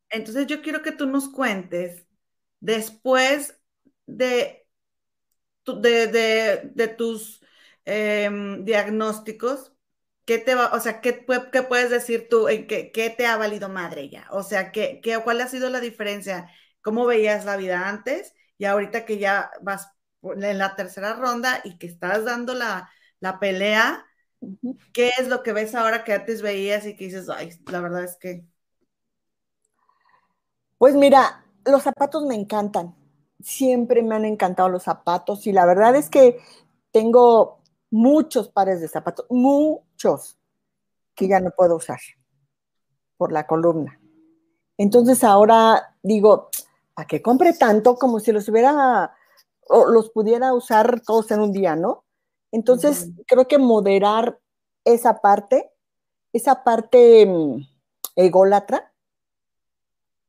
[0.10, 2.06] Entonces yo quiero que tú nos cuentes,
[2.60, 3.60] después
[4.06, 4.68] de,
[5.66, 7.42] de, de, tus
[7.86, 9.74] em, diagnósticos,
[10.30, 13.36] ¿Qué te va, o sea, qué, qué puedes decir tú en qué, qué, te ha
[13.36, 14.28] valido madre ya?
[14.30, 16.52] O sea, ¿qué, qué, ¿cuál ha sido la diferencia?
[16.84, 19.92] ¿Cómo veías la vida antes y ahorita que ya vas
[20.22, 24.06] en la tercera ronda y que estás dando la, la pelea?
[24.94, 28.04] ¿Qué es lo que ves ahora que antes veías y que dices, ay, la verdad
[28.04, 28.46] es que...
[30.78, 32.94] Pues mira, los zapatos me encantan.
[33.40, 36.38] Siempre me han encantado los zapatos y la verdad es que
[36.92, 37.59] tengo
[37.92, 40.38] muchos pares de zapatos, muchos,
[41.16, 42.00] que ya no puedo usar
[43.18, 44.00] por la columna.
[44.78, 46.50] Entonces ahora digo,
[46.96, 49.14] ¿a qué compre tanto como si los hubiera
[49.70, 52.04] o los pudiera usar todos en un día, ¿no?
[52.52, 54.40] Entonces, creo que moderar
[54.84, 55.72] esa parte,
[56.34, 57.68] esa parte mm,
[58.16, 58.92] ególatra,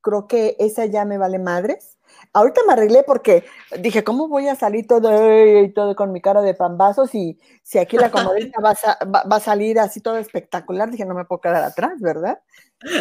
[0.03, 1.99] creo que esa ya me vale madres.
[2.33, 3.45] Ahorita me arreglé porque
[3.81, 5.11] dije, ¿cómo voy a salir todo,
[5.75, 8.75] todo con mi cara de pambazos y si aquí la comadrita va,
[9.07, 10.91] va, a salir así todo espectacular?
[10.91, 12.39] Dije, no me puedo quedar atrás, ¿verdad?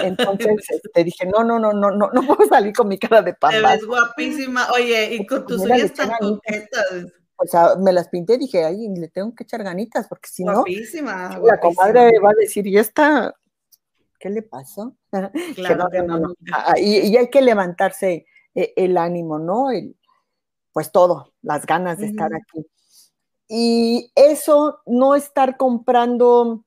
[0.03, 3.21] Entonces te este, dije, no, no, no, no, no, no puedo salir con mi cara
[3.21, 3.71] de pambazos.
[3.71, 4.71] Te ves guapísima.
[4.71, 7.05] Oye, y con tus uñas tan coquetas.
[7.35, 10.43] O sea, me las pinté y dije, ay, le tengo que echar ganitas, porque si
[10.43, 13.33] no, guapísima, la comadre va a decir, ¿y esta
[14.19, 14.95] qué le pasó?
[15.55, 18.25] Claro que no, ah, Y, hay que levantarse
[18.75, 19.67] el ánimo, ¿no?
[20.71, 22.65] pues todo, las ganas de estar aquí.
[23.47, 26.63] Y eso, no estar comprando,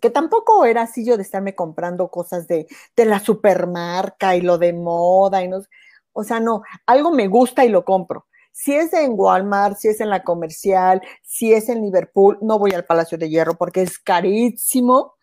[0.00, 2.66] que tampoco era así yo de estarme comprando cosas de,
[2.96, 5.60] de la supermarca y lo de moda y no,
[6.12, 8.26] o sea, no, algo me gusta y lo compro.
[8.52, 12.72] Si es en Walmart, si es en la comercial, si es en Liverpool, no voy
[12.72, 15.14] al Palacio de Hierro porque es carísimo,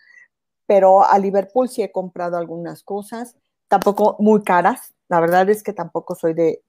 [0.66, 3.36] pero a Liverpool sí he comprado algunas cosas,
[3.68, 4.94] tampoco muy caras.
[5.10, 6.64] La verdad es que tampoco soy de,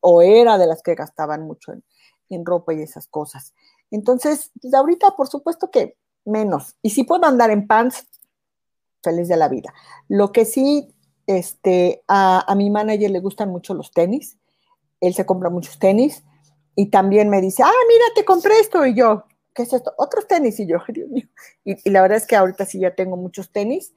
[0.00, 3.54] o era de las que gastaban mucho en, ropa y esas cosas.
[3.90, 6.76] Entonces, pues ahorita, por supuesto que menos.
[6.82, 8.08] Y si puedo andar en pants,
[9.02, 9.72] feliz de la vida.
[10.08, 10.92] Lo que sí,
[11.26, 14.38] este, a, a mi manager le gustan mucho los tenis
[15.06, 16.24] él se compra muchos tenis
[16.74, 19.24] y también me dice, ah, mira, te compré esto y yo,
[19.54, 19.92] ¿qué es esto?
[19.98, 21.28] Otros tenis y yo, Dios mío.
[21.64, 23.92] Y, la verdad es que ahorita sí ya tengo muchos tenis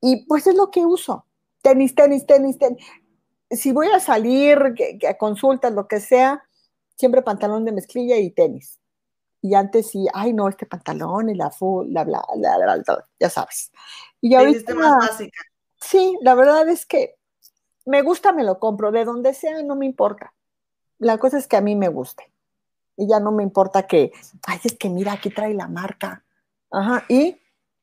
[0.00, 1.26] y pues es lo que uso.
[1.62, 2.84] Tenis, tenis, tenis, tenis.
[3.50, 4.58] Si voy a salir,
[5.08, 6.42] a consultas, lo que sea,
[6.96, 8.80] siempre pantalón de mezclilla y tenis.
[9.42, 13.08] Y antes sí, ay no, este pantalón y la full, la bla, bla, bla, bla,
[13.20, 13.70] ya sabes.
[14.20, 15.42] Y ahorita, más básica.
[15.80, 17.16] Sí, la verdad es que
[17.84, 20.32] me gusta, me lo compro, de donde sea, no me importa.
[20.98, 22.32] La cosa es que a mí me guste.
[22.96, 24.12] Y ya no me importa que,
[24.46, 26.24] ay, es que mira, aquí trae la marca.
[26.70, 27.36] Ajá, y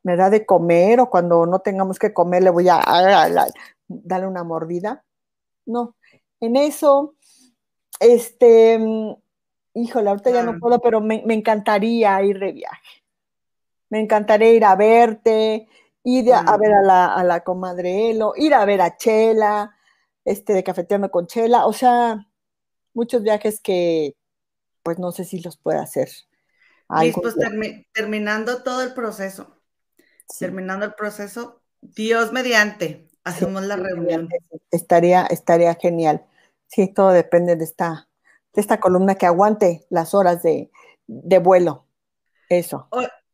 [0.04, 2.82] me da de comer o cuando no tengamos que comer le voy a,
[3.88, 5.04] darle una mordida.
[5.72, 5.96] No,
[6.40, 7.16] en eso,
[8.00, 8.80] este,
[9.74, 13.04] híjole, ahorita ya no puedo, pero me, encantaría ir de viaje.
[13.90, 15.68] Me encantaría ir a verte,
[16.04, 19.76] ir a, ver a la, a la comadre Elo, ir a ver a Chela,
[20.26, 22.28] este, de cafetearme con chela, o sea,
[22.94, 24.16] muchos viajes que
[24.84, 26.10] pues no sé si los puede hacer.
[26.88, 27.36] pues
[27.94, 29.62] terminando todo el proceso,
[30.40, 34.30] terminando el proceso, Dios mediante, hacemos la reunión.
[34.72, 36.26] Estaría, estaría genial.
[36.68, 38.08] Sí, todo depende de esta,
[38.54, 40.70] de esta columna que aguante las horas de,
[41.08, 41.86] vuelo.
[42.50, 42.90] Eso.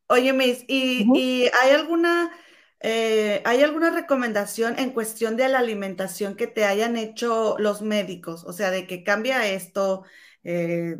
[0.07, 2.31] oye, Miss, ¿y, ¿y hay alguna
[2.79, 8.43] eh, ¿Hay alguna recomendación en cuestión de la alimentación que te hayan hecho los médicos?
[8.45, 10.03] O sea, de que cambia esto,
[10.43, 10.97] eh,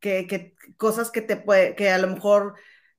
[0.00, 2.54] que, cosas que te puede, que a lo mejor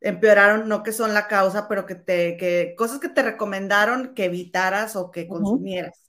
[0.05, 4.25] empeoraron, no que son la causa, pero que te, que cosas que te recomendaron que
[4.25, 5.99] evitaras o que consumieras.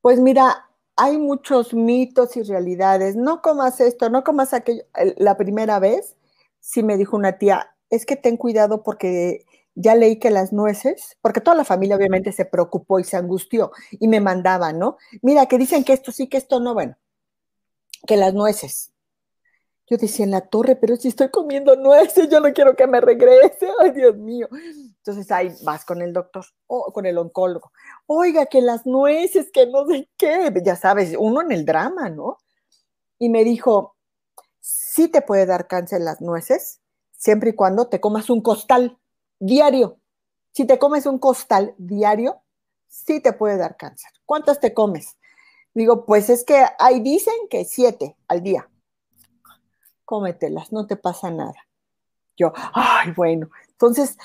[0.00, 3.14] Pues mira, hay muchos mitos y realidades.
[3.14, 4.82] No comas esto, no comas aquello.
[5.16, 6.16] La primera vez,
[6.58, 9.46] sí me dijo una tía, es que ten cuidado porque
[9.76, 13.70] ya leí que las nueces, porque toda la familia obviamente se preocupó y se angustió
[13.92, 14.96] y me mandaban, ¿no?
[15.22, 16.96] Mira, que dicen que esto sí, que esto no, bueno,
[18.08, 18.92] que las nueces.
[19.90, 23.00] Yo decía en la torre, pero si estoy comiendo nueces, yo no quiero que me
[23.00, 24.48] regrese, ay Dios mío.
[24.52, 27.72] Entonces ahí vas con el doctor o con el oncólogo.
[28.06, 32.36] Oiga, que las nueces, que no sé qué, ya sabes, uno en el drama, ¿no?
[33.18, 33.96] Y me dijo,
[34.60, 36.80] sí te puede dar cáncer las nueces,
[37.12, 38.98] siempre y cuando te comas un costal
[39.38, 39.98] diario.
[40.52, 42.42] Si te comes un costal diario,
[42.88, 44.10] sí te puede dar cáncer.
[44.26, 45.16] ¿Cuántas te comes?
[45.72, 48.68] Digo, pues es que ahí dicen que siete al día.
[50.08, 51.66] Cómetelas, no te pasa nada.
[52.34, 53.50] Yo, ay, bueno.
[53.72, 54.16] Entonces,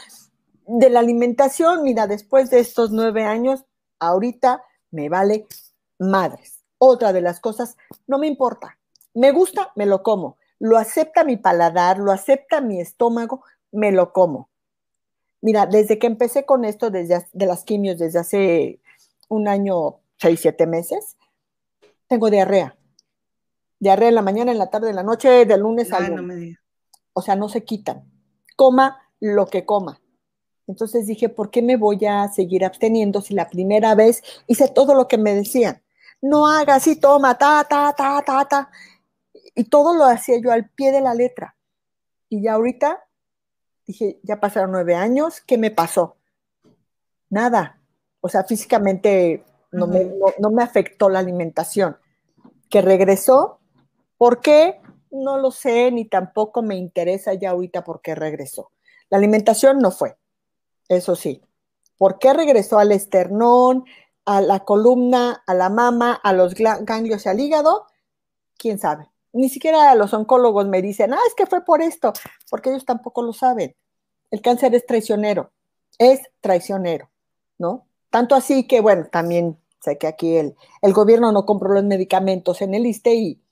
[0.66, 3.66] de la alimentación, mira, después de estos nueve años,
[4.00, 5.46] ahorita me vale
[6.00, 6.64] madres.
[6.78, 7.76] Otra de las cosas,
[8.08, 8.78] no me importa.
[9.14, 10.38] Me gusta, me lo como.
[10.58, 13.44] Lo acepta mi paladar, lo acepta mi estómago,
[13.74, 14.48] me lo como.
[15.42, 18.80] Mira, desde que empecé con esto, desde de las quimios, desde hace
[19.28, 21.18] un año, seis, siete meses,
[22.08, 22.78] tengo diarrea.
[23.84, 26.58] Diarrea en la mañana, en la tarde, en la noche, de lunes a lunes.
[27.12, 28.10] o sea, no se quitan.
[28.56, 30.00] Coma lo que coma.
[30.68, 34.96] Entonces dije, ¿por qué me voy a seguir absteniendo si la primera vez hice todo
[34.96, 35.84] lo que me decían?
[36.22, 38.72] No hagas y toma, ta, ta, ta, ta, ta.
[39.54, 41.58] Y todo lo hacía yo al pie de la letra.
[42.30, 43.04] Y ya ahorita
[43.86, 46.16] dije, ya pasaron nueve años, ¿qué me pasó?
[47.30, 47.82] Nada.
[48.22, 49.44] O sea, físicamente
[49.74, 51.98] no, me, afectó la alimentación.
[52.70, 53.60] Que regresó,
[54.18, 54.80] ¿por qué?
[55.14, 58.72] no lo sé, ni tampoco me interesa ya ahorita por qué regresó.
[59.10, 60.18] La alimentación no fue,
[60.90, 61.42] eso sí.
[61.98, 63.86] ¿Por qué regresó al esternón,
[64.26, 67.86] a la columna, a la mama, a los ganglios y al hígado?
[68.58, 69.08] ¿Quién sabe?
[69.32, 72.14] Ni siquiera los oncólogos me dicen, ah, es que fue por esto,
[72.50, 73.76] porque ellos tampoco lo saben.
[74.32, 75.52] El cáncer es traicionero,
[76.00, 77.10] es traicionero,
[77.60, 77.86] ¿no?
[78.10, 82.62] Tanto así que, bueno, también sé que aquí el, el gobierno no compró los medicamentos
[82.62, 83.43] en el ISTE y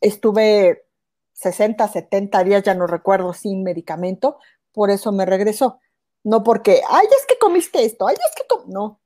[0.00, 0.86] estuve
[1.32, 4.38] 60, 70 días, ya no recuerdo, sin medicamento,
[4.72, 5.80] por eso me regresó.
[6.24, 9.00] No porque, ay, es que comiste esto, ay, es que no.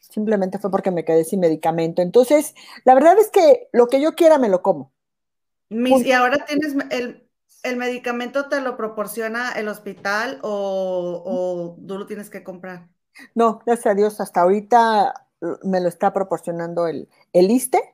[0.00, 2.02] Simplemente fue porque me quedé sin medicamento.
[2.02, 2.54] Entonces,
[2.84, 4.92] la verdad es que lo que yo quiera me lo como.
[5.70, 7.28] y ahora tienes el,
[7.62, 12.88] el, medicamento, ¿te lo proporciona el hospital o, o tú lo tienes que comprar?
[13.34, 15.28] No, gracias a Dios, hasta ahorita
[15.62, 17.91] me lo está proporcionando el, el ISTE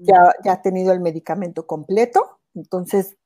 [0.00, 3.16] ya, ya ha tenido el medicamento completo, entonces,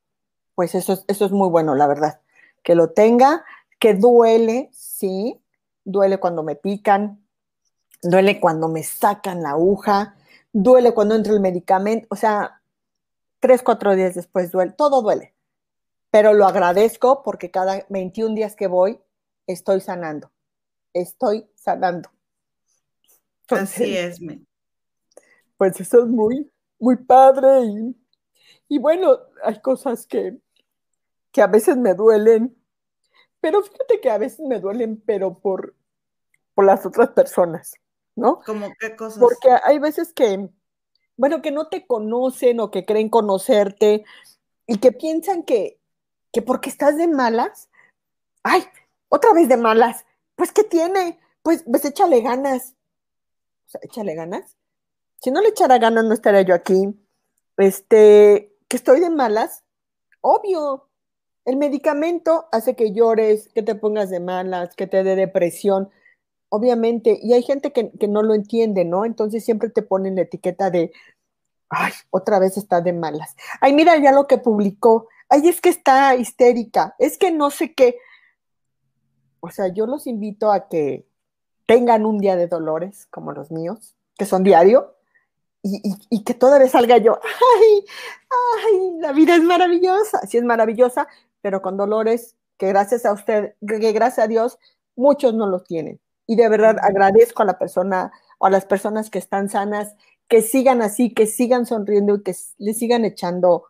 [0.54, 2.20] pues eso es, eso es muy bueno, la verdad,
[2.62, 3.44] que lo tenga,
[3.78, 5.40] que duele, sí,
[5.84, 7.24] duele cuando me pican,
[8.02, 10.16] duele cuando me sacan la aguja,
[10.52, 12.60] duele cuando entra el medicamento, o sea,
[13.38, 15.34] tres, cuatro días después duele, todo duele,
[16.10, 19.00] pero lo agradezco porque cada 21 días que voy
[19.46, 20.30] estoy sanando,
[20.92, 22.10] estoy sanando.
[23.48, 24.40] Así es, me
[25.60, 27.94] pues eso es muy, muy padre
[28.66, 30.38] y, bueno, hay cosas que,
[31.32, 32.56] que a veces me duelen,
[33.42, 35.74] pero fíjate que a veces me duelen, pero por,
[36.54, 37.74] por las otras personas,
[38.16, 38.40] ¿no?
[38.46, 39.18] ¿Cómo qué cosas?
[39.18, 40.48] Porque hay veces que,
[41.18, 44.06] bueno, que no te conocen o que creen conocerte
[44.66, 45.78] y que piensan que,
[46.32, 47.68] que porque estás de malas,
[48.44, 48.64] ay,
[49.10, 50.06] otra vez de malas,
[50.36, 51.20] pues ¿qué tiene?
[51.42, 52.76] Pues, pues échale ganas.
[53.66, 54.56] O sea, échale ganas
[55.20, 56.94] si no le echara ganas, no estaría yo aquí.
[57.56, 59.64] Este, que estoy de malas,
[60.20, 60.88] obvio.
[61.44, 65.90] El medicamento hace que llores, que te pongas de malas, que te dé depresión,
[66.48, 67.18] obviamente.
[67.22, 69.04] Y hay gente que, no lo entiende, ¿no?
[69.04, 70.92] Entonces siempre te ponen la etiqueta de,
[71.68, 73.36] ay, otra vez está de malas.
[73.60, 75.08] Ay, mira ya lo que publicó.
[75.28, 76.94] Ay, es que está histérica.
[76.98, 77.96] Es que no sé qué.
[79.40, 81.06] O sea, yo los invito a que
[81.66, 84.94] tengan un día de dolores como los míos, que son diario,
[85.62, 87.84] y, que todavía salga yo, ay,
[88.30, 91.06] ay, la vida es maravillosa, sí es maravillosa,
[91.42, 94.58] pero con dolores que gracias a usted, que gracias a Dios,
[94.96, 96.00] muchos no los tienen.
[96.26, 99.94] Y de verdad agradezco a la persona o a las personas que están sanas,
[100.28, 103.64] que sigan así, que sigan sonriendo y que le sigan echando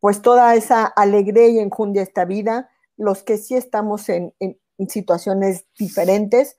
[0.00, 4.58] pues toda esa alegría y enjundia a esta vida, los que sí estamos en, en
[4.88, 6.56] situaciones diferentes,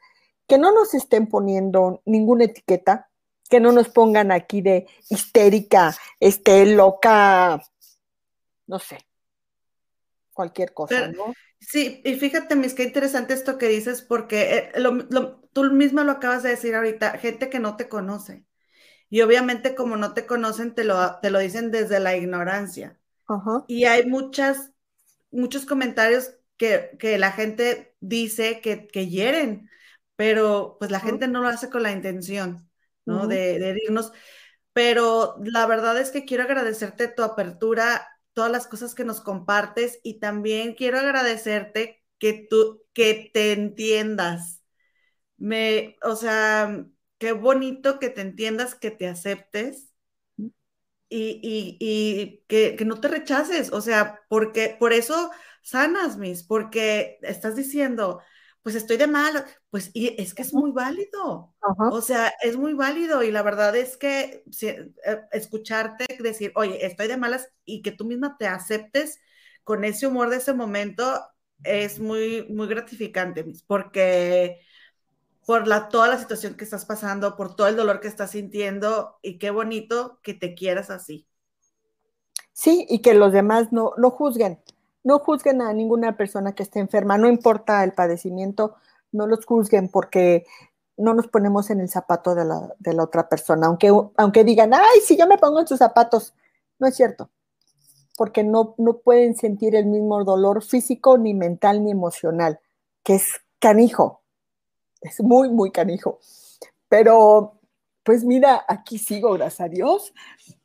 [0.48, 3.09] que no nos estén poniendo ninguna etiqueta,
[3.50, 7.62] que no nos pongan aquí de histérica, este, loca,
[8.68, 9.00] no sé,
[10.34, 11.34] cualquier cosa, ¿no?
[11.60, 14.82] Sí, y fíjate, mis, qué interesante esto que dices, porque eh,
[15.52, 18.46] tú misma lo acabas de decir ahorita, gente que no te conoce.
[19.10, 23.00] Y obviamente como no te conocen, te lo, te lo dicen desde la ignorancia.
[23.68, 24.72] Y hay muchas,
[25.32, 29.70] muchos comentarios que, la gente dice que, que hieren,
[30.16, 32.69] pero pues la gente no lo hace con la intención.
[33.10, 33.28] ¿No?
[33.28, 34.12] de, de irnos.
[34.74, 40.00] Pero la verdad es que quiero agradecerte tu apertura, todas las cosas que nos compartes
[40.04, 44.64] y también quiero agradecerte que tú, que te entiendas.
[45.38, 46.86] Me, o sea,
[47.18, 49.94] qué bonito que te entiendas, que te aceptes
[51.10, 53.72] y, y, que, que, no te rechaces.
[53.74, 55.32] O sea, porque por eso
[55.62, 58.22] sanas, mis, porque estás diciendo,
[58.64, 61.56] pues estoy de mal, pues y es que es muy válido,
[61.90, 64.92] o sea, es muy válido y la verdad es que eh,
[65.32, 69.20] escucharte decir, oye, estoy de malas y que tú misma te aceptes
[69.64, 71.22] con ese humor de ese momento
[71.64, 74.62] es muy, muy gratificante, porque
[75.46, 79.18] por la, toda la situación que estás pasando, por todo el dolor que estás sintiendo
[79.22, 81.28] y qué bonito que te quieras así.
[82.54, 84.60] Sí, y que los demás no, no juzguen
[85.04, 88.76] no juzguen a ninguna persona que esté enferma, no importa el padecimiento,
[89.12, 90.46] no los juzguen porque
[90.98, 95.18] no nos ponemos en el zapato de la, otra persona, aunque, aunque digan, ay, si
[95.18, 96.34] yo me pongo en sus zapatos,
[96.78, 97.30] no es cierto,
[98.18, 102.60] porque no, no pueden sentir el mismo dolor físico, ni mental, ni emocional,
[103.04, 104.22] que es canijo,
[105.02, 106.20] es muy, muy canijo.
[106.90, 107.59] Pero,
[108.04, 110.14] pues mira, aquí sigo, gracias a Dios,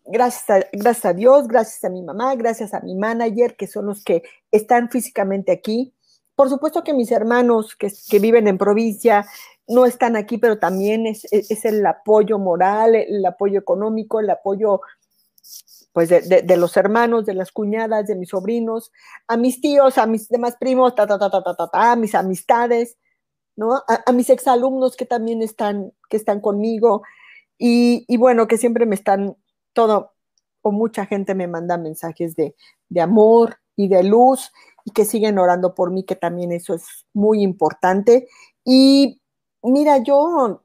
[0.05, 3.87] gracias a, gracias a Dios, gracias a mi mamá, gracias a mi manager, que son
[3.87, 5.95] los que están físicamente aquí.
[6.35, 9.27] Por supuesto que mis hermanos que, viven en provincia
[9.69, 11.25] no están aquí, pero también es,
[11.65, 14.81] el apoyo moral, el apoyo económico, el apoyo
[15.93, 18.91] pues de, los hermanos, de las cuñadas, de mis sobrinos,
[19.29, 22.17] a mis tíos, a mis demás primos, ta, ta, ta, ta, ta, ta, a mis
[22.17, 22.99] amistades,
[23.55, 23.81] ¿no?
[23.87, 27.03] A, mis exalumnos que también están, que están conmigo
[27.59, 29.37] y, bueno, que siempre me están,
[29.73, 30.13] todo,
[30.63, 32.55] o mucha gente me manda mensajes de,
[32.89, 34.53] de amor y de luz
[34.85, 38.29] y que siguen orando por mí, que también eso es muy importante.
[38.65, 39.21] Y
[39.63, 40.63] mira, yo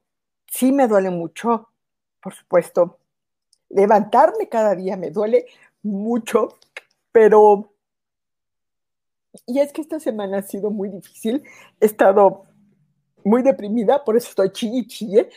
[0.48, 1.70] sí me duele mucho,
[2.22, 3.00] por supuesto,
[3.70, 5.46] levantarme cada día me duele
[5.84, 6.58] mucho,
[7.12, 7.74] pero...
[9.46, 11.44] Y es que esta semana ha sido muy difícil,
[11.80, 12.46] he estado
[13.24, 15.30] muy deprimida, por eso estoy chille chille.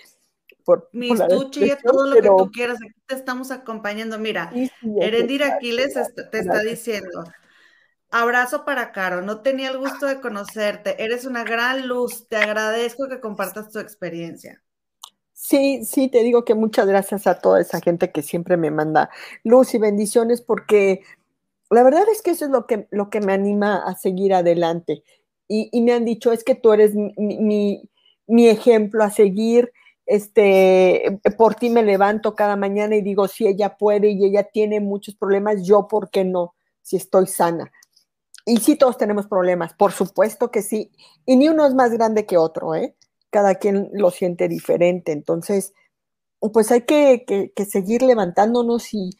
[0.64, 4.18] Por, Mis, tú chille todo lo que tú quieras, aquí te estamos acompañando.
[4.18, 4.52] Mira,
[5.00, 5.94] Erendira Aquiles
[6.30, 7.24] te está diciendo,
[8.10, 13.08] abrazo para Caro, no tenía el gusto de conocerte, eres una gran luz, te agradezco
[13.08, 14.62] que compartas tu experiencia.
[15.32, 19.10] Sí, sí, te digo que muchas gracias a toda esa gente que siempre me manda
[19.42, 21.02] luz y bendiciones porque
[21.72, 25.02] la verdad es que eso es lo que, lo que me anima a seguir adelante.
[25.48, 27.82] Y, me han dicho, es que tú eres mi,
[28.26, 29.70] mi, ejemplo a seguir,
[30.06, 34.80] este, por ti me levanto cada mañana y digo, si ella puede y ella tiene
[34.80, 36.54] muchos problemas, yo, ¿por qué no?
[36.82, 37.70] Si estoy sana.
[38.44, 40.90] Y sí, todos tenemos problemas, por supuesto que sí.
[41.24, 42.96] Y ni uno es más grande que otro, ¿eh?
[43.32, 45.10] cada quien lo siente diferente.
[45.10, 45.72] Entonces,
[46.52, 49.10] pues hay que, seguir levantándonos y,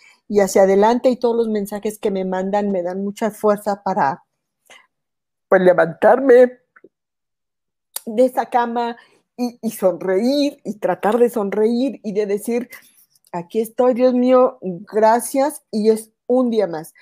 [0.40, 4.24] hacia adelante y todos los mensajes que me mandan me dan mucha fuerza para
[5.48, 6.60] pues levantarme
[8.06, 8.96] de esa cama
[9.36, 12.68] y, y, sonreír y tratar de sonreír y de decir,
[13.32, 16.94] aquí estoy, Dios mío, gracias y es un día más,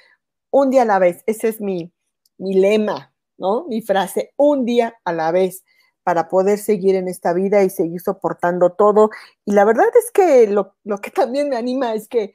[0.51, 1.23] un día a la vez.
[1.27, 1.93] Ese es mi,
[2.39, 3.67] mi lema, ¿no?
[3.69, 5.65] Mi frase, un día a la vez
[6.03, 9.11] para poder seguir en esta vida y seguir soportando todo.
[9.45, 12.35] Y la verdad es que lo, que también me anima es que,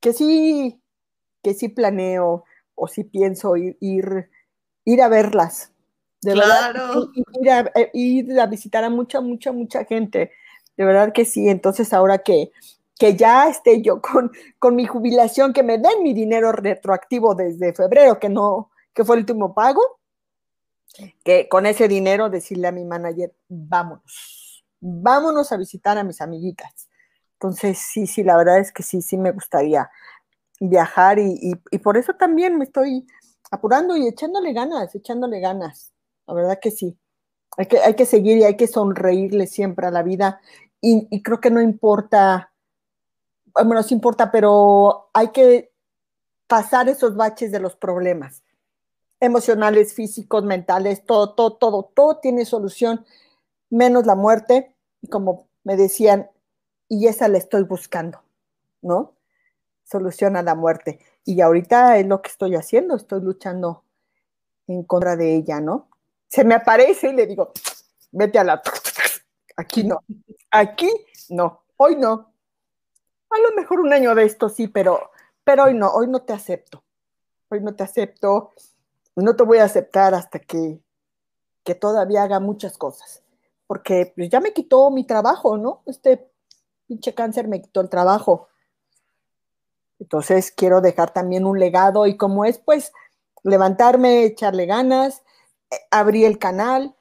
[0.00, 0.80] que sí,
[1.42, 2.44] que sí planeo
[2.74, 5.71] o sí pienso ir, ir, a verlas.
[6.22, 7.10] De claro.
[7.10, 10.32] verdad, ir a, ir a visitar a mucha, mucha, mucha gente.
[10.76, 11.48] De verdad que sí.
[11.48, 12.52] Entonces ahora que,
[12.98, 17.74] que ya esté yo con, con mi jubilación, que me den mi dinero retroactivo desde
[17.74, 19.82] febrero, que no, que fue el último pago,
[21.24, 26.88] que con ese dinero decirle a mi manager, vámonos, vámonos a visitar a mis amiguitas.
[27.34, 29.90] Entonces, sí, sí, la verdad es que sí, sí me gustaría
[30.60, 33.04] viajar y, por eso también me estoy
[33.50, 35.91] apurando y echándole ganas, echándole ganas.
[36.26, 36.96] La verdad que sí.
[37.56, 40.40] Hay que, hay que seguir y hay que sonreírle siempre a la vida.
[40.80, 42.52] Y, creo que no importa,
[43.54, 45.72] bueno, sí importa, pero hay que
[46.48, 48.42] pasar esos baches de los problemas
[49.20, 53.06] emocionales, físicos, mentales, todo, todo, todo, todo tiene solución,
[53.70, 56.28] menos la muerte, y como me decían,
[56.88, 58.20] y esa la estoy buscando,
[58.82, 59.14] ¿no?
[59.84, 60.98] Solución a la muerte.
[61.24, 63.84] Y ahorita es lo que estoy haciendo, estoy luchando
[64.66, 65.88] en contra de ella, ¿no?
[66.32, 67.52] Se me aparece y le digo,
[68.10, 68.62] vete a la...
[69.56, 70.02] Aquí no,
[70.50, 70.90] aquí
[71.28, 72.32] no, hoy no.
[73.28, 75.10] A lo mejor un año de esto sí, pero,
[75.44, 76.82] pero hoy no, hoy no te acepto.
[77.50, 78.54] Hoy no te acepto
[79.16, 80.80] no te voy a aceptar hasta que,
[81.64, 83.22] que todavía haga muchas cosas,
[83.66, 85.82] porque pues, ya me quitó mi trabajo, ¿no?
[85.86, 86.30] Este
[86.86, 88.48] pinche cáncer me quitó el trabajo.
[89.98, 92.92] Entonces quiero dejar también un legado y como es, pues,
[93.44, 95.21] levantarme, echarle ganas,
[95.90, 96.96] abrí el canal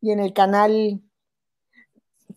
[0.00, 1.02] y en el canal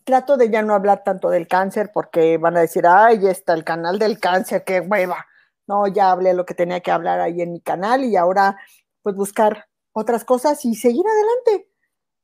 [0.06, 3.54] trato de ya no hablar tanto del cáncer porque van a decir, ay, ya está
[3.54, 5.26] el canal del cáncer, qué hueva.
[5.66, 8.56] No, ya hablé lo que tenía que hablar ahí en mi canal y ahora
[9.02, 11.68] pues buscar otras cosas y seguir adelante,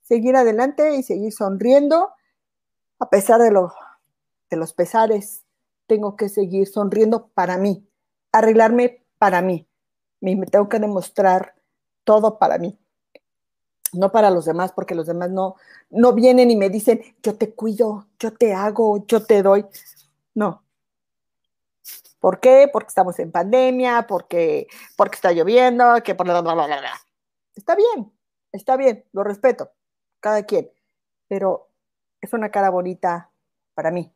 [0.01, 2.11] seguir adelante y seguir sonriendo
[3.01, 5.45] a pesar de, de los pesares.
[5.89, 7.89] Tengo que seguir sonriendo para mí,
[8.31, 9.69] arreglarme para mí.
[10.21, 11.57] Me tengo que demostrar
[12.05, 12.79] todo para mí,
[13.93, 15.57] no para los demás, porque los demás no,
[15.91, 19.67] no vienen y me dicen, yo te cuido, yo te hago, yo te doy.
[20.35, 20.63] No,
[22.23, 22.71] ¿Por qué?
[22.73, 26.93] Porque estamos en pandemia, porque, porque está lloviendo, que por bla, bla, bla, bla.
[27.57, 28.13] Está bien,
[28.53, 29.73] está bien, lo respeto,
[30.21, 30.71] cada quien,
[31.27, 31.69] pero
[32.21, 33.33] es una cara bonita
[33.75, 34.15] para mí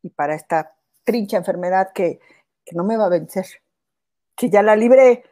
[0.00, 2.20] y para esta trincha enfermedad que,
[2.64, 3.44] que no me va a vencer.
[4.34, 5.24] Que ya la libré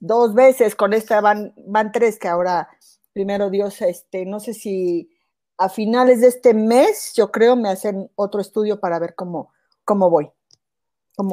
[0.00, 2.68] dos veces, con esta van, van tres, que ahora,
[3.16, 5.08] primero Dios, este, no sé si
[5.56, 9.54] a finales de este mes, yo creo, me hacen otro estudio para ver cómo,
[9.86, 10.30] cómo voy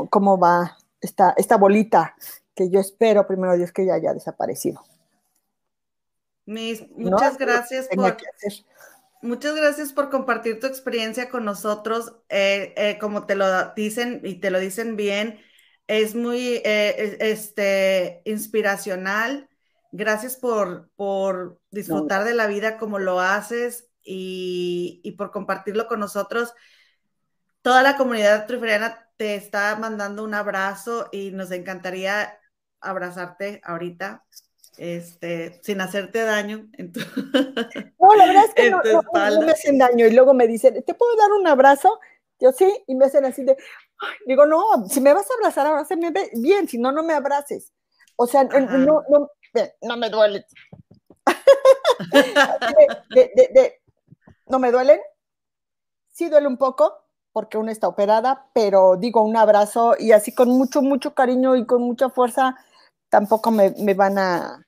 [0.09, 2.15] cómo, va esta, esta bolita
[2.55, 4.81] que yo espero, primero Dios, que ya haya desaparecido.
[6.45, 8.15] Mis, muchas gracias por...
[9.21, 12.15] Muchas gracias por compartir tu experiencia con nosotros.
[12.29, 15.37] Eh, eh, como te lo dicen y te lo dicen bien,
[15.87, 19.49] es muy eh, este, inspiracional.
[19.95, 25.99] Gracias por, por disfrutar de la vida como lo haces y, y, por compartirlo con
[25.99, 26.55] nosotros.
[27.61, 32.39] Toda la comunidad triferiana te está mandando un abrazo y nos encantaría
[32.81, 34.25] abrazarte ahorita,
[34.79, 36.67] este, sin hacerte daño.
[36.73, 36.99] En tu,
[37.99, 40.95] no, la verdad es que no, no, me hacen daño y luego me dicen, ¿te
[40.95, 41.99] puedo dar un abrazo?
[42.39, 43.55] Yo sí, y me hacen así de,
[44.25, 47.71] digo, no, si me vas a abrazar, abrázame bien, si no, no me abraces.
[48.15, 49.29] O sea, no, no,
[49.81, 50.45] no me duele.
[54.47, 54.99] ¿No me duelen?
[56.11, 60.49] Sí duele un poco, porque una está operada, pero digo, un abrazo y así con
[60.49, 62.55] mucho, mucho cariño y con mucha fuerza,
[63.09, 64.65] tampoco me, van a,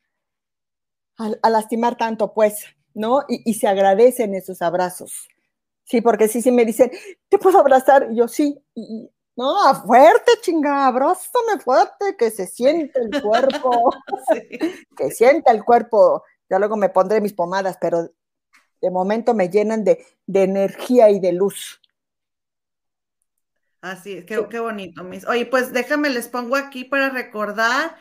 [1.17, 3.23] a, lastimar tanto, pues, ¿no?
[3.27, 5.27] Y, se agradecen esos abrazos.
[5.83, 6.91] Sí, porque sí, sí me dicen,
[7.29, 8.07] ¿te puedo abrazar?
[8.11, 13.93] Y yo sí, y, no, fuerte, chinga, abrázame fuerte, que se siente el cuerpo,
[14.97, 16.23] que siente el cuerpo.
[16.49, 18.09] Ya luego me pondré mis pomadas, pero
[18.81, 21.81] de momento me llenan de, energía y de luz.
[23.81, 25.27] Así es, qué, qué bonito, mis.
[25.27, 27.97] Oye, pues déjame, les pongo aquí para recordar,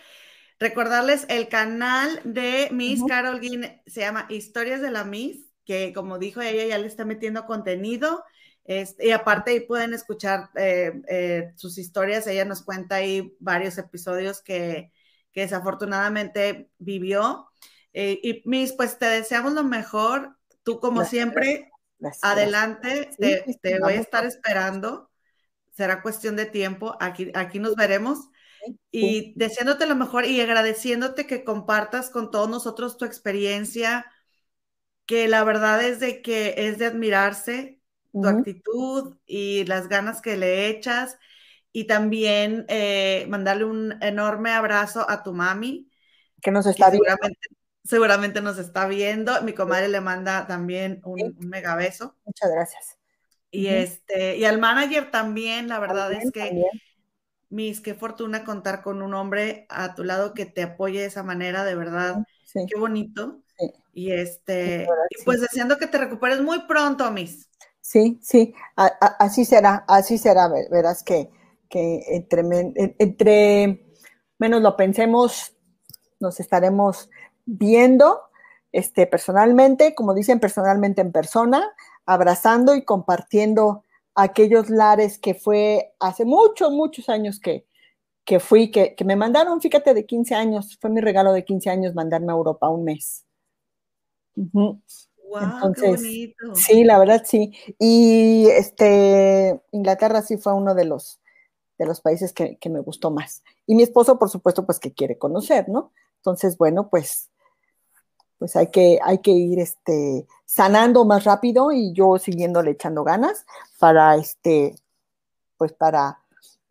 [0.58, 6.18] recordarles el canal de Miss Carol Guin, se llama Historias de la Miss, que como
[6.18, 8.24] dijo ella, ya le está metiendo contenido.
[8.64, 12.26] Este, y aparte ahí pueden escuchar eh, eh, sus historias.
[12.26, 14.90] Ella nos cuenta ahí varios episodios que,
[15.34, 17.48] desafortunadamente vivió.
[17.92, 20.36] Eh, y Miss, pues te deseamos lo mejor.
[20.62, 21.70] Tú como siempre,
[22.22, 25.10] adelante, te, voy a estar esperando.
[25.72, 26.96] Será cuestión de tiempo.
[27.00, 28.30] Aquí, aquí nos veremos.
[28.90, 34.06] Y deseándote lo mejor y agradeciéndote que compartas con todos nosotros tu experiencia,
[35.04, 37.82] que la verdad es de que es de admirarse
[38.22, 41.18] tu actitud y las ganas que le echas
[41.72, 45.90] y también eh, mandarle un enorme abrazo a tu mami.
[46.40, 47.08] Que nos está viendo.
[47.82, 49.42] Seguramente, nos está viendo.
[49.42, 52.16] Mi comadre le manda también un, mega beso.
[52.24, 52.96] Muchas gracias.
[53.50, 56.64] Y, este, y al manager también, la verdad es que,
[57.50, 61.24] Miss, qué fortuna contar con un hombre a tu lado que te apoye de esa
[61.24, 62.24] manera, de verdad.
[62.52, 63.42] Qué bonito.
[63.92, 67.48] Y este, y pues deseando que te recuperes muy pronto, Miss.
[67.84, 71.30] Sí, sí, así será, así será, verás que,
[71.68, 72.40] que entre,
[72.98, 73.94] entre
[74.38, 75.54] menos lo pensemos,
[76.18, 77.10] nos estaremos
[77.44, 78.22] viendo
[78.72, 81.62] este, personalmente, como dicen, personalmente en persona,
[82.06, 83.84] abrazando y compartiendo
[84.14, 87.66] aquellos lares que fue hace muchos, muchos años que,
[88.24, 91.68] que fui, que, que, me mandaron, fíjate, de 15 años, fue mi regalo de 15
[91.68, 93.26] años mandarme a Europa un mes.
[95.40, 97.52] Entonces, sí, la verdad sí.
[97.78, 101.20] Y este, Inglaterra sí fue uno de los,
[101.78, 103.42] de los países que, me gustó más.
[103.66, 105.92] Y mi esposo, por supuesto, pues que quiere conocer, ¿no?
[106.16, 107.30] Entonces, bueno, pues,
[108.38, 113.44] pues hay que, hay que ir este, sanando más rápido y yo siguiéndole echando ganas
[113.78, 114.76] para, este,
[115.56, 116.20] pues para,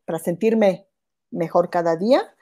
[0.06, 0.88] para sentirme
[1.32, 2.33] mejor cada día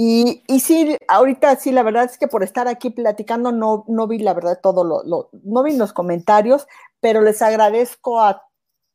[0.00, 4.20] y, sí, ahorita sí, la verdad es que por estar aquí platicando no, no vi
[4.20, 6.68] la verdad todo lo, no vi los comentarios,
[7.00, 8.44] pero les agradezco a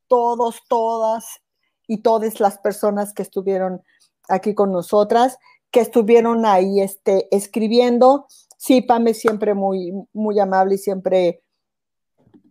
[0.08, 1.42] todos, todas
[1.90, 3.84] y todas las personas que estuvieron
[4.30, 5.40] aquí con nosotras,
[5.72, 8.28] que estuvieron ahí este, escribiendo.
[8.56, 11.44] Sí, Pame es siempre muy, muy amable y siempre,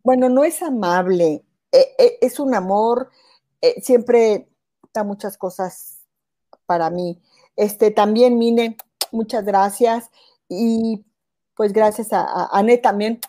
[0.03, 1.43] bueno, no es amable,
[1.73, 3.09] e, e, es un amor,
[3.63, 4.47] e, siempre
[4.93, 6.05] da muchas cosas
[6.67, 7.19] para mí.
[7.57, 8.77] Este, también, Mine,
[9.11, 10.11] muchas gracias.
[10.49, 11.05] Y
[11.55, 13.21] pues gracias a, a, también,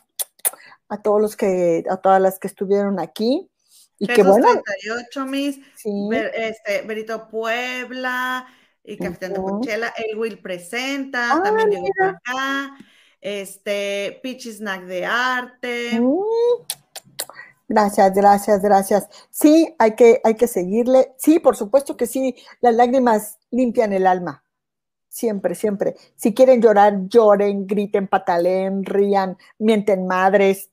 [0.90, 3.50] a todos los que, a todas las que estuvieron aquí.
[4.00, 4.48] Y que bueno.
[4.48, 5.60] 38, Miss,
[6.34, 8.48] este, Berito Puebla,
[8.84, 12.78] y Capitán de Cochela, el Will presenta, ah, también llegó acá,
[13.22, 16.00] este, Pitch Snack de Arte.
[16.02, 16.20] Mm.
[17.68, 19.10] Gracias, gracias, gracias.
[19.30, 21.14] Sí, hay que, hay que seguirle.
[21.18, 24.44] Sí, por supuesto que sí, las lágrimas limpian el alma.
[25.08, 25.96] Siempre, siempre.
[26.16, 30.72] Si quieren llorar, lloren, griten, pataleen, rían, mienten madres.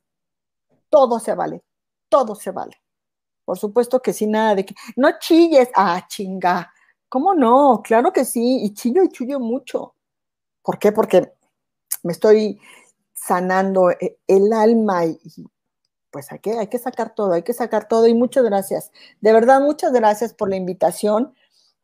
[0.89, 1.63] Todo se vale,
[2.09, 2.81] todo se vale.
[3.45, 5.69] Por supuesto que sí, nada de que no chilles.
[5.75, 6.73] Ah, chinga.
[7.09, 7.83] ¿Cómo no?
[7.85, 8.65] Claro que sí.
[8.65, 9.95] Y chillo y chullo mucho.
[10.63, 10.93] ¿Por qué?
[10.93, 11.33] Porque
[12.03, 12.61] me estoy
[13.13, 15.19] sanando eh, el alma y
[16.11, 18.93] pues hay que, hay que sacar todo, hay que sacar todo y muchas gracias.
[19.21, 21.35] De verdad, muchas gracias por la invitación.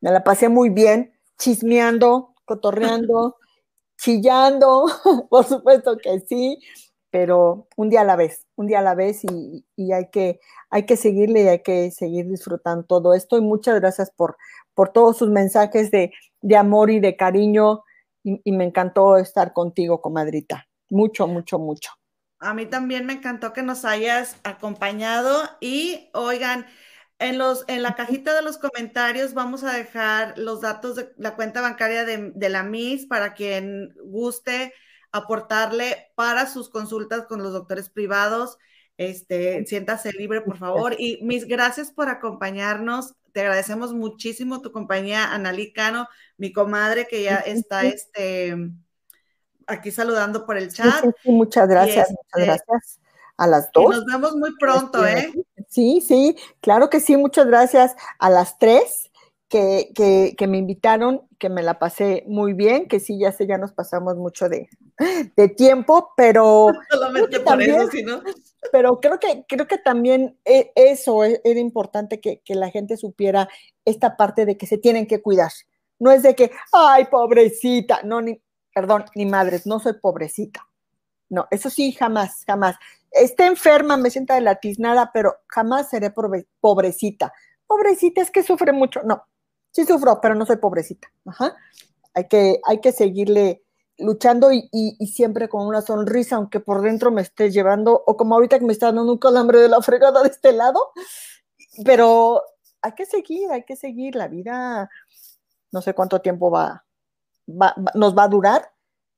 [0.00, 3.36] Me la pasé muy bien, chismeando, cotorreando,
[3.98, 4.86] chillando,
[5.30, 6.58] por supuesto que sí,
[7.10, 10.38] pero un día a la vez, un día a la vez y, hay, que,
[10.70, 13.38] hay que seguirle y hay que seguir disfrutando todo esto.
[13.38, 14.36] Y muchas gracias por,
[14.74, 16.12] por todos sus mensajes de,
[16.56, 17.84] amor y de cariño.
[18.22, 20.68] Y, me encantó estar contigo, comadrita.
[20.90, 21.90] Mucho, mucho, mucho.
[22.38, 26.66] A mí también me encantó que nos hayas acompañado y oigan,
[27.18, 31.34] en, los, en la cajita de los comentarios vamos a dejar los datos de la
[31.34, 34.74] cuenta bancaria de, de la MIS para quien guste
[35.12, 38.58] aportarle para sus consultas con los doctores privados.
[38.98, 40.94] Este, siéntase libre, por favor.
[40.98, 43.14] Y mis gracias por acompañarnos.
[43.32, 48.56] Te agradecemos muchísimo tu compañía, Analí Cano, mi comadre que ya está este,
[49.66, 51.04] aquí saludando por el chat.
[51.24, 53.00] muchas gracias, muchas este, gracias
[53.36, 53.90] a las dos.
[53.90, 55.32] nos vemos muy pronto, ¿eh?
[55.68, 59.10] Sí, sí, claro que sí, muchas gracias a las tres
[59.48, 63.46] que, que, que, me invitaron, que me la pasé muy bien, que sí, ya sé,
[63.46, 64.68] ya nos pasamos mucho de,
[65.36, 66.72] de tiempo, pero...
[66.90, 68.22] Solamente por eso, ¿no?
[68.72, 72.96] Pero creo que, creo que también e, eso e, era importante que, que la gente
[72.96, 73.48] supiera
[73.84, 75.52] esta parte de que se tienen que cuidar.
[75.98, 78.40] No es de que, ay, pobrecita, no, ni,
[78.76, 80.68] perdón, ni madres, no soy pobrecita.
[81.30, 82.76] No, eso sí, jamás, jamás.
[83.10, 86.12] Esté enferma, me sienta de la tiznada, pero jamás seré
[86.60, 87.32] pobrecita.
[87.66, 89.02] Pobrecita es que sufre mucho.
[89.02, 89.24] No,
[89.70, 91.08] sí sufro, pero no soy pobrecita.
[91.24, 91.56] Ajá.
[92.12, 93.64] Hay que, hay que seguirle
[93.96, 94.68] luchando y,
[95.10, 98.74] siempre con una sonrisa, aunque por dentro me esté llevando, o como ahorita que me
[98.74, 100.90] está dando un calambre de la fregada de este lado,
[101.82, 102.42] pero
[102.82, 104.90] hay que seguir, hay que seguir, la vida
[105.72, 106.85] no sé cuánto tiempo va,
[107.46, 108.72] nos va a durar.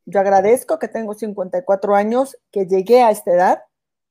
[0.07, 3.63] Yo agradezco que tengo 54 años, que llegué a esta edad,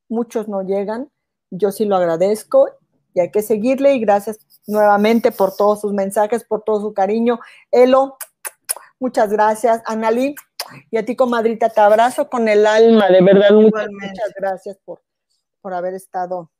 [0.09, 1.11] muchos no llegan,
[1.49, 2.69] yo sí lo agradezco
[3.13, 7.39] y hay que seguirle y gracias nuevamente por todos sus mensajes, por todo su cariño.
[7.71, 8.17] Elo,
[8.99, 9.81] muchas gracias.
[9.85, 10.35] Analí,
[10.91, 15.01] y a ti, comadrita, te abrazo con el alma, de verdad, muchas, muchas gracias por,
[15.61, 16.51] por haber estado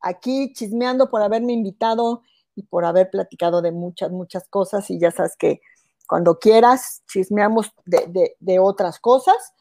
[0.00, 2.22] aquí chismeando, por haberme invitado
[2.54, 4.90] y por haber platicado de muchas, muchas cosas.
[4.90, 5.60] Y ya sabes que
[6.08, 9.54] cuando quieras, chismeamos de, de, otras cosas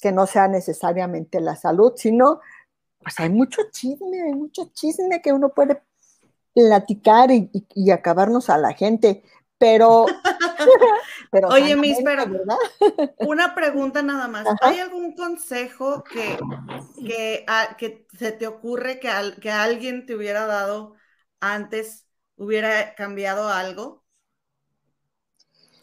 [0.00, 2.40] que no sea necesariamente la salud, sino,
[3.00, 5.82] pues hay mucho chisme, hay mucho chisme que uno puede
[6.54, 9.22] platicar y, y acabarnos a la gente.
[9.58, 10.06] Pero,
[11.30, 12.24] pero oye, Miss, pero
[13.18, 14.46] una pregunta nada más.
[14.60, 16.38] ¿Hay algún consejo que,
[16.96, 17.46] que,
[17.78, 20.94] que se te ocurre que, que alguien te hubiera dado
[21.40, 22.06] antes,
[22.36, 24.03] hubiera cambiado algo?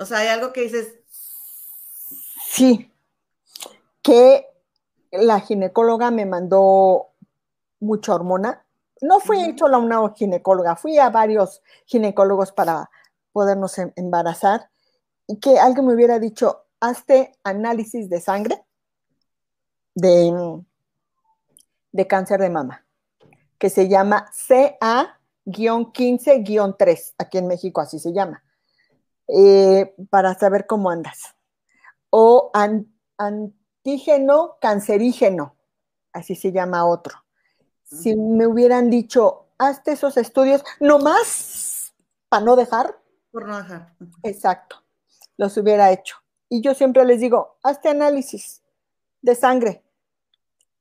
[0.02, 0.96] O sea, hay algo que dices.
[2.48, 2.92] Sí,
[4.02, 4.48] que
[5.12, 7.12] la ginecóloga me mandó
[7.80, 8.66] mucha hormona.
[9.00, 12.90] No fui uh solo a una ginecóloga, fui a varios ginecólogos para
[13.32, 14.72] podernos em, embarazar,
[15.28, 18.66] y que alguien me hubiera dicho, hazte análisis de sangre
[19.94, 20.64] de,
[21.92, 22.88] de cáncer de mama,
[23.60, 28.44] que se llama CA-15-3, aquí en México así se llama,
[29.34, 31.36] eh, para saber cómo andas.
[32.10, 32.52] O
[33.18, 35.56] antígeno cancerígeno,
[36.12, 37.24] así se llama otro.
[37.84, 41.94] Si me hubieran dicho, hazte esos estudios, no más
[42.30, 43.00] para no dejar,
[43.32, 43.96] por no dejar.
[44.24, 44.84] Exacto,
[45.38, 46.18] los hubiera hecho.
[46.50, 48.62] Y yo siempre les digo, hazte análisis
[49.22, 49.84] de sangre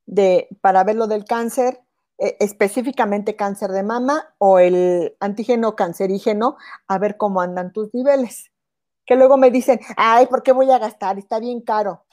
[0.07, 1.81] de, para ver lo del cáncer,
[2.21, 6.57] específicamente cáncer de mama o el antígeno cancerígeno,
[6.87, 8.51] a ver cómo andan tus niveles.
[9.07, 11.19] Que luego me dicen, ay, ¿por qué voy a gastar?
[11.19, 12.05] Está bien caro.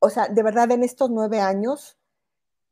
[0.00, 1.96] O sea, de verdad, en estos nueve años,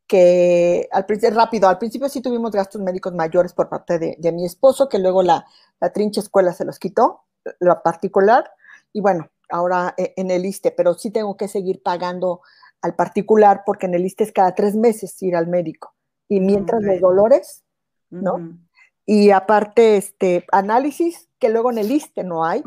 [0.06, 4.44] que al principio, rápido, al principio sí tuvimos gastos médicos mayores por parte de, mi
[4.44, 5.46] esposo, que luego la,
[5.80, 7.22] la, trincha escuela se los quitó,
[7.60, 8.50] la particular,
[8.92, 12.42] y bueno, ahora eh, en el ISTE, pero sí tengo que seguir pagando
[12.82, 15.94] al particular porque en el ISTE es cada tres meses ir al médico.
[16.34, 17.62] Y mientras los dolores,
[18.10, 18.58] ¿no?
[19.06, 22.64] Y aparte, este, análisis que luego en el ISTE no hay,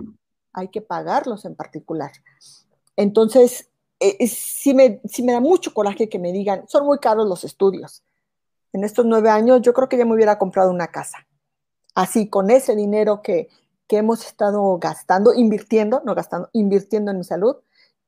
[0.54, 2.12] hay que pagarlos en particular.
[2.96, 3.70] Entonces,
[4.00, 8.04] eh, sí, me, me da mucho coraje que me digan, son muy caros los estudios.
[8.72, 11.28] En estos nueve años yo creo que ya me hubiera comprado una casa.
[11.94, 13.50] Así, con ese dinero que,
[13.90, 17.58] hemos estado gastando, invirtiendo, no gastando, invirtiendo en mi salud,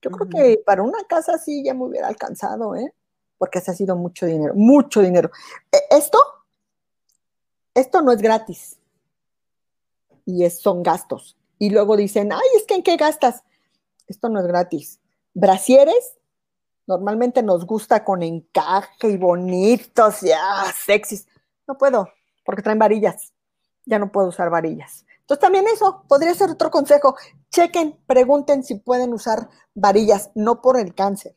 [0.02, 2.94] yo creo que para una casa sí ya me hubiera alcanzado, ¿eh?
[3.40, 5.32] Porque ese ha sido mucho dinero, mucho dinero.
[5.72, 6.20] E, esto,
[7.74, 8.78] esto no es gratis.
[10.26, 11.36] Y es, son gastos.
[11.58, 13.44] Y luego dicen, ay, es que en qué gastas.
[14.08, 15.00] Esto no es gratis
[15.34, 16.18] brasieres,
[16.88, 21.28] normalmente nos gusta con encaje y bonitos, ya, sexys.
[21.68, 22.10] No puedo,
[22.44, 23.34] porque traen varillas.
[23.86, 25.06] Ya no puedo usar varillas.
[25.22, 27.16] Entonces también eso podría ser otro consejo.
[27.52, 31.36] Chequen, pregunten si pueden usar varillas, no por el cáncer,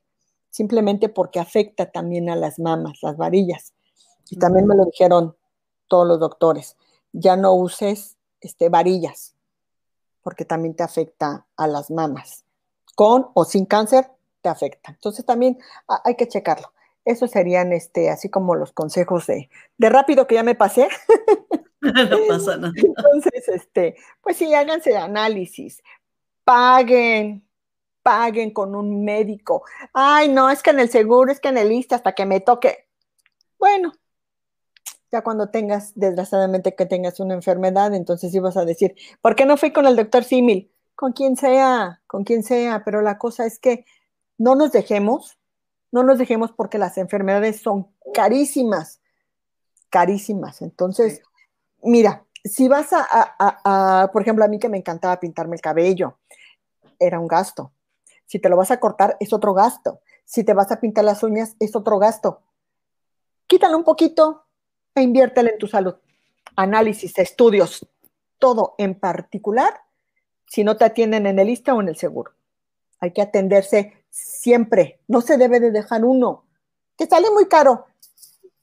[0.52, 3.72] simplemente porque afecta también a las mamas, las varillas.
[4.30, 5.34] Y también me lo dijeron
[5.88, 6.76] todos los doctores.
[7.12, 9.34] Ya no uses este, varillas,
[10.22, 12.44] porque también te afecta a las mamas.
[12.94, 14.10] Con o sin cáncer,
[14.42, 14.92] te afecta.
[14.92, 15.58] Entonces también
[16.04, 16.72] hay que checarlo.
[17.04, 19.48] Esos serían este, así como los consejos de,
[19.78, 20.88] de rápido que ya me pasé.
[21.80, 22.74] no pasa nada.
[22.76, 25.82] Entonces, este, pues sí, háganse análisis,
[26.44, 27.42] paguen,
[28.02, 29.64] paguen con un médico.
[29.92, 32.40] Ay, no, es que en el seguro, es que en el lista hasta que me
[32.40, 32.86] toque.
[33.58, 33.92] Bueno,
[35.10, 39.56] ya cuando tengas, desgraciadamente que tengas una enfermedad, entonces ibas a decir, ¿por qué no
[39.56, 40.72] fui con el doctor Simil?
[40.94, 43.84] Con quien sea, con quien sea, pero la cosa es que
[44.38, 45.38] no nos dejemos,
[45.90, 49.00] no nos dejemos porque las enfermedades son carísimas,
[49.90, 50.62] carísimas.
[50.62, 51.22] Entonces,
[51.82, 56.18] mira, si vas a, por ejemplo, a mí que me encantaba pintarme el cabello,
[56.98, 57.72] era un gasto.
[58.32, 60.00] Si te lo vas a cortar, es otro gasto.
[60.24, 62.40] Si te vas a pintar las uñas, es otro gasto.
[63.46, 64.46] Quítalo un poquito
[64.94, 65.96] e inviértelo en tu salud.
[66.56, 67.86] Análisis, estudios,
[68.38, 69.82] todo en particular,
[70.46, 72.32] si no te atienden en el lista o en el seguro.
[73.00, 75.02] Hay que atenderse siempre.
[75.08, 76.46] No se debe de dejar uno.
[76.96, 77.84] Que sale muy caro.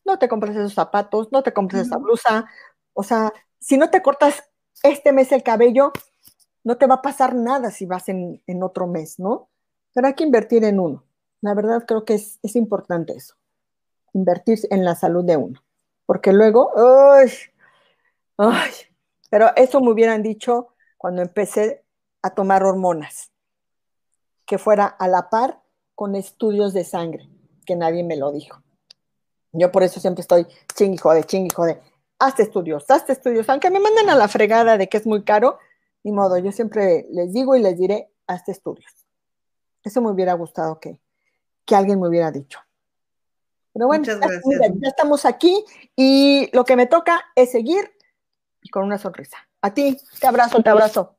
[0.04, 2.48] No te compres esos zapatos, no te compres esa blusa.
[2.94, 4.46] O sea, si no te cortas
[4.82, 5.92] este mes el cabello,
[6.64, 9.49] no te va a pasar nada si vas en, otro mes, ¿no?
[9.94, 11.04] Pero hay que invertir en uno.
[11.42, 13.36] La verdad creo que es, importante eso,
[14.14, 15.64] invertir en la salud de uno.
[16.06, 17.30] Porque luego, ¡ay!
[18.38, 18.72] ¡ay!
[19.30, 21.86] Pero eso me hubieran dicho cuando empecé
[22.22, 23.32] a tomar hormonas,
[24.46, 25.62] que fuera a la par
[25.96, 27.30] con estudios de sangre,
[27.66, 28.62] que nadie me lo dijo.
[29.54, 30.46] Yo por eso siempre estoy
[30.76, 31.82] ching y jode, ching y jode.
[32.20, 35.58] Hazte estudios, hazte estudios, aunque me manden a la fregada de que es muy caro,
[36.04, 39.09] ni modo, yo siempre les digo y les diré, hazte estudios.
[39.90, 41.02] Eso me hubiera gustado que,
[41.66, 42.60] que alguien me hubiera dicho.
[43.74, 47.92] Pero bueno, ya, estamos aquí y lo que me toca es seguir
[48.62, 49.38] y con una sonrisa.
[49.64, 51.18] A ti, te abrazo, te abrazo.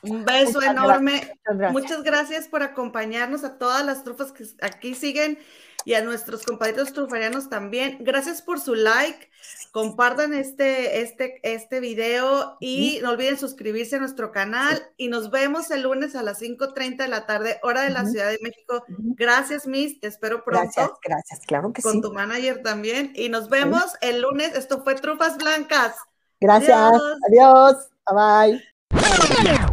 [0.00, 1.38] Un beso enorme.
[1.72, 5.38] Muchas gracias por acompañarnos a todas las trufas que aquí siguen
[5.84, 7.98] y a nuestros compañeros trufarianos también.
[8.00, 9.30] Gracias por su like.
[9.72, 14.82] Compartan este, este, este video y no olviden suscribirse a nuestro canal.
[14.96, 18.30] Y nos vemos el lunes a las 5:30 de la tarde, hora de la Ciudad
[18.30, 18.84] de México.
[18.88, 20.00] Gracias, Miss.
[20.00, 20.62] Te espero pronto.
[20.62, 21.40] Gracias, gracias.
[21.46, 21.88] Claro que sí.
[21.88, 23.12] Con tu manager también.
[23.14, 24.54] Y nos vemos el lunes.
[24.54, 25.96] Esto fue Trufas Blancas.
[26.40, 26.76] Gracias.
[26.76, 27.18] Adiós.
[27.28, 27.88] Adiós.
[28.06, 28.60] Bye
[29.00, 29.68] bye.